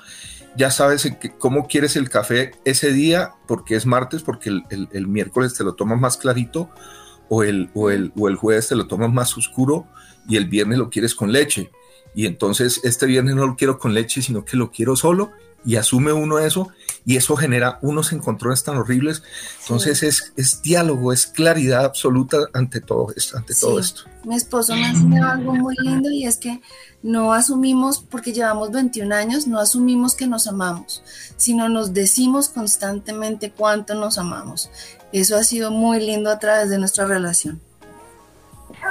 ya 0.57 0.71
sabes 0.71 1.07
cómo 1.39 1.67
quieres 1.67 1.97
el 1.97 2.09
café 2.09 2.53
ese 2.65 2.91
día, 2.91 3.35
porque 3.47 3.77
es 3.77 3.85
martes, 3.85 4.23
porque 4.23 4.49
el, 4.49 4.63
el, 4.71 4.89
el 4.93 5.07
miércoles 5.07 5.53
te 5.53 5.65
lo 5.65 5.75
tomas 5.75 6.01
más 6.01 6.17
clarito, 6.17 6.71
o 7.29 7.43
el, 7.43 7.69
o, 7.75 7.91
el, 7.91 8.11
o 8.17 8.27
el 8.29 8.37
jueves 8.37 8.69
te 8.69 8.75
lo 8.75 8.87
tomas 8.87 9.13
más 9.13 9.37
oscuro, 9.37 9.87
y 10.27 10.39
el 10.39 10.47
viernes 10.47 10.79
lo 10.79 10.89
quieres 10.89 11.15
con 11.15 11.31
leche. 11.31 11.71
Y 12.15 12.25
entonces 12.25 12.81
este 12.85 13.05
viernes 13.05 13.35
no 13.35 13.47
lo 13.47 13.55
quiero 13.55 13.79
con 13.79 13.93
leche, 13.93 14.23
sino 14.23 14.47
que 14.47 14.57
lo 14.57 14.71
quiero 14.71 14.97
solo, 14.97 15.33
y 15.63 15.77
asume 15.77 16.15
uno 16.15 16.39
eso 16.39 16.71
y 17.05 17.17
eso 17.17 17.37
genera 17.37 17.79
unos 17.83 18.13
encontrones 18.13 18.63
tan 18.63 18.77
horribles. 18.77 19.23
Entonces 19.63 19.99
sí. 19.99 20.07
es, 20.07 20.33
es, 20.37 20.63
diálogo, 20.63 21.13
es 21.13 21.27
claridad 21.27 21.85
absoluta 21.85 22.39
ante 22.53 22.81
todo 22.81 23.09
esto. 23.17 23.37
Ante 23.37 23.55
sí. 23.55 23.61
todo 23.61 23.79
esto. 23.79 24.03
Mi 24.25 24.37
esposo 24.37 24.75
me 24.75 24.85
ha 24.85 24.91
enseñado 24.91 25.33
algo 25.33 25.55
muy 25.55 25.75
lindo 25.83 26.11
y 26.11 26.27
es 26.27 26.37
que 26.37 26.61
no 27.03 27.33
asumimos, 27.33 27.99
porque 28.09 28.33
llevamos 28.33 28.71
21 28.71 29.15
años, 29.15 29.47
no 29.49 29.59
asumimos 29.59 30.15
que 30.15 30.29
nos 30.29 30.47
amamos, 30.47 31.03
sino 31.37 31.69
nos 31.69 31.93
decimos 31.93 32.49
constantemente 32.49 33.51
cuánto 33.51 33.95
nos 33.95 34.19
amamos. 34.19 34.71
Eso 35.13 35.37
ha 35.37 35.43
sido 35.43 35.71
muy 35.71 35.99
lindo 35.99 36.31
a 36.31 36.39
través 36.39 36.71
de 36.71 36.79
nuestra 36.79 37.07
relación. 37.07 37.61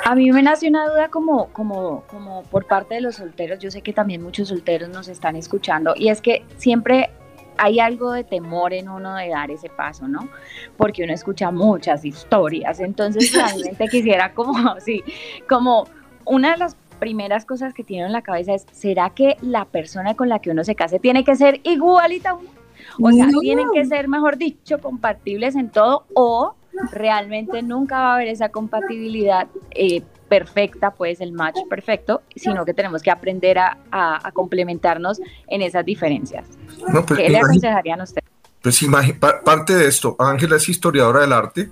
A 0.06 0.16
mí 0.16 0.32
me 0.32 0.44
nació 0.44 0.70
una 0.70 0.88
duda 0.88 1.10
como, 1.10 1.48
como, 1.48 2.04
como 2.08 2.44
por 2.44 2.66
parte 2.66 2.96
de 2.96 3.02
los 3.02 3.16
solteros, 3.16 3.60
yo 3.60 3.72
sé 3.72 3.82
que 3.82 3.94
también 3.94 4.22
muchos 4.22 4.50
solteros 4.50 4.90
nos 4.90 5.08
están 5.08 5.36
escuchando, 5.36 5.94
y 5.96 6.10
es 6.10 6.22
que 6.22 6.46
siempre 6.58 7.12
hay 7.62 7.80
algo 7.80 8.12
de 8.12 8.24
temor 8.24 8.74
en 8.74 8.90
uno 8.90 9.16
de 9.16 9.30
dar 9.30 9.52
ese 9.52 9.70
paso, 9.70 10.08
¿no? 10.08 10.28
Porque 10.78 11.04
uno 11.04 11.14
escucha 11.14 11.52
muchas 11.52 12.04
historias, 12.04 12.80
entonces 12.80 13.32
realmente 13.34 13.88
quisiera 13.88 14.34
como, 14.34 14.54
sí, 14.80 15.04
como 15.48 15.88
una 16.26 16.54
de 16.54 16.58
las 16.58 16.76
primeras 17.00 17.46
cosas 17.46 17.76
que 17.76 17.84
tiene 17.84 18.08
en 18.08 18.14
la 18.14 18.24
cabeza 18.24 18.56
es, 18.56 18.66
¿será 18.72 19.12
que 19.12 19.38
la 19.42 19.66
persona 19.66 20.16
con 20.16 20.28
la 20.28 20.40
que 20.40 20.50
uno 20.50 20.64
se 20.64 20.74
case 20.74 20.98
tiene 20.98 21.24
que 21.24 21.36
ser 21.36 21.62
igualita 21.64 22.32
a 22.32 22.34
uno? 22.34 22.50
O 23.00 23.12
sea, 23.12 23.28
no. 23.28 23.40
tienen 23.42 23.68
que 23.72 23.86
ser, 23.86 24.08
mejor 24.08 24.38
dicho, 24.38 24.80
compatibles 24.80 25.56
en 25.56 25.70
todo 25.70 26.06
o 26.16 26.56
realmente 26.92 27.62
nunca 27.62 28.00
va 28.00 28.12
a 28.12 28.16
haber 28.16 28.28
esa 28.28 28.50
compatibilidad 28.50 29.48
eh, 29.72 30.02
perfecta, 30.32 30.92
pues 30.92 31.20
el 31.20 31.34
match 31.34 31.58
perfecto, 31.70 32.22
sino 32.38 32.64
que 32.64 32.74
tenemos 32.74 33.02
que 33.02 33.12
aprender 33.12 33.60
a, 33.60 33.78
a, 33.92 34.26
a 34.26 34.32
complementarnos 34.32 35.20
en 35.48 35.62
esas 35.62 35.84
diferencias. 35.86 36.46
No, 36.94 37.06
pues, 37.06 37.20
¿Qué 37.20 37.30
le 37.30 37.38
aconsejarían 37.38 38.00
a 38.00 38.06
ustedes? 38.06 38.24
Pues 38.62 38.80
parte 39.44 39.76
de 39.76 39.88
esto, 39.88 40.16
Ángela 40.18 40.56
es 40.56 40.70
historiadora 40.70 41.20
del 41.22 41.34
arte, 41.34 41.70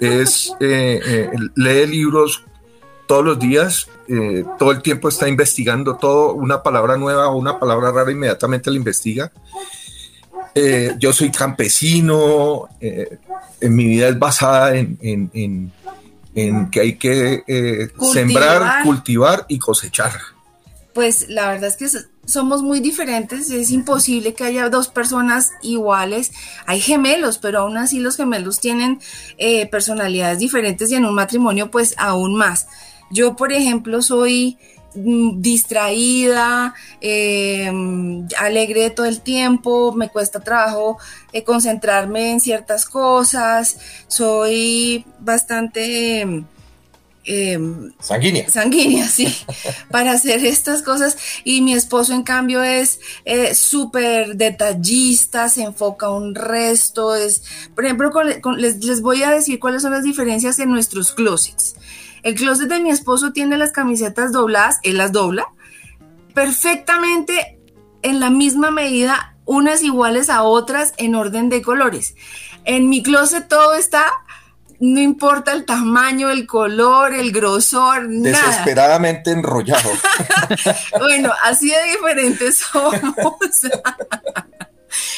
es, 0.00 0.54
eh, 0.60 1.00
eh, 1.04 1.30
lee 1.56 1.86
libros 1.88 2.44
todos 3.08 3.24
los 3.24 3.38
días, 3.40 3.88
eh, 4.06 4.44
todo 4.60 4.70
el 4.70 4.80
tiempo 4.80 5.08
está 5.08 5.26
investigando 5.26 5.96
todo, 5.96 6.34
una 6.34 6.62
palabra 6.62 6.96
nueva 6.96 7.28
o 7.30 7.36
una 7.36 7.58
palabra 7.58 7.90
rara, 7.90 8.12
inmediatamente 8.12 8.70
la 8.70 8.76
investiga. 8.76 9.32
Eh, 10.54 10.94
yo 11.00 11.12
soy 11.12 11.30
campesino, 11.32 12.68
en 12.80 13.74
mi 13.74 13.86
vida 13.86 14.06
es 14.08 14.18
basada 14.18 14.76
en, 14.76 14.96
en- 15.02 15.30
en- 15.34 15.72
en 16.38 16.70
que 16.70 16.80
hay 16.80 16.96
que 16.96 17.44
eh, 17.46 17.88
Cultivar. 17.96 18.12
sembrar, 18.14 18.84
cultivar 18.84 19.46
y 19.48 19.58
cosechar. 19.58 20.12
Pues 20.94 21.28
la 21.28 21.48
verdad 21.48 21.68
es 21.68 21.76
que 21.76 21.88
somos 22.26 22.62
muy 22.62 22.80
diferentes, 22.80 23.50
es 23.50 23.70
imposible 23.70 24.34
que 24.34 24.44
haya 24.44 24.68
dos 24.68 24.88
personas 24.88 25.52
iguales. 25.62 26.32
Hay 26.66 26.80
gemelos, 26.80 27.38
pero 27.38 27.60
aún 27.60 27.76
así 27.78 28.00
los 28.00 28.16
gemelos 28.16 28.60
tienen 28.60 29.00
eh, 29.38 29.66
personalidades 29.66 30.38
diferentes 30.38 30.90
y 30.90 30.96
en 30.96 31.04
un 31.06 31.14
matrimonio 31.14 31.70
pues 31.70 31.94
aún 31.98 32.34
más. 32.34 32.66
Yo, 33.10 33.36
por 33.36 33.52
ejemplo, 33.52 34.02
soy 34.02 34.58
distraída, 35.04 36.74
eh, 37.00 37.70
alegre 38.38 38.90
todo 38.90 39.06
el 39.06 39.20
tiempo, 39.20 39.92
me 39.92 40.08
cuesta 40.08 40.40
trabajo 40.40 40.98
eh, 41.32 41.44
concentrarme 41.44 42.32
en 42.32 42.40
ciertas 42.40 42.84
cosas, 42.86 43.78
soy 44.08 45.04
bastante... 45.20 46.20
em, 46.20 46.44
em, 47.24 47.92
Sanguínea. 48.00 48.48
sanguínea, 48.48 49.06
sí, 49.06 49.26
para 49.90 50.12
hacer 50.12 50.44
estas 50.46 50.80
cosas. 50.82 51.16
Y 51.44 51.60
mi 51.60 51.74
esposo, 51.74 52.14
en 52.14 52.22
cambio, 52.22 52.62
es 52.62 53.00
eh, 53.26 53.54
súper 53.54 54.36
detallista, 54.36 55.48
se 55.50 55.62
enfoca 55.62 56.10
un 56.10 56.34
resto. 56.34 57.14
Es, 57.14 57.42
por 57.74 57.84
ejemplo, 57.84 58.10
con- 58.10 58.40
con- 58.40 58.60
les, 58.60 58.82
les 58.82 59.02
voy 59.02 59.22
a 59.22 59.30
decir 59.30 59.58
cuáles 59.60 59.82
son 59.82 59.92
las 59.92 60.04
diferencias 60.04 60.58
en 60.58 60.70
nuestros 60.70 61.12
closets. 61.12 61.76
El 62.22 62.34
closet 62.34 62.68
de 62.68 62.80
mi 62.80 62.90
esposo 62.90 63.32
tiene 63.32 63.56
las 63.56 63.72
camisetas 63.72 64.32
dobladas, 64.32 64.78
él 64.82 64.98
las 64.98 65.12
dobla 65.12 65.48
perfectamente 66.38 67.58
en 68.02 68.20
la 68.20 68.30
misma 68.30 68.70
medida, 68.70 69.34
unas 69.44 69.82
iguales 69.82 70.30
a 70.30 70.44
otras 70.44 70.94
en 70.96 71.16
orden 71.16 71.48
de 71.48 71.62
colores. 71.62 72.14
En 72.64 72.88
mi 72.88 73.02
closet 73.02 73.48
todo 73.48 73.74
está, 73.74 74.04
no 74.78 75.00
importa 75.00 75.50
el 75.50 75.64
tamaño, 75.64 76.30
el 76.30 76.46
color, 76.46 77.12
el 77.12 77.32
grosor, 77.32 78.08
nada. 78.08 78.46
Desesperadamente 78.46 79.32
enrollado. 79.32 79.90
Bueno, 80.98 81.32
así 81.42 81.70
de 81.70 81.90
diferentes 81.90 82.58
somos. 82.58 83.02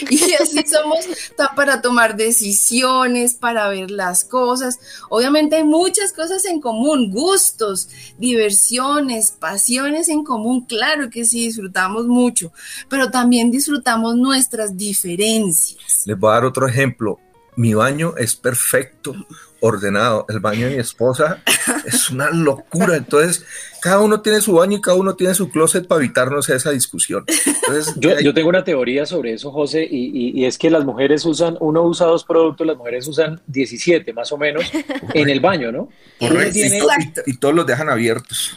Y 0.09 0.35
así 0.35 0.65
somos 0.67 1.07
para 1.55 1.81
tomar 1.81 2.17
decisiones, 2.17 3.35
para 3.35 3.69
ver 3.69 3.91
las 3.91 4.25
cosas. 4.25 4.79
Obviamente 5.09 5.57
hay 5.57 5.65
muchas 5.65 6.13
cosas 6.13 6.45
en 6.45 6.61
común, 6.61 7.11
gustos, 7.11 7.89
diversiones, 8.19 9.31
pasiones 9.33 10.09
en 10.09 10.25
común. 10.25 10.67
Claro 10.67 11.11
que 11.11 11.25
sí, 11.25 11.47
disfrutamos 11.47 12.07
mucho, 12.07 12.53
pero 12.89 13.11
también 13.11 13.51
disfrutamos 13.51 14.17
nuestras 14.17 14.77
diferencias. 14.77 16.03
Les 16.07 16.19
voy 16.19 16.31
a 16.31 16.35
dar 16.35 16.45
otro 16.45 16.67
ejemplo. 16.67 17.19
Mi 17.57 17.75
baño 17.75 18.15
es 18.17 18.37
perfecto, 18.37 19.15
ordenado. 19.61 20.25
El 20.29 20.41
baño 20.41 20.67
de 20.67 20.77
mi 20.77 20.81
esposa 20.81 21.43
es 21.85 22.11
una 22.11 22.31
locura. 22.31 22.97
Entonces, 22.97 23.45
cada 23.83 24.01
uno 24.01 24.21
tiene 24.21 24.41
su 24.41 24.53
baño 24.55 24.77
y 24.77 24.81
cada 24.81 24.97
uno 24.97 25.15
tiene 25.15 25.35
su 25.35 25.49
closet 25.51 25.87
para 25.87 26.03
evitarnos 26.05 26.49
esa 26.49 26.71
discusión. 26.71 27.25
Entonces, 27.29 27.95
Yo, 28.01 28.17
hay- 28.17 28.25
yo 28.25 28.35
tengo 28.35 28.49
una 28.49 28.65
teoría 28.65 29.07
sobre 29.07 29.33
eso, 29.35 29.51
José, 29.51 29.87
y, 29.91 30.07
y- 30.13 30.41
y 30.41 30.45
es 30.47 30.59
que 30.59 30.71
las 30.71 30.85
mujeres 30.85 31.25
usan, 31.25 31.57
uno 31.61 31.83
usa 31.83 32.07
dos 32.07 32.25
productos, 32.25 32.67
las 32.67 32.77
mujeres 32.77 33.07
usan 33.09 33.41
17 33.47 34.13
más 34.13 34.31
o 34.33 34.39
menos 34.39 34.65
en 35.15 35.29
el 35.29 35.41
baño, 35.41 35.73
¿no? 35.73 35.89
Correcto, 36.19 36.51
y, 36.59 36.63
tiene- 36.63 36.81
to- 36.81 36.89
y- 37.27 37.31
y 37.33 37.37
todos 37.39 37.55
los 37.55 37.67
dejan 37.67 37.89
abiertos. 37.89 38.57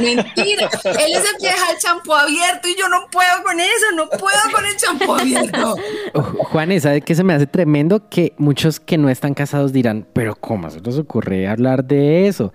Mentira, 0.00 0.70
él 0.84 1.12
es 1.14 1.24
el 1.24 1.36
que 1.40 1.46
deja 1.48 1.72
el 1.72 1.78
champú 1.80 2.12
abierto 2.14 2.68
y 2.68 2.76
yo 2.78 2.88
no 2.88 3.08
puedo 3.10 3.42
con 3.44 3.58
eso, 3.58 3.86
no 3.96 4.08
puedo 4.08 4.38
con 4.52 4.64
el 4.64 4.76
champú 4.76 5.12
abierto. 5.14 5.76
Oh, 6.16 6.22
Juanes, 6.22 6.84
¿sabe 6.84 7.00
qué 7.00 7.16
se 7.16 7.24
me 7.24 7.34
hace 7.34 7.48
tremendo? 7.48 8.08
Que 8.08 8.34
muchos 8.38 8.78
que 8.78 8.96
no 8.98 9.08
están 9.10 9.34
casados 9.34 9.72
dirán, 9.72 10.06
pero 10.12 10.36
¿cómo 10.36 10.70
se 10.70 10.80
nos 10.80 10.96
ocurre 10.96 11.48
hablar 11.48 11.84
de 11.84 12.28
eso? 12.28 12.52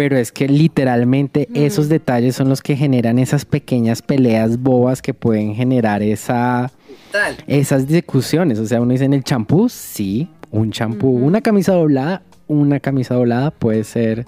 Pero 0.00 0.16
es 0.16 0.32
que 0.32 0.48
literalmente 0.48 1.46
esos 1.52 1.90
detalles 1.90 2.34
son 2.34 2.48
los 2.48 2.62
que 2.62 2.74
generan 2.74 3.18
esas 3.18 3.44
pequeñas 3.44 4.00
peleas 4.00 4.58
bobas 4.58 5.02
que 5.02 5.12
pueden 5.12 5.54
generar 5.54 6.02
esa, 6.02 6.72
Tal. 7.12 7.36
esas 7.46 7.86
discusiones. 7.86 8.58
O 8.60 8.64
sea, 8.64 8.80
uno 8.80 8.92
dice 8.92 9.04
en 9.04 9.12
el 9.12 9.24
champú, 9.24 9.68
sí, 9.68 10.30
un 10.50 10.72
champú, 10.72 11.10
una 11.10 11.42
camisa 11.42 11.74
doblada, 11.74 12.22
una 12.46 12.80
camisa 12.80 13.14
doblada 13.14 13.50
puede 13.50 13.84
ser 13.84 14.24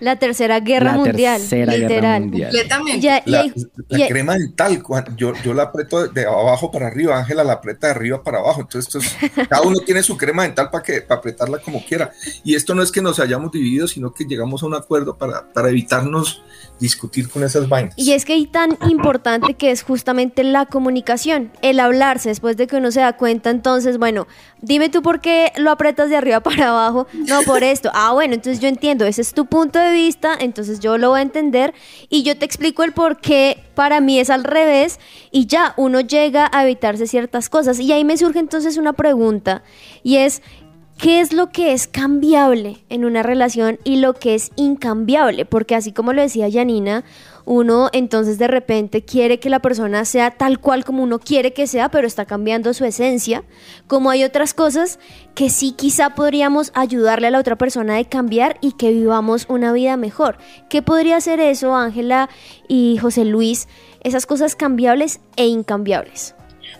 La 0.00 0.16
tercera 0.16 0.60
guerra 0.60 0.92
la 0.92 0.98
mundial, 0.98 1.40
tercera 1.40 1.74
guerra 1.74 2.20
mundial. 2.20 2.50
Completamente. 2.50 3.00
Ya- 3.00 3.22
La, 3.26 3.40
hay- 3.40 4.08
crema 4.08 4.34
dental, 4.34 4.82
yo, 5.16 5.32
yo 5.42 5.54
la 5.54 5.64
aprieto 5.64 6.08
de 6.08 6.26
abajo 6.26 6.70
para 6.70 6.86
arriba, 6.88 7.18
Ángela 7.18 7.44
la 7.44 7.54
aprieta 7.54 7.88
de 7.88 7.92
arriba 7.92 8.22
para 8.22 8.38
abajo. 8.38 8.60
Entonces, 8.62 8.94
esto 8.94 9.26
es- 9.26 9.48
cada 9.48 9.62
uno 9.62 9.78
tiene 9.80 10.02
su 10.02 10.16
crema 10.16 10.42
dental 10.44 10.70
para 10.70 10.82
que 10.82 11.00
para 11.02 11.18
apretarla 11.18 11.58
como 11.58 11.84
quiera. 11.84 12.10
Y 12.44 12.54
esto 12.54 12.74
no 12.74 12.82
es 12.82 12.90
que 12.92 13.02
nos 13.02 13.18
hayamos 13.20 13.52
dividido, 13.52 13.88
sino 13.88 14.12
que 14.12 14.24
llegamos 14.24 14.62
a 14.62 14.66
un 14.66 14.74
acuerdo 14.74 15.16
para, 15.16 15.52
para 15.52 15.68
evitarnos 15.70 16.42
discutir 16.80 17.28
con 17.28 17.44
esas 17.44 17.68
vainas. 17.68 17.94
Y 17.96 18.12
es 18.12 18.24
que 18.24 18.32
hay 18.32 18.46
tan 18.46 18.76
importante 18.88 19.54
que 19.54 19.70
es 19.70 19.82
justamente 19.82 20.42
la 20.42 20.66
comunicación, 20.66 21.52
el 21.62 21.78
hablarse 21.80 22.28
después 22.30 22.56
de 22.56 22.66
que 22.66 22.76
uno 22.76 22.90
se 22.90 23.00
da 23.00 23.16
cuenta, 23.16 23.50
entonces, 23.50 23.96
bueno, 23.98 24.26
dime 24.60 24.88
tú 24.88 25.00
por 25.02 25.20
qué 25.20 25.52
lo 25.56 25.70
apretas 25.70 26.10
de 26.10 26.16
arriba 26.16 26.40
para 26.42 26.70
abajo, 26.70 27.06
no 27.28 27.42
por 27.42 27.62
esto, 27.62 27.90
ah, 27.94 28.12
bueno, 28.12 28.34
entonces 28.34 28.60
yo 28.60 28.68
entiendo, 28.68 29.04
ese 29.06 29.22
es 29.22 29.32
tu 29.34 29.46
punto 29.46 29.78
de 29.78 29.83
vista, 29.92 30.36
entonces 30.38 30.80
yo 30.80 30.98
lo 30.98 31.10
voy 31.10 31.20
a 31.20 31.22
entender 31.22 31.74
y 32.08 32.22
yo 32.22 32.36
te 32.36 32.44
explico 32.44 32.82
el 32.82 32.92
por 32.92 33.20
qué 33.20 33.62
para 33.74 34.00
mí 34.00 34.18
es 34.18 34.30
al 34.30 34.44
revés 34.44 35.00
y 35.30 35.46
ya 35.46 35.74
uno 35.76 36.00
llega 36.00 36.50
a 36.52 36.64
evitarse 36.64 37.06
ciertas 37.06 37.48
cosas. 37.48 37.80
Y 37.80 37.92
ahí 37.92 38.04
me 38.04 38.16
surge 38.16 38.38
entonces 38.38 38.76
una 38.76 38.92
pregunta 38.92 39.62
y 40.02 40.16
es, 40.16 40.42
¿Qué 40.98 41.20
es 41.20 41.32
lo 41.32 41.50
que 41.50 41.72
es 41.72 41.88
cambiable 41.88 42.84
en 42.88 43.04
una 43.04 43.22
relación 43.24 43.78
y 43.82 43.96
lo 43.96 44.14
que 44.14 44.36
es 44.36 44.52
incambiable? 44.54 45.44
Porque 45.44 45.74
así 45.74 45.92
como 45.92 46.12
lo 46.12 46.22
decía 46.22 46.48
Janina, 46.50 47.04
uno 47.46 47.90
entonces 47.92 48.38
de 48.38 48.48
repente 48.48 49.04
quiere 49.04 49.38
que 49.38 49.50
la 49.50 49.60
persona 49.60 50.04
sea 50.04 50.30
tal 50.30 50.60
cual 50.60 50.84
como 50.84 51.02
uno 51.02 51.18
quiere 51.18 51.52
que 51.52 51.66
sea, 51.66 51.90
pero 51.90 52.06
está 52.06 52.24
cambiando 52.24 52.72
su 52.72 52.84
esencia. 52.84 53.44
Como 53.86 54.10
hay 54.10 54.24
otras 54.24 54.54
cosas 54.54 54.98
que 55.34 55.50
sí 55.50 55.72
quizá 55.72 56.14
podríamos 56.14 56.72
ayudarle 56.74 57.26
a 57.26 57.30
la 57.30 57.40
otra 57.40 57.56
persona 57.56 57.96
de 57.96 58.06
cambiar 58.06 58.56
y 58.60 58.72
que 58.72 58.92
vivamos 58.92 59.46
una 59.48 59.72
vida 59.72 59.96
mejor. 59.96 60.38
¿Qué 60.70 60.80
podría 60.82 61.20
ser 61.20 61.40
eso, 61.40 61.76
Ángela 61.76 62.30
y 62.68 62.98
José 62.98 63.24
Luis? 63.24 63.68
Esas 64.02 64.26
cosas 64.26 64.56
cambiables 64.56 65.20
e 65.36 65.46
incambiables. 65.46 66.34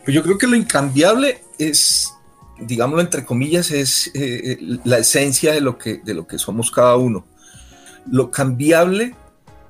Pues 0.04 0.14
yo 0.14 0.22
creo 0.22 0.38
que 0.38 0.46
lo 0.46 0.56
incambiable 0.56 1.42
es, 1.58 2.12
digámoslo 2.58 3.02
entre 3.02 3.24
comillas, 3.24 3.70
es 3.70 4.10
eh, 4.14 4.58
la 4.84 4.98
esencia 4.98 5.52
de 5.52 5.60
lo, 5.60 5.78
que, 5.78 5.98
de 5.98 6.14
lo 6.14 6.26
que 6.26 6.38
somos 6.38 6.70
cada 6.70 6.96
uno. 6.96 7.26
Lo 8.10 8.30
cambiable 8.30 9.14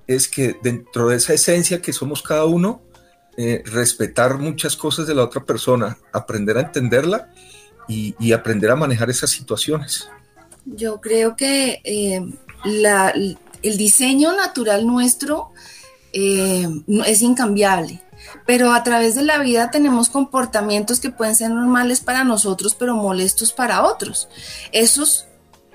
es 0.06 0.28
que 0.28 0.56
dentro 0.62 1.08
de 1.08 1.16
esa 1.16 1.32
esencia 1.34 1.80
que 1.80 1.92
somos 1.92 2.22
cada 2.22 2.44
uno, 2.44 2.82
eh, 3.36 3.62
respetar 3.66 4.38
muchas 4.38 4.76
cosas 4.76 5.06
de 5.06 5.14
la 5.14 5.24
otra 5.24 5.44
persona, 5.44 5.96
aprender 6.12 6.56
a 6.56 6.60
entenderla 6.62 7.30
y, 7.88 8.32
aprender 8.32 8.70
a 8.70 8.76
manejar 8.76 9.10
esas 9.10 9.30
situaciones. 9.30 10.08
Yo 10.64 11.00
creo 11.00 11.36
que 11.36 11.80
eh, 11.84 12.24
la- 12.64 13.12
el 13.62 13.76
diseño 13.76 14.34
natural 14.34 14.86
nuestro 14.86 15.50
eh, 16.12 16.68
es 17.06 17.22
incambiable, 17.22 18.00
pero 18.46 18.72
a 18.72 18.82
través 18.84 19.16
de 19.16 19.22
la 19.22 19.38
vida 19.38 19.70
tenemos 19.70 20.08
comportamientos 20.08 21.00
que 21.00 21.10
pueden 21.10 21.34
ser 21.34 21.50
normales 21.50 22.00
para 22.00 22.22
nosotros, 22.24 22.74
pero 22.74 22.94
molestos 22.94 23.52
para 23.52 23.82
otros. 23.84 24.28
Esos 24.70 25.26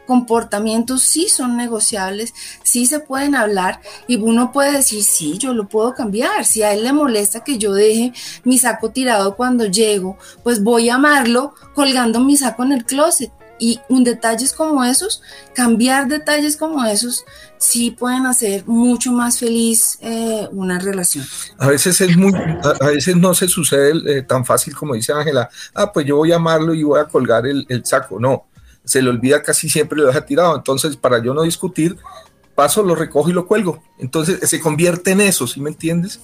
comportamientos 0.09 1.03
sí 1.03 1.29
son 1.29 1.55
negociables, 1.55 2.33
sí 2.63 2.87
se 2.87 2.99
pueden 2.99 3.35
hablar 3.35 3.79
y 4.07 4.15
uno 4.15 4.51
puede 4.51 4.71
decir, 4.71 5.03
sí, 5.03 5.37
yo 5.37 5.53
lo 5.53 5.69
puedo 5.69 5.93
cambiar. 5.93 6.45
Si 6.45 6.63
a 6.63 6.73
él 6.73 6.83
le 6.83 6.93
molesta 6.93 7.43
que 7.43 7.59
yo 7.59 7.73
deje 7.73 8.11
mi 8.43 8.57
saco 8.57 8.89
tirado 8.89 9.35
cuando 9.35 9.65
llego, 9.65 10.17
pues 10.41 10.63
voy 10.63 10.89
a 10.89 10.95
amarlo 10.95 11.53
colgando 11.75 12.19
mi 12.21 12.35
saco 12.35 12.63
en 12.63 12.71
el 12.71 12.85
closet. 12.85 13.31
Y 13.59 13.79
un 13.87 14.03
detalles 14.03 14.53
como 14.53 14.83
esos, 14.83 15.21
cambiar 15.53 16.07
detalles 16.07 16.57
como 16.57 16.83
esos, 16.85 17.25
sí 17.57 17.91
pueden 17.91 18.25
hacer 18.25 18.63
mucho 18.65 19.11
más 19.11 19.37
feliz 19.37 19.99
eh, 20.01 20.47
una 20.53 20.79
relación. 20.79 21.25
A 21.59 21.67
veces 21.67 22.01
es 22.01 22.17
muy, 22.17 22.33
a, 22.33 22.87
veces 22.87 23.15
no 23.15 23.35
se 23.35 23.47
sucede 23.47 23.91
eh, 24.07 24.21
tan 24.23 24.43
fácil 24.43 24.75
como 24.75 24.95
dice 24.95 25.13
Ángela, 25.13 25.49
ah, 25.75 25.91
pues 25.91 26.07
yo 26.07 26.15
voy 26.15 26.31
a 26.31 26.37
amarlo 26.37 26.73
y 26.73 26.81
voy 26.81 26.99
a 26.99 27.05
colgar 27.05 27.45
el 27.45 27.85
saco. 27.85 28.17
No, 28.17 28.45
se 28.89 29.01
le 29.01 29.09
olvida 29.09 29.41
casi 29.41 29.69
siempre 29.69 29.97
y 29.97 30.01
lo 30.01 30.07
deja 30.07 30.25
tirado. 30.25 30.55
Entonces, 30.55 30.97
para 30.97 31.21
yo 31.23 31.33
no 31.33 31.43
discutir, 31.43 31.97
paso, 32.55 32.83
lo 32.83 32.95
recojo 32.95 33.29
y 33.29 33.33
lo 33.33 33.45
cuelgo. 33.45 33.81
Entonces, 33.99 34.49
se 34.49 34.59
convierte 34.59 35.11
en 35.11 35.21
eso, 35.21 35.47
¿sí 35.47 35.61
me 35.61 35.69
entiendes? 35.69 36.19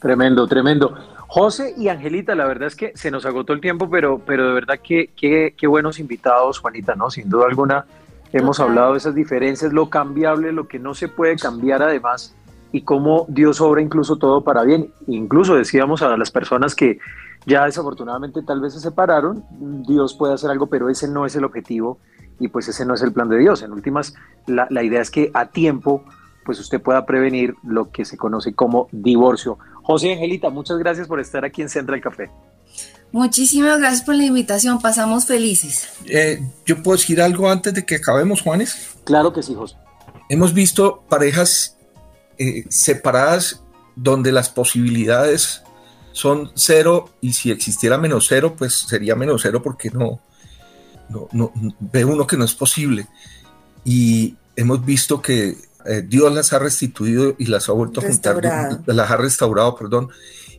Tremendo, 0.00 0.46
tremendo. 0.46 0.94
José 1.28 1.74
y 1.76 1.88
Angelita, 1.88 2.34
la 2.34 2.46
verdad 2.46 2.68
es 2.68 2.76
que 2.76 2.92
se 2.94 3.10
nos 3.10 3.26
agotó 3.26 3.52
el 3.52 3.60
tiempo, 3.60 3.90
pero, 3.90 4.20
pero 4.24 4.46
de 4.48 4.54
verdad 4.54 4.78
que, 4.82 5.10
que, 5.16 5.54
qué 5.56 5.66
buenos 5.66 5.98
invitados, 5.98 6.58
Juanita, 6.58 6.94
¿no? 6.94 7.10
Sin 7.10 7.28
duda 7.28 7.46
alguna, 7.46 7.86
Hemos 8.32 8.60
hablado 8.60 8.92
de 8.92 8.98
esas 8.98 9.14
diferencias, 9.14 9.72
lo 9.72 9.88
cambiable, 9.88 10.52
lo 10.52 10.66
que 10.66 10.78
no 10.78 10.94
se 10.94 11.08
puede 11.08 11.36
cambiar 11.36 11.82
además 11.82 12.34
y 12.72 12.82
cómo 12.82 13.24
Dios 13.28 13.60
obra 13.60 13.80
incluso 13.80 14.16
todo 14.16 14.42
para 14.42 14.62
bien. 14.62 14.92
Incluso 15.06 15.54
decíamos 15.54 16.02
a 16.02 16.16
las 16.16 16.30
personas 16.30 16.74
que 16.74 16.98
ya 17.46 17.64
desafortunadamente 17.64 18.42
tal 18.42 18.60
vez 18.60 18.74
se 18.74 18.80
separaron, 18.80 19.44
Dios 19.86 20.14
puede 20.14 20.34
hacer 20.34 20.50
algo, 20.50 20.66
pero 20.66 20.90
ese 20.90 21.08
no 21.08 21.24
es 21.24 21.36
el 21.36 21.44
objetivo 21.44 21.98
y 22.38 22.48
pues 22.48 22.68
ese 22.68 22.84
no 22.84 22.94
es 22.94 23.02
el 23.02 23.12
plan 23.12 23.28
de 23.28 23.38
Dios. 23.38 23.62
En 23.62 23.72
últimas, 23.72 24.14
la, 24.46 24.66
la 24.70 24.82
idea 24.82 25.00
es 25.00 25.10
que 25.10 25.30
a 25.32 25.50
tiempo 25.50 26.04
pues 26.44 26.60
usted 26.60 26.80
pueda 26.80 27.04
prevenir 27.06 27.54
lo 27.64 27.90
que 27.90 28.04
se 28.04 28.16
conoce 28.16 28.54
como 28.54 28.88
divorcio. 28.92 29.58
José 29.82 30.08
y 30.08 30.12
Angelita, 30.12 30.48
muchas 30.48 30.78
gracias 30.78 31.08
por 31.08 31.20
estar 31.20 31.44
aquí 31.44 31.60
en 31.62 31.68
Central 31.68 32.00
Café. 32.00 32.30
Muchísimas 33.12 33.78
gracias 33.78 34.02
por 34.02 34.14
la 34.14 34.24
invitación, 34.24 34.80
pasamos 34.80 35.26
felices. 35.26 35.88
Eh, 36.06 36.40
Yo 36.64 36.82
puedo 36.82 36.96
decir 36.96 37.20
algo 37.20 37.50
antes 37.50 37.74
de 37.74 37.84
que 37.84 37.96
acabemos, 37.96 38.42
Juanes. 38.42 38.96
Claro 39.04 39.32
que 39.32 39.42
sí, 39.42 39.54
José. 39.54 39.76
Hemos 40.28 40.54
visto 40.54 41.04
parejas 41.08 41.78
eh, 42.38 42.64
separadas 42.68 43.62
donde 43.96 44.32
las 44.32 44.48
posibilidades 44.48 45.62
son 46.16 46.50
cero 46.54 47.10
y 47.20 47.34
si 47.34 47.50
existiera 47.50 47.98
menos 47.98 48.24
cero, 48.26 48.54
pues 48.56 48.72
sería 48.74 49.14
menos 49.14 49.42
cero 49.42 49.60
porque 49.62 49.90
no, 49.90 50.18
no, 51.10 51.28
no- 51.32 51.52
ve 51.78 52.06
uno 52.06 52.26
que 52.26 52.38
no 52.38 52.44
es 52.46 52.54
posible. 52.54 53.06
Y 53.84 54.34
hemos 54.56 54.82
visto 54.82 55.20
que 55.20 55.58
eh, 55.84 56.02
Dios 56.08 56.32
las 56.32 56.54
ha 56.54 56.58
restituido 56.58 57.36
y 57.38 57.46
las 57.46 57.68
ha 57.68 57.72
vuelto 57.72 58.00
a 58.00 58.04
juntar, 58.04 58.34
las 58.86 59.10
ha 59.10 59.16
restaurado, 59.18 59.76
perdón, 59.76 60.08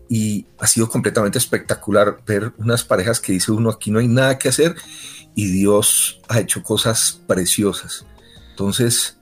y 0.08 0.46
ha 0.60 0.68
sido 0.68 0.88
completamente 0.90 1.40
espectacular 1.40 2.20
ver 2.26 2.54
unas 2.60 2.84
parejas 2.84 3.20
que 3.20 3.34
dice 3.34 3.52
uno 3.52 3.72
aquí 3.72 3.90
no 3.90 3.98
hay 4.00 4.08
nada 4.08 4.38
que 4.38 4.50
hacer 4.50 4.76
y 5.36 5.48
Dios 5.48 6.22
ha 6.30 6.40
hecho 6.40 6.62
cosas 6.62 7.20
preciosas. 7.26 8.06
Entonces, 8.52 9.18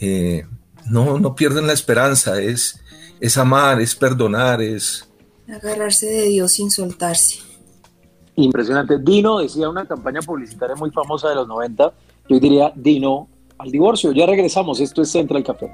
eh, 0.00 0.46
no, 0.84 1.18
no 1.18 1.34
pierden 1.34 1.66
la 1.66 1.72
esperanza, 1.72 2.40
es, 2.42 2.78
es 3.20 3.38
amar, 3.38 3.80
es 3.80 3.94
perdonar, 3.94 4.60
es... 4.60 5.07
Agarrarse 5.48 6.06
de 6.06 6.28
Dios 6.28 6.52
sin 6.52 6.70
soltarse. 6.70 7.38
Impresionante. 8.36 8.98
Dino 8.98 9.38
decía 9.38 9.68
una 9.68 9.86
campaña 9.86 10.20
publicitaria 10.20 10.76
muy 10.76 10.90
famosa 10.90 11.28
de 11.28 11.34
los 11.34 11.48
90. 11.48 11.92
Yo 12.28 12.38
diría 12.38 12.72
Dino 12.76 13.28
al 13.58 13.70
divorcio. 13.70 14.12
Ya 14.12 14.26
regresamos. 14.26 14.80
Esto 14.80 15.02
es 15.02 15.10
Central 15.10 15.42
Café. 15.42 15.70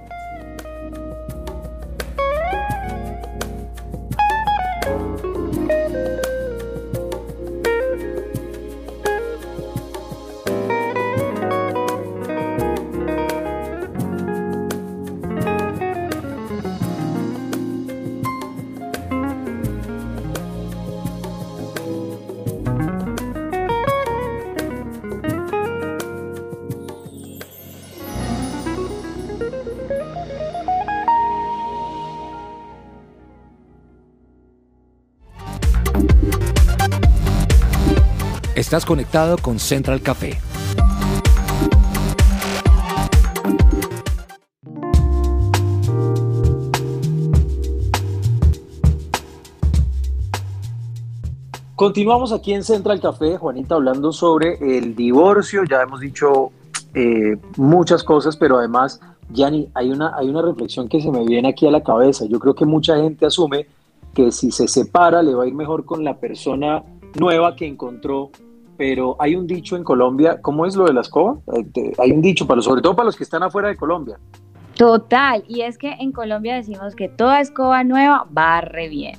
Estás 38.75 38.87
conectado 38.87 39.37
con 39.39 39.61
Central 39.61 40.03
Café. 40.03 40.37
Continuamos 51.77 52.33
aquí 52.33 52.53
en 52.53 52.65
Central 52.65 53.01
Café, 53.01 53.37
Juanita, 53.37 53.77
hablando 53.77 54.11
sobre 54.11 54.57
el 54.77 54.97
divorcio. 54.97 55.63
Ya 55.63 55.83
hemos 55.83 56.01
dicho 56.01 56.51
eh, 56.95 57.37
muchas 57.57 58.03
cosas, 58.03 58.37
pero 58.37 58.59
además, 58.59 59.01
Yanni, 59.31 59.69
hay 59.75 59.93
una, 59.93 60.17
hay 60.17 60.29
una 60.29 60.43
reflexión 60.43 60.89
que 60.89 61.01
se 61.01 61.13
me 61.13 61.25
viene 61.25 61.51
aquí 61.51 61.65
a 61.69 61.71
la 61.71 61.85
cabeza. 61.85 62.25
Yo 62.25 62.41
creo 62.41 62.57
que 62.57 62.65
mucha 62.65 62.97
gente 62.97 63.25
asume 63.25 63.69
que 64.13 64.33
si 64.33 64.51
se 64.51 64.67
separa 64.67 65.23
le 65.23 65.33
va 65.33 65.45
a 65.45 65.47
ir 65.47 65.55
mejor 65.55 65.85
con 65.85 66.03
la 66.03 66.17
persona 66.17 66.83
nueva 67.15 67.55
que 67.55 67.69
encontró, 67.69 68.33
pero 68.77 69.17
hay 69.19 69.37
un 69.37 69.47
dicho 69.47 69.77
en 69.77 69.85
Colombia, 69.85 70.41
¿cómo 70.43 70.67
es 70.67 70.77
lo 70.77 70.85
de 70.85 70.93
la 70.93 71.01
escoba? 71.03 71.39
Eh, 71.57 71.93
Hay 71.99 72.13
un 72.13 72.21
dicho, 72.21 72.47
para, 72.47 72.61
sobre 72.61 72.83
todo 72.83 72.95
para 72.97 73.07
los 73.07 73.17
que 73.17 73.25
están 73.25 73.43
afuera 73.43 73.69
de 73.69 73.77
Colombia. 73.77 74.19
Total, 74.77 75.45
y 75.49 75.61
es 75.61 75.79
que 75.79 75.93
en 75.93 76.11
Colombia 76.11 76.57
decimos 76.57 76.97
que 76.97 77.09
toda 77.09 77.41
escoba 77.41 77.85
nueva 77.85 78.27
barre 78.31 78.89
bien. 78.89 79.19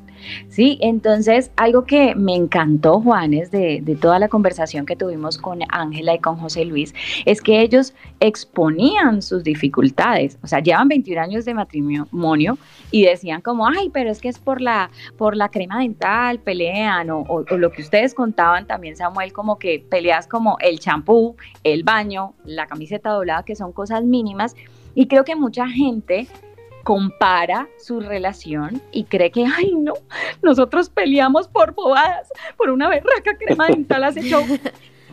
Sí, 0.50 0.78
entonces 0.82 1.52
algo 1.58 1.86
que 1.86 2.16
me 2.16 2.36
encantó, 2.36 3.02
Juanes, 3.02 3.52
de, 3.52 3.82
de 3.82 3.96
toda 3.96 4.20
la 4.20 4.28
conversación 4.28 4.86
que 4.86 4.96
tuvimos 4.96 5.38
con 5.38 5.60
Ángela 5.70 6.14
y 6.16 6.20
con 6.20 6.38
José 6.38 6.66
Luis, 6.66 6.94
es 7.26 7.42
que 7.42 7.62
ellos 7.62 7.94
exponían 8.20 9.22
sus 9.22 9.44
dificultades. 9.44 10.38
O 10.44 10.48
sea, 10.48 10.60
llevan 10.60 10.88
21 10.88 11.22
años 11.22 11.46
de 11.46 11.54
matrimonio 11.54 12.58
y 12.92 13.04
decían 13.06 13.42
como, 13.42 13.68
ay, 13.68 13.90
pero 13.94 14.10
es 14.12 14.20
que 14.22 14.30
es 14.30 14.40
por 14.40 14.62
la, 14.62 14.90
por 15.18 15.36
la 15.36 15.50
crema 15.50 15.80
dental, 15.80 16.40
pelean, 16.40 17.10
o, 17.10 17.20
o- 17.28 17.44
lo 17.58 17.72
que 17.72 17.82
ustedes 17.82 18.14
contaban 18.14 18.68
también, 18.68 18.96
Samuel, 18.96 19.32
como 19.34 19.58
que 19.58 19.80
peleas 19.90 20.28
como 20.28 20.58
el 20.60 20.80
champú, 20.80 21.36
el 21.64 21.84
baño, 21.84 22.34
la 22.44 22.68
camiseta 22.68 23.10
doblada, 23.12 23.44
que 23.44 23.56
son 23.56 23.72
cosas 23.72 24.04
mínimas. 24.04 24.56
Y 24.94 25.08
creo 25.08 25.24
que 25.26 25.36
mucha 25.36 25.68
gente 25.68 26.28
compara 26.86 27.68
su 27.80 28.00
relación 28.00 28.80
y 28.92 29.06
cree 29.06 29.32
que, 29.32 29.44
ay, 29.44 29.74
no, 29.74 29.94
nosotros 30.44 30.88
peleamos 30.88 31.48
por 31.48 31.74
bobadas, 31.74 32.32
por 32.58 32.70
una 32.70 32.88
berraca 32.88 33.36
crema 33.40 33.68
dental 33.68 34.04
hace 34.04 34.22
show. 34.22 34.46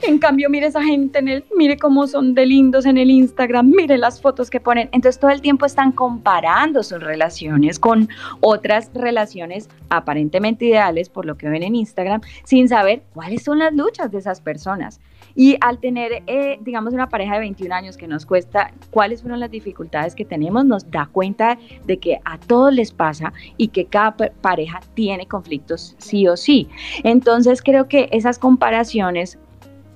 En 0.05 0.19
cambio, 0.19 0.51
mire 0.51 0.67
esa 0.67 0.83
gente 0.83 1.21
en 1.21 1.29
el, 1.29 1.45
mire 1.57 1.77
cómo 1.77 2.09
son 2.09 2.35
de 2.35 2.45
lindos 2.45 2.87
en 2.87 2.99
el 2.99 3.09
Instagram, 3.09 3.71
mire 3.71 3.97
las 3.99 4.21
fotos 4.21 4.51
que 4.51 4.59
ponen. 4.59 4.89
Entonces 4.91 5.21
todo 5.21 5.31
el 5.31 5.41
tiempo 5.41 5.65
están 5.65 5.93
comparando 5.93 6.83
sus 6.83 7.01
relaciones 7.01 7.79
con 7.79 8.09
otras 8.41 8.91
relaciones 8.95 9.69
aparentemente 9.91 10.65
ideales 10.65 11.09
por 11.09 11.25
lo 11.25 11.37
que 11.37 11.49
ven 11.49 11.63
en 11.63 11.77
Instagram, 11.77 12.21
sin 12.43 12.69
saber 12.69 13.05
cuáles 13.15 13.45
son 13.45 13.61
las 13.61 13.73
luchas 13.73 14.11
de 14.11 14.19
esas 14.19 14.41
personas. 14.41 15.01
Y 15.35 15.57
al 15.61 15.79
tener, 15.79 16.23
eh, 16.27 16.59
digamos, 16.63 16.95
una 16.95 17.09
pareja 17.09 17.35
de 17.35 17.41
21 17.41 17.73
años 17.73 17.97
que 17.97 18.07
nos 18.07 18.27
cuesta 18.27 18.73
cuáles 18.91 19.23
fueron 19.23 19.41
las 19.41 19.51
dificultades 19.51 20.15
que 20.15 20.25
tenemos, 20.25 20.65
nos 20.65 20.91
da 20.91 21.09
cuenta 21.11 21.59
de 21.87 21.99
que 21.99 22.19
a 22.25 22.39
todos 22.39 22.73
les 22.73 22.93
pasa 22.93 23.33
y 23.57 23.69
que 23.69 23.87
cada 23.87 24.17
pa- 24.17 24.31
pareja 24.41 24.81
tiene 24.95 25.27
conflictos 25.27 25.95
sí 25.99 26.27
o 26.29 26.37
sí. 26.37 26.69
Entonces 27.05 27.63
creo 27.63 27.89
que 27.89 28.09
esas 28.13 28.39
comparaciones 28.39 29.39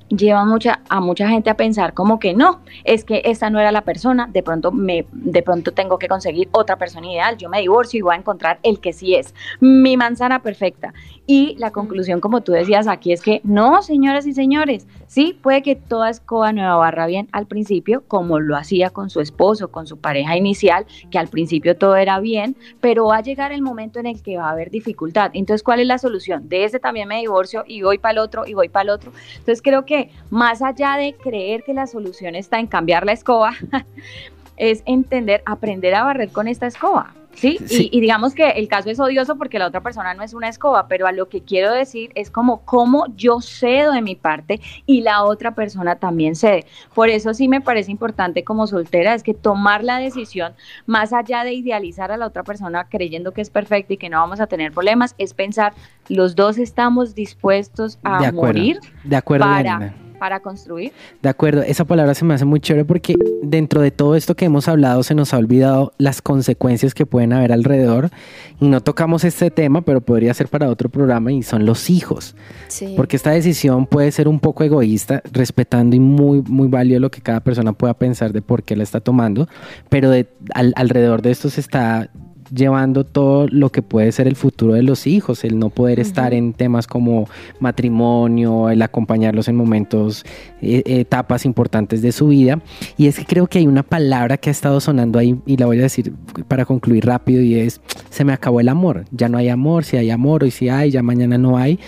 llevan 0.09 0.49
mucha, 0.49 0.81
a 0.89 1.01
mucha 1.01 1.29
gente 1.29 1.51
a 1.51 1.57
pensar 1.57 1.95
como 1.95 2.19
que 2.19 2.35
no, 2.35 2.61
es 2.85 3.05
que 3.05 3.23
esta 3.25 3.51
no 3.51 3.59
era 3.59 3.73
la 3.73 3.83
persona, 3.83 4.29
de 4.33 4.43
pronto 4.43 4.73
me, 4.73 5.07
de 5.13 5.43
pronto 5.43 5.73
tengo 5.73 5.99
que 5.99 6.09
conseguir 6.09 6.49
otra 6.53 6.77
persona 6.77 7.11
ideal, 7.11 7.37
yo 7.37 7.49
me 7.49 7.61
divorcio 7.61 7.99
y 7.99 8.03
voy 8.03 8.15
a 8.15 8.19
encontrar 8.19 8.59
el 8.63 8.81
que 8.81 8.93
sí 8.93 9.15
es, 9.15 9.35
mi 9.61 9.97
manzana 9.97 10.43
perfecta. 10.43 10.93
Y 11.29 11.57
la 11.59 11.73
conclusión, 11.73 12.21
como 12.21 12.43
tú 12.43 12.53
decías 12.53 12.87
aquí, 12.87 13.13
es 13.13 13.21
que 13.21 13.41
no, 13.43 13.83
señoras 13.83 14.29
y 14.29 14.33
señores, 14.33 14.87
sí, 15.09 15.37
puede 15.43 15.61
que 15.61 15.75
toda 15.75 16.09
escoba 16.09 16.53
nueva 16.53 16.77
barra 16.77 17.07
bien 17.07 17.29
al 17.33 17.47
principio, 17.47 18.05
como 18.07 18.39
lo 18.39 18.57
hacía 18.57 18.91
con 18.91 19.11
su 19.11 19.21
esposo, 19.21 19.73
con 19.73 19.89
su 19.89 19.97
pareja 19.97 20.37
inicial, 20.37 20.87
que 21.11 21.19
al 21.19 21.27
principio 21.27 21.77
todo 21.77 21.97
era 21.97 22.21
bien, 22.21 22.57
pero 22.81 23.07
va 23.07 23.17
a 23.17 23.23
llegar 23.23 23.51
el 23.51 23.61
momento 23.61 23.99
en 23.99 24.07
el 24.07 24.23
que 24.23 24.37
va 24.37 24.49
a 24.49 24.53
haber 24.53 24.71
dificultad. 24.71 25.33
Entonces, 25.35 25.65
¿cuál 25.65 25.81
es 25.81 25.89
la 25.89 25.99
solución? 25.99 26.49
De 26.49 26.65
ese 26.65 26.79
también 26.79 27.09
me 27.09 27.19
divorcio 27.19 27.65
y 27.67 27.83
voy 27.83 27.99
para 27.99 28.13
el 28.13 28.19
otro 28.19 28.47
y 28.47 28.55
voy 28.55 28.69
para 28.69 28.85
el 28.85 28.91
otro. 28.91 29.11
Entonces, 29.39 29.63
creo 29.63 29.85
que 29.85 29.95
más 30.30 30.62
allá 30.62 30.97
de 30.97 31.14
creer 31.14 31.62
que 31.64 31.74
la 31.74 31.86
solución 31.86 32.34
está 32.34 32.59
en 32.59 32.66
cambiar 32.66 33.05
la 33.05 33.12
escoba, 33.12 33.53
es 34.57 34.82
entender, 34.86 35.42
aprender 35.47 35.94
a 35.94 36.05
barrer 36.05 36.30
con 36.30 36.49
esta 36.49 36.66
escoba. 36.66 37.14
¿Sí? 37.37 37.59
Sí. 37.66 37.89
Y, 37.93 37.99
y 37.99 38.01
digamos 38.01 38.34
que 38.34 38.51
el 38.51 38.66
caso 38.66 38.91
es 38.91 38.99
odioso 38.99 39.37
porque 39.37 39.59
la 39.59 39.66
otra 39.66 39.82
persona 39.82 40.14
no 40.14 40.22
es 40.22 40.34
una 40.34 40.49
escoba, 40.49 40.89
pero 40.89 41.07
a 41.07 41.12
lo 41.12 41.28
que 41.28 41.43
quiero 41.43 41.72
decir 41.72 42.11
es 42.14 42.30
como 42.30 42.62
cómo 42.64 43.07
yo 43.14 43.41
cedo 43.41 43.93
de 43.93 44.03
mi 44.03 44.16
parte 44.16 44.61
y 44.87 45.03
la 45.03 45.22
otra 45.22 45.55
persona 45.55 45.97
también 45.97 46.34
cede. 46.34 46.64
Por 46.95 47.09
eso 47.09 47.34
sí 47.34 47.49
me 47.49 47.61
parece 47.61 47.91
importante 47.91 48.43
como 48.43 48.66
soltera 48.66 49.14
es 49.14 49.22
que 49.22 49.34
tomar 49.34 49.84
la 49.84 49.99
decisión, 49.99 50.55
más 50.87 51.12
allá 51.12 51.45
de 51.45 51.53
idealizar 51.53 52.11
a 52.11 52.16
la 52.16 52.26
otra 52.26 52.43
persona 52.43 52.89
creyendo 52.89 53.32
que 53.32 53.43
es 53.43 53.51
perfecta 53.51 53.95
y 53.95 53.97
que 53.97 54.09
no 54.09 54.18
vamos 54.18 54.41
a 54.41 54.47
tener 54.47 54.72
problemas, 54.72 55.14
es 55.18 55.34
pensar, 55.34 55.74
los 56.09 56.37
dos 56.37 56.59
estamos 56.59 57.14
dispuestos 57.14 57.99
a 58.03 58.20
de 58.20 58.26
acuerdo. 58.26 58.59
morir 58.59 58.80
de 59.05 59.16
acuerdo, 59.16 59.47
para. 59.47 59.95
Para 60.19 60.41
construir. 60.41 60.93
De 61.23 61.29
acuerdo, 61.29 61.62
esa 61.62 61.85
palabra 61.85 62.14
se 62.14 62.25
me 62.25 62.35
hace 62.35 62.45
muy 62.45 62.61
chévere 62.61 62.85
porque 62.85 63.14
dentro 63.43 63.81
de 63.81 63.91
todo 63.91 64.17
esto 64.17 64.35
que 64.35 64.45
hemos 64.47 64.69
hablado 64.69 65.03
se 65.03 65.14
nos 65.14 65.35
ha 65.35 65.39
olvidado 65.39 65.93
las 65.99 66.23
consecuencias 66.23 66.95
que 66.95 67.07
pueden 67.07 67.33
haber 67.33 67.53
alrededor 67.53 68.11
y 68.61 68.69
no 68.69 68.81
tocamos 68.81 69.25
este 69.25 69.51
tema, 69.51 69.83
pero 69.83 70.01
podría 70.01 70.33
ser 70.35 70.49
para 70.49 70.69
otro 70.69 70.89
programa 70.89 71.33
y 71.33 71.43
son 71.43 71.67
los 71.67 71.91
hijos. 71.91 72.35
Sí. 72.69 72.95
Porque 72.97 73.17
esta 73.17 73.31
decisión 73.31 73.87
puede 73.87 74.11
ser 74.12 74.29
un 74.29 74.41
poco 74.41 74.64
egoísta, 74.64 75.23
respetando 75.33 75.97
y 75.97 76.01
muy, 76.01 76.43
muy 76.43 76.69
válido 76.69 77.01
lo 77.01 77.11
que 77.11 77.21
cada 77.21 77.41
persona 77.41 77.73
pueda 77.73 77.95
pensar 77.95 78.33
de 78.33 78.43
por 78.43 78.62
qué 78.62 78.77
la 78.77 78.83
está 78.83 79.01
tomando, 79.01 79.49
pero 79.89 80.11
de, 80.11 80.27
al- 80.55 80.73
alrededor 80.77 81.23
de 81.23 81.31
esto 81.31 81.51
se 81.51 81.61
está 81.61 82.11
llevando 82.55 83.05
todo 83.05 83.47
lo 83.49 83.70
que 83.70 83.82
puede 83.82 84.12
ser 84.12 84.26
el 84.26 84.36
futuro 84.36 84.74
de 84.74 84.82
los 84.82 85.07
hijos, 85.07 85.44
el 85.44 85.59
no 85.59 85.70
poder 85.70 86.01
estar 86.01 86.34
en 86.34 86.53
temas 86.53 86.86
como 86.86 87.28
matrimonio, 87.61 88.70
el 88.70 88.82
acompañarlos 88.82 89.49
en 89.49 89.57
momentos, 89.57 90.24
eh, 90.61 90.82
etapas 90.86 91.44
importantes 91.44 92.03
de 92.03 92.12
su 92.12 92.28
vida. 92.28 92.61
Y 92.97 93.07
es 93.07 93.18
que 93.18 93.24
creo 93.24 93.47
que 93.47 93.59
hay 93.59 93.66
una 93.66 93.82
palabra 93.82 94.36
que 94.36 94.51
ha 94.51 94.53
estado 94.53 94.80
sonando 94.80 95.18
ahí 95.18 95.38
y 95.47 95.57
la 95.57 95.66
voy 95.66 95.78
a 95.78 95.82
decir 95.82 96.12
para 96.49 96.64
concluir 96.64 97.07
rápido 97.07 97.42
y 97.42 97.55
es, 97.55 97.80
se 98.11 98.24
me 98.24 98.32
acabó 98.32 98.61
el 98.61 98.68
amor, 98.68 99.05
ya 99.11 99.28
no 99.28 99.38
hay 99.38 99.49
amor, 99.49 99.84
si 99.84 99.97
hay 99.97 100.11
amor, 100.11 100.44
hoy 100.44 100.51
sí 100.51 100.68
hay, 100.68 100.90
ya 100.90 101.03
mañana 101.03 101.38
no 101.38 101.57
hay 101.57 101.78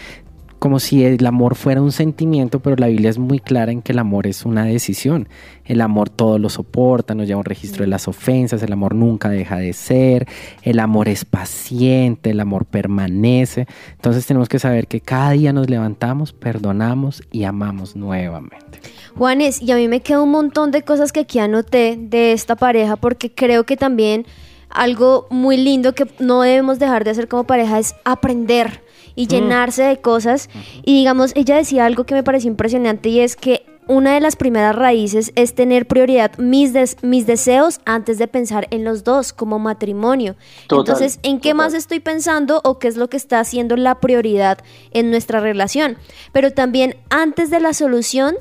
como 0.58 0.80
si 0.80 1.04
el 1.04 1.24
amor 1.26 1.54
fuera 1.54 1.80
un 1.80 1.92
sentimiento, 1.92 2.60
pero 2.60 2.76
la 2.76 2.88
Biblia 2.88 3.10
es 3.10 3.18
muy 3.18 3.38
clara 3.38 3.72
en 3.72 3.82
que 3.82 3.92
el 3.92 3.98
amor 3.98 4.26
es 4.26 4.44
una 4.44 4.64
decisión. 4.64 5.28
El 5.64 5.80
amor 5.80 6.10
todo 6.10 6.38
lo 6.38 6.48
soporta, 6.48 7.14
nos 7.14 7.26
lleva 7.26 7.38
un 7.38 7.44
registro 7.44 7.84
de 7.84 7.88
las 7.88 8.08
ofensas, 8.08 8.62
el 8.62 8.72
amor 8.72 8.94
nunca 8.94 9.28
deja 9.28 9.56
de 9.56 9.72
ser, 9.72 10.26
el 10.62 10.80
amor 10.80 11.08
es 11.08 11.24
paciente, 11.24 12.30
el 12.30 12.40
amor 12.40 12.64
permanece. 12.64 13.66
Entonces 13.92 14.26
tenemos 14.26 14.48
que 14.48 14.58
saber 14.58 14.88
que 14.88 15.00
cada 15.00 15.32
día 15.32 15.52
nos 15.52 15.70
levantamos, 15.70 16.32
perdonamos 16.32 17.22
y 17.30 17.44
amamos 17.44 17.96
nuevamente. 17.96 18.80
Juanes, 19.16 19.62
y 19.62 19.70
a 19.72 19.76
mí 19.76 19.88
me 19.88 20.00
queda 20.00 20.22
un 20.22 20.30
montón 20.30 20.70
de 20.70 20.82
cosas 20.82 21.12
que 21.12 21.20
aquí 21.20 21.38
anoté 21.38 21.96
de 22.00 22.32
esta 22.32 22.56
pareja 22.56 22.96
porque 22.96 23.32
creo 23.32 23.64
que 23.64 23.76
también 23.76 24.26
algo 24.70 25.26
muy 25.30 25.56
lindo 25.56 25.94
que 25.94 26.06
no 26.18 26.42
debemos 26.42 26.78
dejar 26.78 27.04
de 27.04 27.10
hacer 27.10 27.28
como 27.28 27.44
pareja 27.44 27.78
es 27.78 27.94
aprender 28.04 28.82
y 29.18 29.26
llenarse 29.26 29.82
de 29.82 30.00
cosas. 30.00 30.48
Y 30.84 30.96
digamos, 30.98 31.32
ella 31.34 31.56
decía 31.56 31.84
algo 31.86 32.04
que 32.04 32.14
me 32.14 32.22
pareció 32.22 32.48
impresionante 32.50 33.08
y 33.08 33.20
es 33.20 33.34
que 33.36 33.66
una 33.88 34.12
de 34.12 34.20
las 34.20 34.36
primeras 34.36 34.76
raíces 34.76 35.32
es 35.34 35.54
tener 35.54 35.88
prioridad 35.88 36.36
mis, 36.38 36.72
des- 36.74 36.98
mis 37.02 37.26
deseos 37.26 37.80
antes 37.86 38.18
de 38.18 38.28
pensar 38.28 38.68
en 38.70 38.84
los 38.84 39.02
dos 39.02 39.32
como 39.32 39.58
matrimonio. 39.58 40.36
Total, 40.68 40.80
Entonces, 40.94 41.18
¿en 41.22 41.40
qué 41.40 41.54
más 41.54 41.72
estoy 41.74 41.98
pensando 42.00 42.60
o 42.64 42.78
qué 42.78 42.86
es 42.88 42.96
lo 42.96 43.08
que 43.08 43.16
está 43.16 43.40
haciendo 43.40 43.76
la 43.76 43.94
prioridad 43.98 44.58
en 44.92 45.10
nuestra 45.10 45.40
relación? 45.40 45.96
Pero 46.32 46.52
también 46.52 46.96
antes 47.10 47.48
de 47.50 47.60
la 47.60 47.72
solución, 47.72 48.36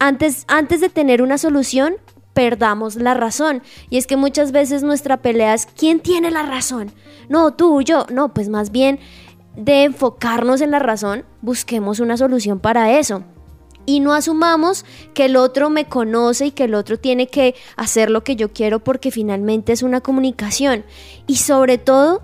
antes, 0.00 0.44
antes 0.48 0.80
de 0.80 0.88
tener 0.88 1.22
una 1.22 1.38
solución, 1.38 1.94
perdamos 2.34 2.96
la 2.96 3.14
razón. 3.14 3.62
Y 3.90 3.96
es 3.98 4.06
que 4.06 4.16
muchas 4.16 4.52
veces 4.52 4.82
nuestra 4.82 5.16
pelea 5.18 5.54
es 5.54 5.66
¿quién 5.66 6.00
tiene 6.00 6.30
la 6.30 6.42
razón? 6.42 6.92
No, 7.28 7.54
tú, 7.54 7.82
yo. 7.82 8.06
No, 8.12 8.32
pues 8.32 8.48
más 8.48 8.70
bien 8.70 8.98
de 9.58 9.82
enfocarnos 9.84 10.60
en 10.60 10.70
la 10.70 10.78
razón, 10.78 11.24
busquemos 11.42 11.98
una 11.98 12.16
solución 12.16 12.60
para 12.60 12.98
eso. 12.98 13.24
Y 13.86 14.00
no 14.00 14.12
asumamos 14.14 14.84
que 15.14 15.24
el 15.24 15.36
otro 15.36 15.68
me 15.68 15.86
conoce 15.86 16.46
y 16.46 16.50
que 16.52 16.64
el 16.64 16.74
otro 16.74 16.98
tiene 16.98 17.26
que 17.26 17.54
hacer 17.76 18.10
lo 18.10 18.22
que 18.22 18.36
yo 18.36 18.52
quiero 18.52 18.78
porque 18.80 19.10
finalmente 19.10 19.72
es 19.72 19.82
una 19.82 20.00
comunicación. 20.00 20.84
Y 21.26 21.36
sobre 21.36 21.78
todo, 21.78 22.22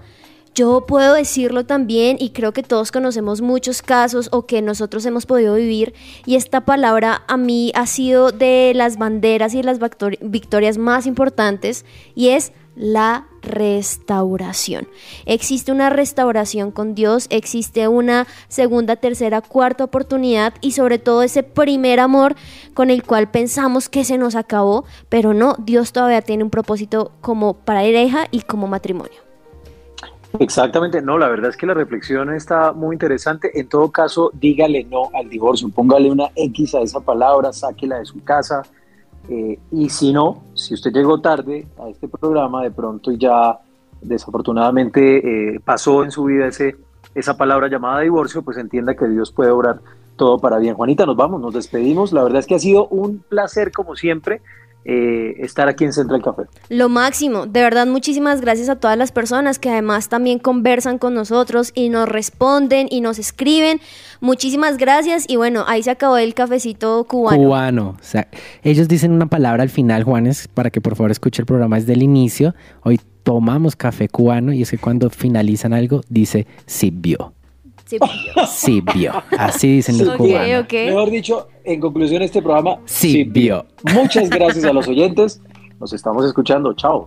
yo 0.55 0.85
puedo 0.87 1.15
decirlo 1.15 1.67
también 1.67 2.17
y 2.21 2.31
creo 2.31 2.53
que 2.53 2.63
todos 2.63 2.93
conocemos 2.93 3.41
muchos 3.41 3.83
casos 3.83 4.29
o 4.31 4.47
que 4.47 4.63
nosotros 4.63 5.05
hemos 5.05 5.27
podido 5.27 5.57
vivir 5.57 5.95
y 6.27 6.37
esta 6.37 6.65
palabra 6.65 7.25
a 7.27 7.37
mí 7.37 7.73
ha 7.75 7.87
sido 7.89 8.31
de 8.31 8.73
las 8.77 8.97
banderas 8.97 9.55
y 9.55 9.65
las 9.65 9.81
victori- 9.81 10.19
victorias 10.21 10.79
más 10.79 11.07
importantes 11.07 11.85
y 12.15 12.29
es 12.29 12.53
la 12.77 13.27
restauración. 13.45 14.89
Existe 15.27 15.73
una 15.73 15.91
restauración 15.91 16.71
con 16.71 16.95
Dios, 16.95 17.27
existe 17.31 17.87
una 17.89 18.27
segunda, 18.49 18.97
tercera, 18.97 19.41
cuarta 19.41 19.85
oportunidad 19.85 20.55
y 20.61 20.73
sobre 20.73 20.99
todo 20.99 21.23
ese 21.23 21.43
primer 21.43 22.01
amor 22.01 22.35
con 22.75 22.91
el 22.91 23.03
cual 23.03 23.31
pensamos 23.31 23.89
que 23.89 24.05
se 24.05 24.19
nos 24.19 24.35
acabó, 24.35 24.85
pero 25.09 25.35
no, 25.35 25.57
Dios 25.59 25.93
todavía 25.93 26.23
tiene 26.23 26.45
un 26.45 26.51
propósito 26.51 27.13
como 27.21 27.55
pareja 27.55 28.27
y 28.31 28.43
como 28.43 28.67
matrimonio. 28.67 29.25
Exactamente, 30.41 31.01
no, 31.01 31.17
la 31.17 31.29
verdad 31.29 31.51
es 31.51 31.57
que 31.57 31.67
la 31.67 31.75
reflexión 31.75 32.35
está 32.35 32.73
muy 32.73 32.97
interesante. 32.97 33.59
En 33.59 33.69
todo 33.69 33.91
caso, 33.93 34.33
dígale 34.35 34.83
no 34.85 35.11
al 35.15 35.29
divorcio, 35.29 35.69
póngale 35.69 36.11
una 36.11 36.31
X 36.35 36.75
a 36.75 36.81
esa 36.81 36.99
palabra, 37.01 37.53
sáquela 37.53 37.99
de 37.99 38.05
su 38.05 38.23
casa. 38.25 38.63
Eh, 39.29 39.59
y 39.73 39.89
si 39.89 40.13
no, 40.13 40.43
si 40.55 40.75
usted 40.75 40.93
llegó 40.93 41.21
tarde 41.21 41.67
a 41.79 41.89
este 41.89 42.09
programa, 42.09 42.63
de 42.63 42.71
pronto 42.71 43.13
ya 43.13 43.59
desafortunadamente 44.03 45.55
eh, 45.55 45.61
pasó 45.61 46.05
en 46.05 46.11
su 46.11 46.25
vida 46.25 46.47
ese, 46.47 46.77
esa 47.15 47.37
palabra 47.37 47.69
llamada 47.69 48.01
divorcio, 48.01 48.43
pues 48.43 48.59
entienda 48.59 48.95
que 48.95 49.09
Dios 49.09 49.33
puede 49.33 49.51
obrar 49.51 49.81
todo 50.17 50.39
para 50.39 50.59
bien. 50.59 50.75
Juanita, 50.75 51.07
nos 51.07 51.17
vamos, 51.17 51.41
nos 51.41 51.55
despedimos. 51.55 52.13
La 52.13 52.23
verdad 52.23 52.41
es 52.41 52.47
que 52.47 52.55
ha 52.55 52.59
sido 52.59 52.87
un 52.89 53.19
placer, 53.19 53.73
como 53.73 53.97
siempre, 53.97 54.43
eh, 54.85 55.37
estar 55.39 55.69
aquí 55.69 55.85
en 55.85 55.93
Central 55.93 56.23
Café. 56.23 56.43
Lo 56.69 56.89
máximo, 56.89 57.47
de 57.47 57.63
verdad 57.63 57.87
muchísimas 57.87 58.41
gracias 58.41 58.69
a 58.69 58.77
todas 58.77 58.99
las 58.99 59.13
personas 59.13 59.59
que 59.59 59.71
además 59.71 60.09
también 60.09 60.39
conversan 60.39 60.99
con 60.99 61.15
nosotros 61.15 61.73
y 61.75 61.89
nos 61.89 62.09
responden 62.09 62.89
y 62.91 63.01
nos 63.01 63.19
escriben. 63.19 63.81
Muchísimas 64.21 64.77
gracias 64.77 65.25
y 65.29 65.37
bueno, 65.37 65.65
ahí 65.67 65.83
se 65.83 65.91
acabó 65.91 66.17
el 66.19 66.35
cafecito 66.35 67.05
cubano. 67.05 67.37
Cubano. 67.37 67.89
O 68.01 68.05
sea, 68.05 68.29
ellos 68.63 68.89
dicen 68.89 69.13
una 69.13 69.27
palabra 69.27 69.63
al 69.63 69.71
final, 69.71 70.05
Juanes, 70.05 70.49
para 70.49 70.71
que 70.71 70.81
por 70.81 70.97
favor 70.97 71.11
escuche 71.11 71.43
el 71.43 71.47
programa 71.47 71.77
desde 71.77 71.95
el 71.95 72.03
inicio. 72.03 72.55
Hoy 72.83 73.01
tomamos 73.23 73.77
café 73.77 74.09
cubano 74.09 74.53
y 74.53 74.63
es 74.63 74.71
que 74.71 74.79
cuando 74.79 75.11
finalizan 75.11 75.73
algo 75.73 76.03
dice 76.09 76.47
Sibio. 77.99 78.47
Sí. 78.47 78.83
Sibio. 78.83 79.13
Así 79.39 79.69
dicen 79.77 79.99
los 79.99 80.09
Ok, 80.09 80.17
cubanos. 80.17 80.67
Mejor 80.73 81.11
dicho, 81.11 81.49
en 81.65 81.81
conclusión, 81.81 82.23
este 82.23 82.43
programa 82.43 82.79
Sí, 82.85 83.25
vio. 83.25 83.67
Muchas 83.95 84.29
gracias 84.31 84.65
a 84.65 84.73
los 84.73 84.89
oyentes. 84.89 85.41
Nos 85.81 85.93
estamos 85.93 86.25
escuchando. 86.25 86.73
Chao. 86.75 87.07